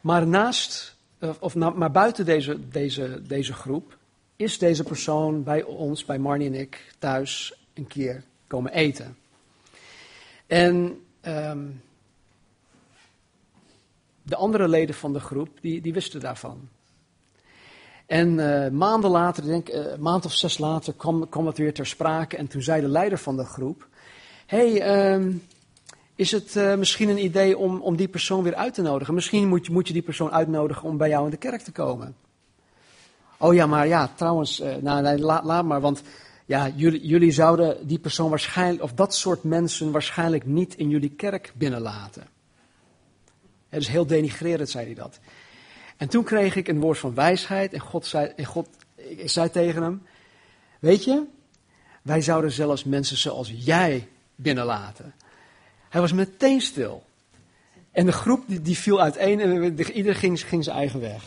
Maar 0.01 0.27
naast, 0.27 0.97
of 1.39 1.55
maar 1.55 1.91
buiten 1.91 2.25
deze, 2.25 2.69
deze, 2.69 3.23
deze 3.27 3.53
groep, 3.53 3.97
is 4.37 4.59
deze 4.59 4.83
persoon 4.83 5.43
bij 5.43 5.63
ons, 5.63 6.05
bij 6.05 6.19
Marnie 6.19 6.47
en 6.47 6.55
ik, 6.55 6.95
thuis 6.99 7.55
een 7.75 7.87
keer 7.87 8.23
komen 8.47 8.73
eten. 8.73 9.17
En 10.47 11.05
um, 11.23 11.83
de 14.23 14.37
andere 14.37 14.69
leden 14.69 14.95
van 14.95 15.13
de 15.13 15.21
groep, 15.21 15.49
die, 15.61 15.81
die 15.81 15.93
wisten 15.93 16.21
daarvan. 16.21 16.69
En 18.07 18.39
uh, 18.39 18.69
maanden 18.69 19.11
later, 19.11 19.45
denk 19.45 19.69
een 19.69 20.03
maand 20.03 20.25
of 20.25 20.33
zes 20.33 20.59
later, 20.59 20.93
kwam, 20.93 21.29
kwam 21.29 21.47
het 21.47 21.59
weer 21.59 21.75
ter 21.75 21.87
sprake. 21.87 22.37
En 22.37 22.47
toen 22.47 22.63
zei 22.63 22.81
de 22.81 22.89
leider 22.89 23.19
van 23.19 23.37
de 23.37 23.45
groep: 23.45 23.87
hey, 24.47 25.13
um, 25.15 25.43
is 26.21 26.31
het 26.31 26.55
uh, 26.55 26.75
misschien 26.75 27.09
een 27.09 27.25
idee 27.25 27.59
om, 27.59 27.81
om 27.81 27.97
die 27.97 28.09
persoon 28.09 28.43
weer 28.43 28.55
uit 28.55 28.75
te 28.75 28.83
nodigen? 28.83 29.15
Misschien 29.15 29.49
moet 29.49 29.67
je, 29.67 29.73
moet 29.73 29.87
je 29.87 29.93
die 29.93 30.03
persoon 30.03 30.33
uitnodigen 30.33 30.89
om 30.89 30.97
bij 30.97 31.09
jou 31.09 31.25
in 31.25 31.31
de 31.31 31.37
kerk 31.37 31.61
te 31.61 31.73
komen. 31.73 32.17
Oh 33.37 33.55
ja, 33.55 33.67
maar 33.67 33.87
ja, 33.87 34.11
trouwens, 34.17 34.63
nou, 34.81 35.03
nee, 35.03 35.19
laat, 35.19 35.65
maar, 35.65 35.81
want 35.81 36.03
ja, 36.47 36.69
jullie, 36.75 37.07
jullie 37.07 37.31
zouden 37.31 37.87
die 37.87 37.99
persoon 37.99 38.31
waarschijnlijk, 38.31 38.83
of 38.83 38.93
dat 38.93 39.15
soort 39.15 39.43
mensen 39.43 39.91
waarschijnlijk 39.91 40.47
niet 40.47 40.75
in 40.75 40.89
jullie 40.89 41.11
kerk 41.11 41.53
binnenlaten. 41.57 42.27
Het 43.69 43.81
is 43.81 43.89
heel 43.89 44.07
denigrerend, 44.07 44.71
zei 44.71 44.85
hij 44.85 44.95
dat. 44.95 45.19
En 45.97 46.09
toen 46.09 46.25
kreeg 46.25 46.57
ik 46.57 46.69
een 46.69 46.81
woord 46.81 46.99
van 46.99 47.15
wijsheid 47.15 47.73
en 47.73 47.81
God 47.81 48.07
zei, 48.07 48.33
en 48.37 48.45
God, 48.45 48.69
zei 49.25 49.51
tegen 49.51 49.83
hem, 49.83 50.03
weet 50.81 51.05
je, 51.05 51.23
wij 52.03 52.21
zouden 52.21 52.53
zelfs 52.53 52.85
mensen 52.85 53.17
zoals 53.17 53.53
jij 53.57 54.09
binnenlaten. 54.35 55.15
Hij 55.91 56.01
was 56.01 56.13
meteen 56.13 56.61
stil. 56.61 57.03
En 57.91 58.07
de 58.07 58.13
groep 58.13 58.45
die, 58.47 58.63
die 58.63 58.79
viel 58.79 59.01
uiteen 59.01 59.41
en 59.41 59.93
ieder 59.93 60.15
ging, 60.15 60.39
zijn 60.39 60.77
eigen 60.77 61.01
weg. 61.01 61.25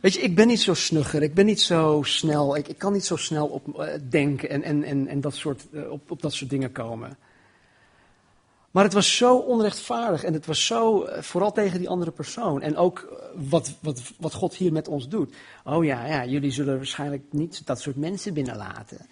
Weet 0.00 0.14
je, 0.14 0.20
ik 0.20 0.34
ben 0.34 0.46
niet 0.46 0.60
zo 0.60 0.74
snugger, 0.74 1.22
ik 1.22 1.34
ben 1.34 1.46
niet 1.46 1.60
zo 1.60 2.02
snel, 2.04 2.56
ik, 2.56 2.68
ik 2.68 2.78
kan 2.78 2.92
niet 2.92 3.04
zo 3.04 3.16
snel 3.16 3.46
op 3.46 3.66
uh, 3.66 3.86
denken 4.08 4.50
en, 4.50 4.62
en, 4.62 4.82
en, 4.82 5.08
en 5.08 5.20
dat 5.20 5.34
soort, 5.34 5.66
uh, 5.70 5.90
op, 5.90 6.10
op 6.10 6.22
dat 6.22 6.32
soort 6.32 6.50
dingen 6.50 6.72
komen. 6.72 7.16
Maar 8.70 8.84
het 8.84 8.92
was 8.92 9.16
zo 9.16 9.36
onrechtvaardig 9.36 10.24
en 10.24 10.32
het 10.32 10.46
was 10.46 10.66
zo, 10.66 11.02
eh, 11.02 11.22
vooral 11.22 11.52
tegen 11.52 11.78
die 11.78 11.88
andere 11.88 12.10
persoon. 12.10 12.62
En 12.62 12.76
ook 12.76 12.98
eh, 12.98 13.26
wat, 13.34 13.72
wat, 13.80 14.00
wat 14.18 14.34
God 14.34 14.54
hier 14.54 14.72
met 14.72 14.88
ons 14.88 15.08
doet. 15.08 15.34
Oh 15.64 15.84
ja, 15.84 16.06
ja, 16.06 16.24
jullie 16.24 16.50
zullen 16.50 16.76
waarschijnlijk 16.76 17.22
niet 17.30 17.66
dat 17.66 17.80
soort 17.80 17.96
mensen 17.96 18.34
binnenlaten. 18.34 19.06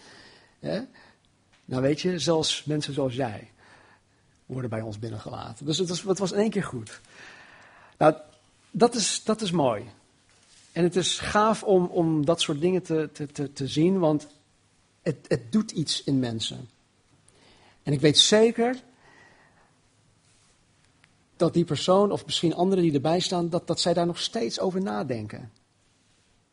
Nou 1.65 1.83
weet 1.83 2.01
je, 2.01 2.19
zelfs 2.19 2.65
mensen 2.65 2.95
zoals 2.95 3.15
jij 3.15 3.51
worden 4.47 4.71
bij 4.71 4.81
ons 4.81 4.99
binnengelaten. 4.99 5.67
Dus 5.67 5.79
het 5.79 5.89
was, 5.89 6.03
het 6.03 6.19
was 6.19 6.33
in 6.33 6.39
één 6.39 6.51
keer 6.51 6.65
goed. 6.65 7.01
Nou, 7.99 8.15
dat 8.71 8.95
is, 8.95 9.25
dat 9.25 9.41
is 9.41 9.51
mooi. 9.51 9.85
En 10.73 10.83
het 10.83 10.97
is 10.97 11.19
gaaf 11.19 11.63
om, 11.63 11.87
om 11.87 12.25
dat 12.25 12.41
soort 12.41 12.61
dingen 12.61 12.83
te, 12.83 13.11
te, 13.13 13.27
te, 13.27 13.53
te 13.53 13.67
zien, 13.67 13.99
want 13.99 14.27
het, 15.03 15.17
het 15.29 15.53
doet 15.53 15.71
iets 15.71 16.05
in 16.05 16.19
mensen. 16.19 16.69
En 17.83 17.93
ik 17.93 18.01
weet 18.01 18.19
zeker 18.19 18.83
dat 21.37 21.55
die 21.55 21.65
persoon, 21.65 22.13
of 22.13 22.25
misschien 22.25 22.55
anderen 22.55 22.85
die 22.85 22.95
erbij 22.95 23.21
staan, 23.21 23.49
dat, 23.49 23.67
dat 23.67 23.81
zij 23.81 23.95
daar 23.95 24.07
nog 24.07 24.21
steeds 24.21 24.61
over 24.61 24.83
nadenken. 24.83 25.53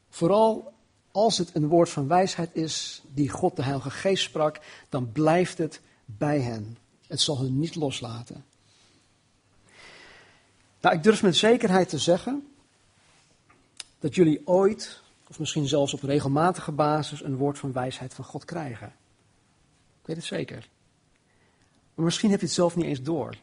Vooral 0.10 0.74
als 1.12 1.38
het 1.38 1.56
een 1.56 1.68
woord 1.68 1.90
van 1.90 2.08
wijsheid 2.08 2.50
is 2.54 3.04
die 3.14 3.30
God 3.30 3.56
de 3.56 3.64
Heilige 3.64 3.92
Geest 3.92 4.24
sprak, 4.24 4.60
dan 4.90 5.12
blijft 5.12 5.58
het 5.58 5.82
bij 6.06 6.40
hen. 6.40 6.78
Het 7.14 7.22
zal 7.22 7.40
hen 7.40 7.60
niet 7.60 7.76
loslaten. 7.76 8.46
Nou, 10.82 10.96
ik 10.96 11.04
durf 11.04 11.24
met 11.24 11.36
zekerheid 11.36 11.90
te 11.90 11.98
zeggen 11.98 12.48
dat 14.00 14.16
jullie 14.16 14.48
ooit, 14.48 15.02
of 15.28 15.40
misschien 15.40 15.68
zelfs 15.68 15.94
op 15.94 16.02
regelmatige 16.02 16.72
basis, 16.72 17.24
een 17.24 17.36
woord 17.36 17.60
van 17.60 17.72
wijsheid 17.72 18.14
van 18.14 18.26
God 18.26 18.46
krijgen. 18.46 18.88
Ik 20.02 20.06
weet 20.06 20.16
het 20.16 20.26
zeker. 20.26 20.70
Maar 21.94 22.06
misschien 22.06 22.30
heb 22.30 22.40
je 22.40 22.46
het 22.46 22.56
zelf 22.56 22.76
niet 22.76 22.86
eens 22.86 23.02
door. 23.02 23.36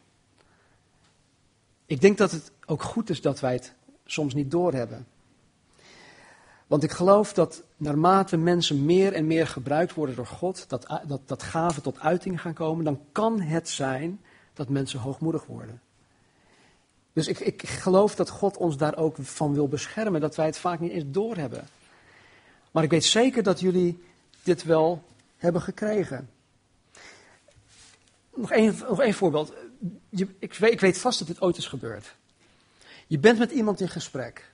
Ik 1.85 2.01
denk 2.01 2.17
dat 2.17 2.31
het 2.31 2.51
ook 2.65 2.83
goed 2.83 3.09
is 3.09 3.21
dat 3.21 3.39
wij 3.39 3.53
het 3.53 3.73
soms 4.05 4.33
niet 4.33 4.51
doorhebben. 4.51 5.07
Want 6.71 6.83
ik 6.83 6.91
geloof 6.91 7.33
dat 7.33 7.63
naarmate 7.77 8.37
mensen 8.37 8.85
meer 8.85 9.13
en 9.13 9.27
meer 9.27 9.47
gebruikt 9.47 9.93
worden 9.93 10.15
door 10.15 10.25
God, 10.25 10.65
dat, 10.67 11.01
dat, 11.07 11.21
dat 11.25 11.43
gaven 11.43 11.81
tot 11.81 11.99
uiting 11.99 12.41
gaan 12.41 12.53
komen, 12.53 12.85
dan 12.85 13.01
kan 13.11 13.41
het 13.41 13.69
zijn 13.69 14.21
dat 14.53 14.69
mensen 14.69 14.99
hoogmoedig 14.99 15.45
worden. 15.45 15.81
Dus 17.13 17.27
ik, 17.27 17.39
ik 17.39 17.67
geloof 17.67 18.15
dat 18.15 18.29
God 18.29 18.57
ons 18.57 18.77
daar 18.77 18.97
ook 18.97 19.15
van 19.19 19.53
wil 19.53 19.67
beschermen, 19.67 20.21
dat 20.21 20.35
wij 20.35 20.45
het 20.45 20.57
vaak 20.57 20.79
niet 20.79 20.91
eens 20.91 21.03
doorhebben. 21.07 21.67
Maar 22.71 22.83
ik 22.83 22.89
weet 22.89 23.05
zeker 23.05 23.43
dat 23.43 23.59
jullie 23.59 24.03
dit 24.43 24.63
wel 24.63 25.03
hebben 25.37 25.61
gekregen. 25.61 26.29
Nog 28.35 28.51
één, 28.51 28.75
nog 28.87 29.01
één 29.01 29.13
voorbeeld. 29.13 29.53
Je, 30.09 30.27
ik, 30.39 30.53
weet, 30.53 30.71
ik 30.71 30.79
weet 30.79 30.97
vast 30.97 31.19
dat 31.19 31.27
dit 31.27 31.41
ooit 31.41 31.57
is 31.57 31.67
gebeurd. 31.67 32.15
Je 33.07 33.19
bent 33.19 33.39
met 33.39 33.51
iemand 33.51 33.81
in 33.81 33.89
gesprek. 33.89 34.50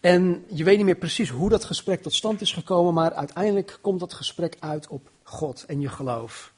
En 0.00 0.44
je 0.48 0.64
weet 0.64 0.76
niet 0.76 0.86
meer 0.86 0.94
precies 0.94 1.28
hoe 1.28 1.48
dat 1.48 1.64
gesprek 1.64 2.02
tot 2.02 2.14
stand 2.14 2.40
is 2.40 2.52
gekomen, 2.52 2.94
maar 2.94 3.12
uiteindelijk 3.12 3.78
komt 3.80 4.00
dat 4.00 4.12
gesprek 4.12 4.56
uit 4.60 4.88
op 4.88 5.10
God 5.22 5.64
en 5.66 5.80
je 5.80 5.88
geloof. 5.88 6.52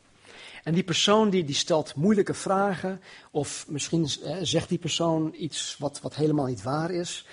En 0.62 0.74
die 0.74 0.82
persoon 0.82 1.30
die, 1.30 1.44
die 1.44 1.54
stelt 1.54 1.94
moeilijke 1.94 2.34
vragen, 2.34 3.00
of 3.30 3.64
misschien 3.68 4.08
zegt 4.42 4.68
die 4.68 4.78
persoon 4.78 5.34
iets 5.36 5.76
wat, 5.78 6.00
wat 6.00 6.14
helemaal 6.14 6.46
niet 6.46 6.62
waar 6.62 6.90
is. 6.90 7.26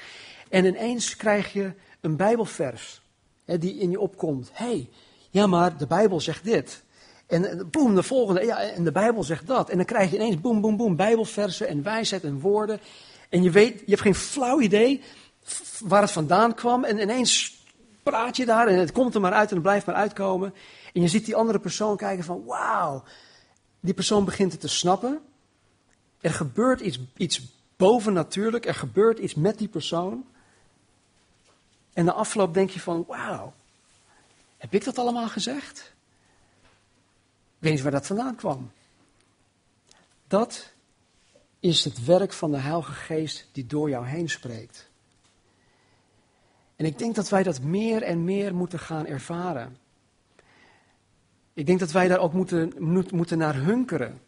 En 0.50 0.66
ineens 0.66 1.16
krijg 1.16 1.54
je 1.54 1.74
een 2.02 2.16
Bijbelvers 2.16 3.02
hè, 3.46 3.58
die 3.58 3.78
in 3.80 3.92
je 3.92 4.00
opkomt. 4.00 4.50
Hé, 4.54 4.66
hey, 4.66 4.90
ja 5.30 5.48
maar 5.48 5.78
de 5.78 5.88
Bijbel 5.88 6.20
zegt 6.20 6.44
dit. 6.44 6.84
En 7.28 7.68
boem, 7.72 7.96
de 7.96 8.04
volgende, 8.04 8.46
ja, 8.46 8.62
en 8.62 8.84
de 8.84 8.92
Bijbel 8.92 9.24
zegt 9.24 9.48
dat. 9.48 9.70
En 9.70 9.78
dan 9.78 9.86
krijg 9.86 10.10
je 10.10 10.16
ineens 10.16 10.42
boem, 10.42 10.62
boem, 10.62 10.78
boem, 10.78 10.96
Bijbelversen 10.96 11.68
en 11.68 11.84
wijsheid 11.84 12.24
en 12.24 12.40
woorden. 12.40 12.80
En 13.30 13.44
je 13.44 13.52
weet, 13.52 13.80
je 13.80 13.90
hebt 13.90 14.02
geen 14.02 14.16
flauw 14.16 14.62
idee 14.62 15.02
waar 15.80 16.02
het 16.02 16.12
vandaan 16.12 16.54
kwam. 16.54 16.84
En 16.84 17.00
ineens 17.00 17.58
praat 18.04 18.38
je 18.38 18.46
daar 18.46 18.68
en 18.68 18.80
het 18.80 18.92
komt 18.92 19.16
er 19.16 19.22
maar 19.22 19.34
uit 19.34 19.50
en 19.50 19.54
het 19.54 19.64
blijft 19.64 19.86
maar 19.86 19.96
uitkomen. 19.96 20.54
En 20.94 21.02
je 21.02 21.08
ziet 21.08 21.26
die 21.26 21.36
andere 21.36 21.60
persoon 21.60 21.98
kijken 21.98 22.24
van, 22.24 22.46
wauw, 22.46 23.04
die 23.80 23.94
persoon 23.94 24.26
begint 24.26 24.52
het 24.52 24.62
te 24.62 24.68
snappen. 24.68 25.22
Er 26.22 26.34
gebeurt 26.34 26.80
iets, 26.80 27.00
iets 27.18 27.42
bovennatuurlijk, 27.78 28.66
er 28.66 28.76
gebeurt 28.76 29.20
iets 29.20 29.36
met 29.36 29.58
die 29.58 29.68
persoon. 29.68 30.26
En 31.94 32.06
na 32.06 32.12
afloop 32.12 32.54
denk 32.54 32.70
je 32.70 32.80
van, 32.80 33.06
wauw, 33.08 33.54
heb 34.58 34.74
ik 34.74 34.84
dat 34.84 34.98
allemaal 34.98 35.30
gezegd? 35.30 35.94
Ik 37.60 37.66
weet 37.66 37.74
niet 37.74 37.82
waar 37.82 37.92
dat 37.92 38.08
vandaan 38.08 38.36
kwam. 38.36 38.72
Dat 40.28 40.72
is 41.60 41.84
het 41.84 42.06
werk 42.06 42.34
van 42.34 42.52
de 42.52 42.58
Heilige 42.58 42.92
Geest 42.92 43.48
die 43.52 43.66
door 43.66 43.90
jou 43.90 44.06
heen 44.06 44.30
spreekt. 44.30 44.89
En 46.80 46.86
ik 46.86 46.98
denk 46.98 47.16
dat 47.16 47.30
wij 47.30 47.44
dat 47.44 47.62
meer 47.62 48.02
en 48.02 48.24
meer 48.24 48.56
moeten 48.56 48.80
gaan 48.80 49.06
ervaren. 49.06 49.78
Ik 51.54 51.66
denk 51.66 51.80
dat 51.80 51.92
wij 51.92 52.08
daar 52.08 52.20
ook 52.20 52.34
moeten, 52.34 52.74
moeten 53.12 53.38
naar 53.38 53.56
hunkeren. 53.56 54.22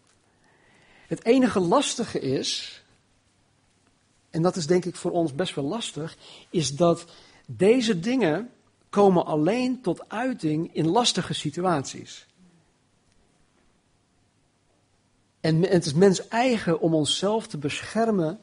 Het 1.08 1.26
enige 1.26 1.60
lastige 1.60 2.20
is, 2.20 2.84
en 4.30 4.42
dat 4.42 4.56
is 4.56 4.68
denk 4.68 4.86
ik 4.86 4.96
voor 4.96 5.12
ons 5.12 5.36
best 5.36 5.56
wel 5.56 5.64
lastig, 5.64 6.18
is 6.50 6.76
dat 6.76 7.06
deze 7.46 8.00
dingen 8.00 8.50
komen 8.90 9.26
alleen 9.26 9.82
tot 9.82 10.10
uiting 10.10 10.74
in 10.74 10.88
lastige 10.88 11.34
situaties. 11.34 12.26
En 15.40 15.62
het 15.62 15.86
is 15.86 15.94
mens 15.94 16.28
eigen 16.28 16.80
om 16.80 16.94
onszelf 16.94 17.48
te 17.48 17.58
beschermen 17.58 18.40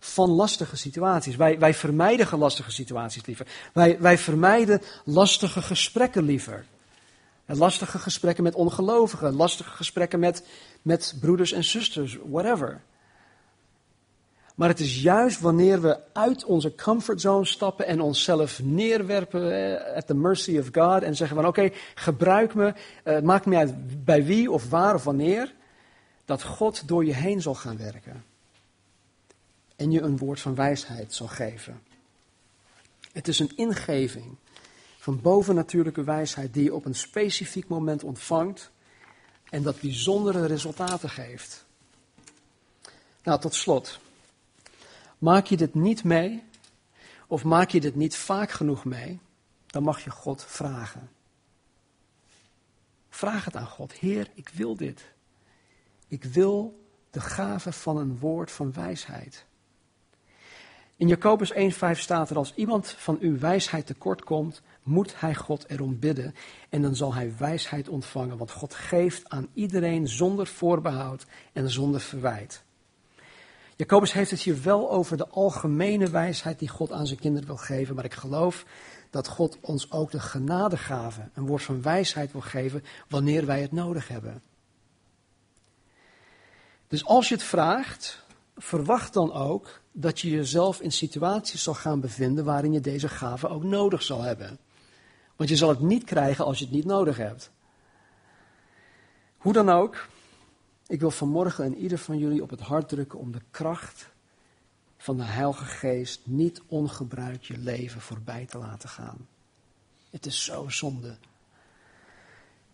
van 0.00 0.30
lastige 0.30 0.76
situaties. 0.76 1.36
Wij, 1.36 1.58
wij 1.58 1.74
vermijden 1.74 2.38
lastige 2.38 2.70
situaties 2.70 3.26
liever. 3.26 3.46
Wij, 3.72 4.00
wij 4.00 4.18
vermijden 4.18 4.82
lastige 5.04 5.62
gesprekken 5.62 6.24
liever. 6.24 6.64
Lastige 7.46 7.98
gesprekken 7.98 8.44
met 8.44 8.54
ongelovigen, 8.54 9.34
lastige 9.34 9.70
gesprekken 9.70 10.18
met, 10.18 10.46
met 10.82 11.16
broeders 11.20 11.52
en 11.52 11.64
zusters, 11.64 12.18
whatever. 12.30 12.80
Maar 14.54 14.68
het 14.68 14.80
is 14.80 15.02
juist 15.02 15.40
wanneer 15.40 15.80
we 15.80 15.98
uit 16.12 16.44
onze 16.44 16.74
comfortzone 16.74 17.44
stappen 17.44 17.86
en 17.86 18.00
onszelf 18.00 18.62
neerwerpen 18.62 19.74
eh, 19.76 19.96
at 19.96 20.06
the 20.06 20.14
mercy 20.14 20.58
of 20.58 20.68
God 20.72 21.02
en 21.02 21.16
zeggen 21.16 21.36
van 21.36 21.46
oké, 21.46 21.70
gebruik 21.94 22.54
me, 22.54 22.66
eh, 23.04 23.14
het 23.14 23.24
maakt 23.24 23.46
me 23.46 23.56
uit 23.56 24.04
bij 24.04 24.24
wie 24.24 24.50
of 24.50 24.70
waar 24.70 24.94
of 24.94 25.04
wanneer, 25.04 25.54
dat 26.24 26.42
God 26.42 26.88
door 26.88 27.04
je 27.04 27.14
heen 27.14 27.42
zal 27.42 27.54
gaan 27.54 27.76
werken. 27.76 28.29
En 29.80 29.90
je 29.90 30.00
een 30.00 30.18
woord 30.18 30.40
van 30.40 30.54
wijsheid 30.54 31.14
zal 31.14 31.26
geven. 31.26 31.82
Het 33.12 33.28
is 33.28 33.38
een 33.38 33.56
ingeving 33.56 34.36
van 34.98 35.20
bovennatuurlijke 35.20 36.04
wijsheid 36.04 36.54
die 36.54 36.64
je 36.64 36.74
op 36.74 36.84
een 36.84 36.94
specifiek 36.94 37.68
moment 37.68 38.04
ontvangt 38.04 38.70
en 39.50 39.62
dat 39.62 39.80
bijzondere 39.80 40.46
resultaten 40.46 41.10
geeft. 41.10 41.64
Nou, 43.22 43.40
tot 43.40 43.54
slot. 43.54 44.00
Maak 45.18 45.46
je 45.46 45.56
dit 45.56 45.74
niet 45.74 46.04
mee, 46.04 46.42
of 47.26 47.44
maak 47.44 47.70
je 47.70 47.80
dit 47.80 47.94
niet 47.94 48.16
vaak 48.16 48.50
genoeg 48.50 48.84
mee, 48.84 49.20
dan 49.66 49.82
mag 49.82 50.04
je 50.04 50.10
God 50.10 50.44
vragen. 50.44 51.10
Vraag 53.08 53.44
het 53.44 53.56
aan 53.56 53.66
God. 53.66 53.92
Heer, 53.92 54.30
ik 54.34 54.48
wil 54.48 54.76
dit. 54.76 55.12
Ik 56.08 56.24
wil 56.24 56.84
de 57.10 57.20
gave 57.20 57.72
van 57.72 57.96
een 57.96 58.18
woord 58.18 58.50
van 58.50 58.72
wijsheid. 58.72 59.48
In 61.00 61.08
Jacobus 61.08 61.52
1,5 61.52 61.58
staat 61.92 62.30
er: 62.30 62.36
Als 62.36 62.54
iemand 62.54 62.90
van 62.90 63.16
uw 63.20 63.38
wijsheid 63.38 63.86
tekort 63.86 64.24
komt, 64.24 64.62
moet 64.82 65.20
hij 65.20 65.34
God 65.34 65.64
erom 65.68 65.98
bidden. 65.98 66.34
En 66.68 66.82
dan 66.82 66.96
zal 66.96 67.14
hij 67.14 67.32
wijsheid 67.38 67.88
ontvangen, 67.88 68.36
want 68.36 68.50
God 68.50 68.74
geeft 68.74 69.28
aan 69.28 69.48
iedereen 69.54 70.08
zonder 70.08 70.46
voorbehoud 70.46 71.26
en 71.52 71.70
zonder 71.70 72.00
verwijt. 72.00 72.62
Jacobus 73.76 74.12
heeft 74.12 74.30
het 74.30 74.40
hier 74.40 74.62
wel 74.62 74.90
over 74.90 75.16
de 75.16 75.28
algemene 75.28 76.10
wijsheid 76.10 76.58
die 76.58 76.68
God 76.68 76.92
aan 76.92 77.06
zijn 77.06 77.18
kinderen 77.18 77.46
wil 77.46 77.56
geven, 77.56 77.94
maar 77.94 78.04
ik 78.04 78.14
geloof 78.14 78.64
dat 79.10 79.28
God 79.28 79.58
ons 79.60 79.90
ook 79.90 80.10
de 80.10 80.20
genadegave, 80.20 81.28
een 81.34 81.46
woord 81.46 81.62
van 81.62 81.82
wijsheid 81.82 82.32
wil 82.32 82.40
geven, 82.40 82.84
wanneer 83.08 83.46
wij 83.46 83.60
het 83.60 83.72
nodig 83.72 84.08
hebben. 84.08 84.42
Dus 86.88 87.04
als 87.04 87.28
je 87.28 87.34
het 87.34 87.44
vraagt, 87.44 88.28
verwacht 88.60 89.12
dan 89.12 89.32
ook 89.32 89.80
dat 89.92 90.20
je 90.20 90.30
jezelf 90.30 90.80
in 90.80 90.92
situaties 90.92 91.62
zal 91.62 91.74
gaan 91.74 92.00
bevinden 92.00 92.44
waarin 92.44 92.72
je 92.72 92.80
deze 92.80 93.08
gave 93.08 93.48
ook 93.48 93.62
nodig 93.62 94.02
zal 94.02 94.22
hebben. 94.22 94.58
Want 95.36 95.50
je 95.50 95.56
zal 95.56 95.68
het 95.68 95.80
niet 95.80 96.04
krijgen 96.04 96.44
als 96.44 96.58
je 96.58 96.64
het 96.64 96.74
niet 96.74 96.84
nodig 96.84 97.16
hebt. 97.16 97.50
Hoe 99.36 99.52
dan 99.52 99.68
ook, 99.68 100.06
ik 100.86 101.00
wil 101.00 101.10
vanmorgen 101.10 101.64
en 101.64 101.76
ieder 101.76 101.98
van 101.98 102.18
jullie 102.18 102.42
op 102.42 102.50
het 102.50 102.60
hart 102.60 102.88
drukken 102.88 103.18
om 103.18 103.32
de 103.32 103.42
kracht 103.50 104.08
van 104.96 105.16
de 105.16 105.22
Heilige 105.22 105.64
Geest 105.64 106.20
niet 106.24 106.62
ongebruikt 106.66 107.46
je 107.46 107.58
leven 107.58 108.00
voorbij 108.00 108.46
te 108.46 108.58
laten 108.58 108.88
gaan. 108.88 109.28
Het 110.10 110.26
is 110.26 110.44
zo 110.44 110.68
zonde. 110.68 111.16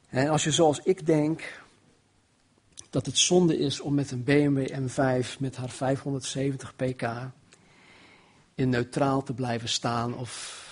En 0.09 0.29
als 0.29 0.45
je 0.45 0.51
zoals 0.51 0.81
ik 0.81 1.07
denk 1.07 1.65
dat 2.97 3.07
het 3.07 3.19
zonde 3.19 3.59
is 3.59 3.81
om 3.81 3.95
met 3.95 4.11
een 4.11 4.25
BMW 4.25 4.69
M5 4.73 5.39
met 5.39 5.57
haar 5.57 5.69
570 5.69 6.77
pk 6.77 7.03
in 8.55 8.69
neutraal 8.69 9.23
te 9.23 9.35
blijven 9.35 9.69
staan 9.69 10.15
of 10.15 10.65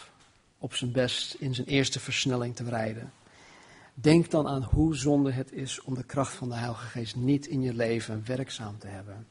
op 0.59 0.75
zijn 0.75 0.93
best 0.93 1.35
in 1.35 1.55
zijn 1.55 1.67
eerste 1.67 2.01
versnelling 2.01 2.57
te 2.57 2.65
rijden. 2.65 3.13
Denk 3.95 4.31
dan 4.31 4.49
aan 4.49 4.63
hoe 4.63 4.97
zonde 4.97 5.33
het 5.33 5.53
is 5.53 5.81
om 5.83 5.95
de 5.95 6.05
kracht 6.05 6.35
van 6.35 6.49
de 6.49 6.55
Heilige 6.55 6.87
Geest 6.87 7.17
niet 7.17 7.47
in 7.47 7.63
je 7.63 7.75
leven 7.75 8.23
werkzaam 8.27 8.79
te 8.79 8.87
hebben. 8.87 9.27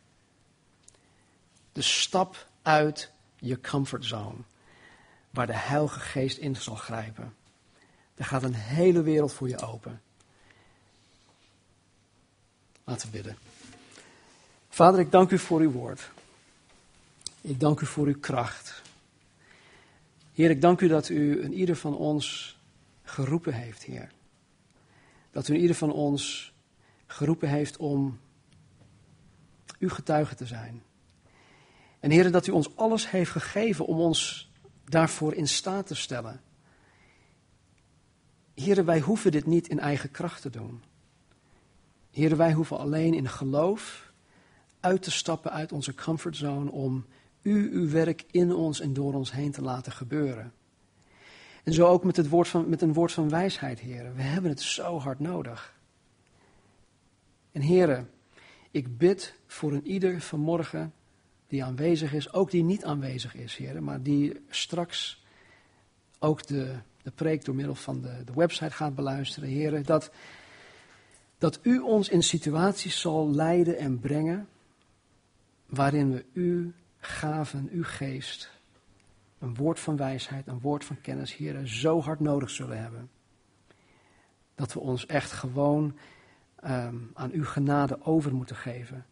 Dus 1.72 2.02
stap 2.02 2.48
uit 2.62 3.12
je 3.39 3.62
comfortzone, 3.62 4.41
waar 5.30 5.48
de 5.48 5.58
Heilige 5.58 6.00
Geest 6.00 6.38
in 6.38 6.56
zal 6.56 6.76
grijpen. 6.76 7.34
Er 8.16 8.26
gaat 8.26 8.44
een 8.44 8.56
hele 8.56 9.02
wereld 9.02 9.34
voor 9.34 9.50
je 9.50 9.62
open. 9.62 10.02
Laten 12.84 13.08
we 13.08 13.18
bidden. 13.18 13.38
Vader, 14.70 15.00
ik 15.00 15.12
dank 15.12 15.32
u 15.32 15.40
voor 15.40 15.60
uw 15.60 15.72
woord. 15.72 16.12
Ik 17.42 17.60
dank 17.60 17.80
u 17.80 17.86
voor 17.86 18.08
uw 18.08 18.20
kracht. 18.20 18.82
Heer, 20.34 20.50
ik 20.50 20.62
dank 20.62 20.82
u 20.82 20.88
dat 20.88 21.10
u 21.10 21.42
een 21.44 21.54
ieder 21.54 21.76
van 21.76 21.98
ons 21.98 22.58
geroepen 23.04 23.54
heeft, 23.54 23.84
Heer. 23.84 24.12
Dat 25.32 25.48
u 25.48 25.54
een 25.54 25.60
ieder 25.60 25.76
van 25.76 25.92
ons 25.92 26.54
geroepen 27.06 27.50
heeft 27.50 27.78
om 27.78 28.20
uw 29.80 29.90
getuige 29.90 30.36
te 30.36 30.46
zijn. 30.46 30.84
En 32.00 32.12
Heer, 32.12 32.32
dat 32.32 32.48
u 32.48 32.52
ons 32.52 32.76
alles 32.76 33.10
heeft 33.10 33.32
gegeven 33.32 33.86
om 33.86 34.00
ons 34.00 34.52
daarvoor 34.86 35.34
in 35.34 35.48
staat 35.48 35.88
te 35.88 35.96
stellen. 35.96 36.42
Heren, 38.54 38.86
wij 38.86 39.00
hoeven 39.00 39.32
dit 39.32 39.46
niet 39.46 39.68
in 39.68 39.80
eigen 39.80 40.12
kracht 40.12 40.42
te 40.42 40.50
doen. 40.50 40.84
Heren, 42.14 42.38
wij 42.38 42.53
hoeven 42.53 42.78
alleen 42.78 43.14
in 43.14 43.30
geloof 43.30 44.11
uit 44.80 45.01
te 45.01 45.11
stappen 45.11 45.51
uit 45.51 45.72
onze 45.72 45.95
comfortzone 45.95 46.72
om 46.72 47.05
u 47.41 47.72
uw 47.74 47.89
werk 47.89 48.26
in 48.32 48.53
ons 48.53 48.80
en 48.80 48.93
door 48.93 49.14
ons 49.14 49.32
heen 49.32 49.51
te 49.51 49.61
laten 49.61 49.91
gebeuren. 49.91 50.53
En 51.64 51.74
zo 51.74 51.88
ook 51.88 52.03
met, 52.03 52.18
het 52.18 52.30
woord 52.30 52.47
van, 52.47 52.70
met 52.70 52.82
een 52.82 52.93
woord 52.93 53.11
van 53.11 53.30
wijsheid, 53.30 53.80
heren. 53.80 54.16
We 54.16 54.22
hebben 54.22 54.51
het 54.51 54.61
zo 54.61 54.99
hard 54.99 55.20
nodig. 55.20 55.80
En 57.51 57.61
heren, 57.61 58.09
ik 58.72 58.97
bid 58.97 59.34
voor 59.47 59.74
een 59.74 59.88
ieder 59.88 60.22
vanmorgen 60.22 60.93
die 61.47 61.64
aanwezig 61.64 62.14
is, 62.14 62.34
ook 62.34 62.51
die 62.51 62.64
niet 62.64 62.86
aanwezig 62.86 63.36
is, 63.36 63.55
heren, 63.55 63.84
maar 63.84 64.01
die 64.01 64.41
straks 64.49 65.24
ook 66.20 66.47
de, 66.47 66.76
de 67.03 67.11
preek 67.11 67.45
door 67.45 67.55
middel 67.55 67.76
van 67.76 68.01
de, 68.01 68.24
de 68.26 68.34
website 68.34 68.72
gaat 68.72 68.95
beluisteren, 68.95 69.49
heren, 69.49 69.84
dat, 69.84 70.11
dat 71.44 71.60
u 71.62 71.80
ons 71.80 72.10
in 72.10 72.24
situaties 72.24 73.00
zal 73.00 73.32
leiden 73.32 73.78
en 73.78 74.00
brengen 74.00 74.48
waarin 75.66 76.12
we 76.12 76.26
u 76.34 76.74
gaven, 77.00 77.70
uw 77.72 77.84
geest, 77.84 78.52
een 79.39 79.56
woord 79.56 79.80
van 79.80 79.98
wijsheid, 79.98 80.48
een 80.48 80.60
woord 80.60 80.86
van 80.86 81.02
kennis, 81.02 81.36
heren, 81.36 81.68
zo 81.68 82.02
hard 82.02 82.20
nodig 82.20 82.50
zullen 82.50 82.82
hebben. 82.82 83.10
Dat 84.56 84.74
we 84.74 84.80
ons 84.80 85.06
echt 85.06 85.32
gewoon 85.32 85.98
um, 86.66 87.12
aan 87.14 87.32
uw 87.32 87.46
genade 87.46 88.06
over 88.06 88.34
moeten 88.34 88.56
geven. 88.56 89.06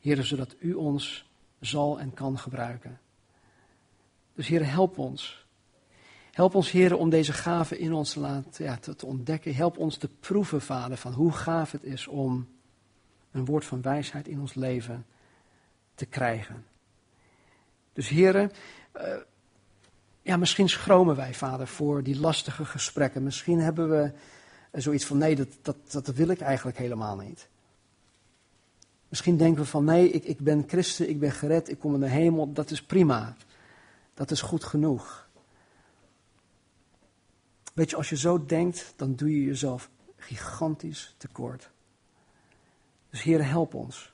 Heren, 0.00 0.24
zodat 0.24 0.56
u 0.58 0.72
ons 0.72 1.30
zal 1.60 2.00
en 2.00 2.14
kan 2.14 2.38
gebruiken. 2.38 3.00
Dus 4.34 4.46
heren, 4.48 4.68
help 4.68 4.98
ons. 4.98 5.43
Help 6.34 6.54
ons, 6.54 6.70
heren, 6.70 6.98
om 6.98 7.10
deze 7.10 7.32
gave 7.32 7.78
in 7.78 7.92
ons 7.92 8.12
te 8.12 8.64
ja, 8.64 8.76
te, 8.76 9.06
ontdekken. 9.06 9.54
Help 9.54 9.78
ons 9.78 9.96
te 9.96 10.08
proeven, 10.20 10.60
vader, 10.60 10.96
van 10.96 11.12
hoe 11.12 11.32
gaaf 11.32 11.70
het 11.70 11.84
is 11.84 12.06
om 12.06 12.48
een 13.30 13.44
woord 13.44 13.64
van 13.64 13.82
wijsheid 13.82 14.28
in 14.28 14.40
ons 14.40 14.54
leven 14.54 15.06
te 15.94 16.06
krijgen. 16.06 16.64
Dus 17.92 18.08
heren, 18.08 18.52
uh, 18.96 19.02
ja, 20.22 20.36
misschien 20.36 20.68
schromen 20.68 21.16
wij, 21.16 21.34
vader, 21.34 21.66
voor 21.66 22.02
die 22.02 22.20
lastige 22.20 22.64
gesprekken. 22.64 23.22
Misschien 23.22 23.60
hebben 23.60 23.90
we 23.90 24.12
zoiets 24.72 25.04
van, 25.04 25.18
nee, 25.18 25.36
dat, 25.36 25.48
dat, 25.62 25.76
dat 25.90 26.06
wil 26.06 26.28
ik 26.28 26.40
eigenlijk 26.40 26.78
helemaal 26.78 27.16
niet. 27.16 27.48
Misschien 29.08 29.36
denken 29.36 29.62
we 29.62 29.68
van, 29.68 29.84
nee, 29.84 30.10
ik, 30.10 30.24
ik 30.24 30.38
ben 30.38 30.64
christen, 30.66 31.08
ik 31.08 31.18
ben 31.18 31.32
gered, 31.32 31.70
ik 31.70 31.78
kom 31.78 31.94
in 31.94 32.00
de 32.00 32.08
hemel, 32.08 32.52
dat 32.52 32.70
is 32.70 32.82
prima. 32.82 33.36
Dat 34.14 34.30
is 34.30 34.40
goed 34.40 34.64
genoeg. 34.64 35.23
Weet 37.74 37.90
je, 37.90 37.96
als 37.96 38.08
je 38.08 38.16
zo 38.16 38.44
denkt, 38.44 38.92
dan 38.96 39.14
doe 39.14 39.40
je 39.40 39.44
jezelf 39.44 39.90
gigantisch 40.16 41.14
tekort. 41.18 41.70
Dus 43.10 43.22
Heer, 43.22 43.48
help 43.48 43.74
ons. 43.74 44.12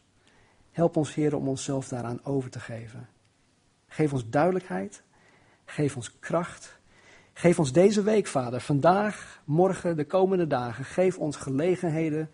Help 0.70 0.96
ons, 0.96 1.14
Heer, 1.14 1.36
om 1.36 1.48
onszelf 1.48 1.88
daaraan 1.88 2.24
over 2.24 2.50
te 2.50 2.60
geven. 2.60 3.08
Geef 3.86 4.12
ons 4.12 4.30
duidelijkheid. 4.30 5.02
Geef 5.64 5.96
ons 5.96 6.18
kracht. 6.18 6.78
Geef 7.32 7.58
ons 7.58 7.72
deze 7.72 8.02
week, 8.02 8.26
Vader, 8.26 8.60
vandaag, 8.60 9.42
morgen, 9.44 9.96
de 9.96 10.04
komende 10.04 10.46
dagen, 10.46 10.84
geef 10.84 11.18
ons 11.18 11.36
gelegenheden 11.36 12.30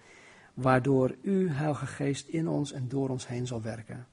waardoor 0.54 1.16
U, 1.22 1.50
Heilige 1.50 1.86
Geest, 1.86 2.28
in 2.28 2.48
ons 2.48 2.72
en 2.72 2.88
door 2.88 3.08
ons 3.08 3.26
heen 3.26 3.46
zal 3.46 3.62
werken. 3.62 4.06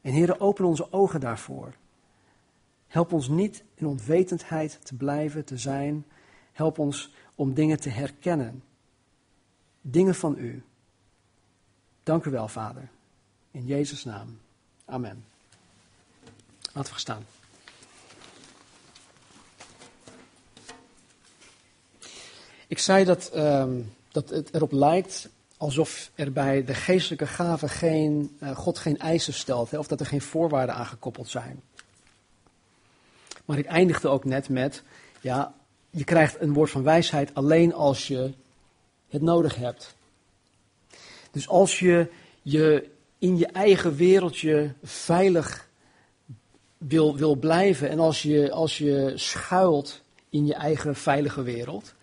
En 0.00 0.12
Heer, 0.12 0.40
open 0.40 0.64
onze 0.64 0.92
ogen 0.92 1.20
daarvoor. 1.20 1.72
Help 2.92 3.12
ons 3.12 3.28
niet 3.28 3.64
in 3.74 3.86
onwetendheid 3.86 4.78
te 4.82 4.94
blijven, 4.94 5.44
te 5.44 5.58
zijn. 5.58 6.06
Help 6.52 6.78
ons 6.78 7.12
om 7.34 7.54
dingen 7.54 7.80
te 7.80 7.88
herkennen. 7.88 8.62
Dingen 9.80 10.14
van 10.14 10.38
U. 10.38 10.62
Dank 12.02 12.24
u 12.24 12.30
wel, 12.30 12.48
Vader. 12.48 12.88
In 13.50 13.66
Jezus' 13.66 14.04
naam. 14.04 14.38
Amen. 14.84 15.24
Laten 16.72 16.92
we 16.92 16.98
staan. 16.98 17.26
Ik 22.66 22.78
zei 22.78 23.04
dat, 23.04 23.36
um, 23.36 23.92
dat 24.08 24.30
het 24.30 24.54
erop 24.54 24.72
lijkt 24.72 25.28
alsof 25.56 26.10
er 26.14 26.32
bij 26.32 26.64
de 26.64 26.74
geestelijke 26.74 27.26
gaven 27.26 27.68
geen, 27.68 28.36
uh, 28.42 28.56
God 28.56 28.78
geen 28.78 28.98
eisen 28.98 29.34
stelt, 29.34 29.70
hè, 29.70 29.78
of 29.78 29.86
dat 29.86 30.00
er 30.00 30.06
geen 30.06 30.22
voorwaarden 30.22 30.74
aan 30.74 30.86
gekoppeld 30.86 31.28
zijn. 31.28 31.62
Maar 33.44 33.58
ik 33.58 33.66
eindigde 33.66 34.08
ook 34.08 34.24
net 34.24 34.48
met, 34.48 34.82
ja, 35.20 35.54
je 35.90 36.04
krijgt 36.04 36.40
een 36.40 36.52
woord 36.52 36.70
van 36.70 36.82
wijsheid 36.82 37.34
alleen 37.34 37.74
als 37.74 38.06
je 38.06 38.32
het 39.08 39.22
nodig 39.22 39.56
hebt. 39.56 39.94
Dus 41.30 41.48
als 41.48 41.78
je 41.78 42.10
je 42.42 42.90
in 43.18 43.38
je 43.38 43.46
eigen 43.46 43.96
wereldje 43.96 44.74
veilig 44.82 45.68
wil, 46.78 47.16
wil 47.16 47.34
blijven 47.34 47.88
en 47.88 47.98
als 47.98 48.22
je, 48.22 48.50
als 48.52 48.78
je 48.78 49.12
schuilt 49.14 50.02
in 50.28 50.46
je 50.46 50.54
eigen 50.54 50.96
veilige 50.96 51.42
wereld, 51.42 51.94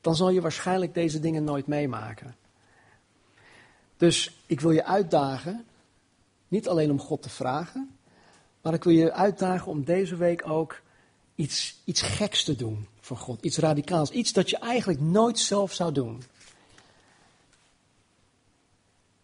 dan 0.00 0.16
zal 0.16 0.30
je 0.30 0.40
waarschijnlijk 0.40 0.94
deze 0.94 1.20
dingen 1.20 1.44
nooit 1.44 1.66
meemaken. 1.66 2.36
Dus 3.96 4.36
ik 4.46 4.60
wil 4.60 4.70
je 4.70 4.84
uitdagen, 4.84 5.64
niet 6.48 6.68
alleen 6.68 6.90
om 6.90 7.00
God 7.00 7.22
te 7.22 7.30
vragen, 7.30 7.95
maar 8.66 8.74
ik 8.74 8.84
wil 8.84 8.92
je 8.92 9.12
uitdagen 9.12 9.66
om 9.66 9.84
deze 9.84 10.16
week 10.16 10.48
ook 10.48 10.82
iets, 11.34 11.80
iets 11.84 12.02
geks 12.02 12.44
te 12.44 12.56
doen 12.56 12.88
voor 13.00 13.16
God. 13.16 13.42
Iets 13.42 13.58
radicaals. 13.58 14.10
Iets 14.10 14.32
dat 14.32 14.50
je 14.50 14.58
eigenlijk 14.58 15.00
nooit 15.00 15.38
zelf 15.38 15.72
zou 15.72 15.92
doen. 15.92 16.22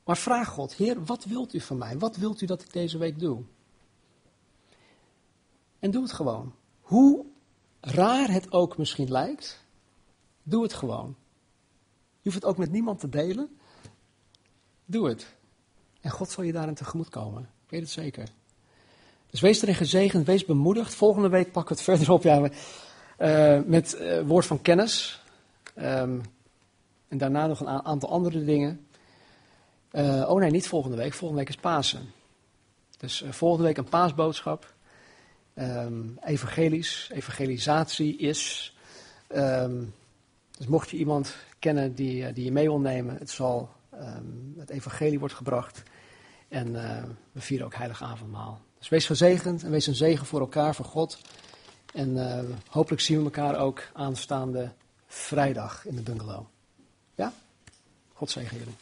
Maar 0.05 0.17
vraag 0.17 0.49
God, 0.49 0.75
Heer, 0.75 1.05
wat 1.05 1.25
wilt 1.25 1.55
u 1.55 1.61
van 1.61 1.79
mij? 1.79 1.99
Wat 1.99 2.17
wilt 2.17 2.41
u 2.41 2.47
dat 2.47 2.63
ik 2.63 2.73
deze 2.73 2.99
week 2.99 3.19
doe? 3.19 3.43
En 5.79 5.91
doe 5.91 6.03
het 6.03 6.13
gewoon. 6.13 6.55
Hoe 6.81 7.25
raar 7.81 8.31
het 8.31 8.53
ook 8.53 8.79
misschien 8.79 9.11
lijkt, 9.11 9.65
doe 10.43 10.63
het 10.63 10.73
gewoon. 10.73 11.17
Je 12.21 12.31
hoeft 12.31 12.35
het 12.35 12.45
ook 12.45 12.59
met 12.59 12.71
niemand 12.71 13.01
te 13.01 13.09
delen. 13.09 13.59
Doe 14.85 15.09
het. 15.09 15.35
En 16.01 16.11
God 16.11 16.31
zal 16.31 16.45
je 16.45 16.53
daarin 16.53 16.75
tegemoet 16.75 17.09
komen. 17.09 17.43
Ik 17.43 17.71
weet 17.71 17.81
het 17.81 17.91
zeker. 17.91 18.41
Dus 19.33 19.41
wees 19.41 19.63
erin 19.63 19.75
gezegend, 19.75 20.27
wees 20.27 20.45
bemoedigd. 20.45 20.95
Volgende 20.95 21.29
week 21.29 21.53
pakken 21.53 21.77
we 21.77 21.83
het 21.83 21.91
verder 21.99 22.15
op 22.15 22.23
ja, 22.23 22.51
uh, 23.19 23.65
met 23.67 23.97
uh, 24.01 24.21
woord 24.21 24.47
van 24.47 24.63
kennis. 24.63 25.23
Um, 25.77 26.21
en 27.09 27.19
daarna 27.19 27.47
nog 27.47 27.61
een 27.61 27.85
aantal 27.85 28.11
andere 28.11 28.45
dingen. 28.45 28.87
Uh, 29.93 30.31
oh 30.31 30.41
nee, 30.41 30.51
niet 30.51 30.69
volgende 30.69 30.97
week. 30.97 31.13
Volgende 31.15 31.43
week 31.43 31.55
is 31.55 31.61
Pasen. 31.61 32.13
Dus 32.99 33.25
volgende 33.31 33.67
week 33.67 33.77
een 33.77 33.89
paasboodschap. 33.89 34.75
Um, 35.55 36.19
evangelisch, 36.25 37.11
evangelisatie 37.13 38.17
is. 38.17 38.75
Um, 39.35 39.95
dus 40.59 40.67
mocht 40.67 40.91
je 40.91 40.97
iemand 40.97 41.37
kennen 41.59 41.95
die, 41.95 42.33
die 42.33 42.45
je 42.45 42.53
mee 42.53 42.67
wil 42.67 42.81
nemen, 42.81 43.17
het, 43.17 43.31
zal, 43.31 43.71
het 44.57 44.71
evangelie 44.71 45.19
wordt 45.19 45.35
gebracht. 45.35 45.83
En 46.49 46.73
we 47.33 47.41
vieren 47.41 47.67
ook 47.67 47.75
heilig 47.75 48.03
avondmaal. 48.03 48.61
Dus 48.83 48.91
wees 48.91 49.07
gezegend 49.07 49.63
en 49.63 49.71
wees 49.71 49.87
een 49.87 49.95
zegen 49.95 50.27
voor 50.27 50.41
elkaar, 50.41 50.75
voor 50.75 50.85
God. 50.85 51.19
En 51.95 52.17
uh, 52.17 52.39
hopelijk 52.69 53.03
zien 53.03 53.19
we 53.19 53.25
elkaar 53.25 53.59
ook 53.59 53.83
aanstaande 53.93 54.73
vrijdag 55.07 55.87
in 55.87 55.97
de 55.97 56.03
bungalow. 56.03 56.45
Ja? 57.15 57.33
God 58.13 58.31
zegen 58.31 58.59
jullie. 58.59 58.75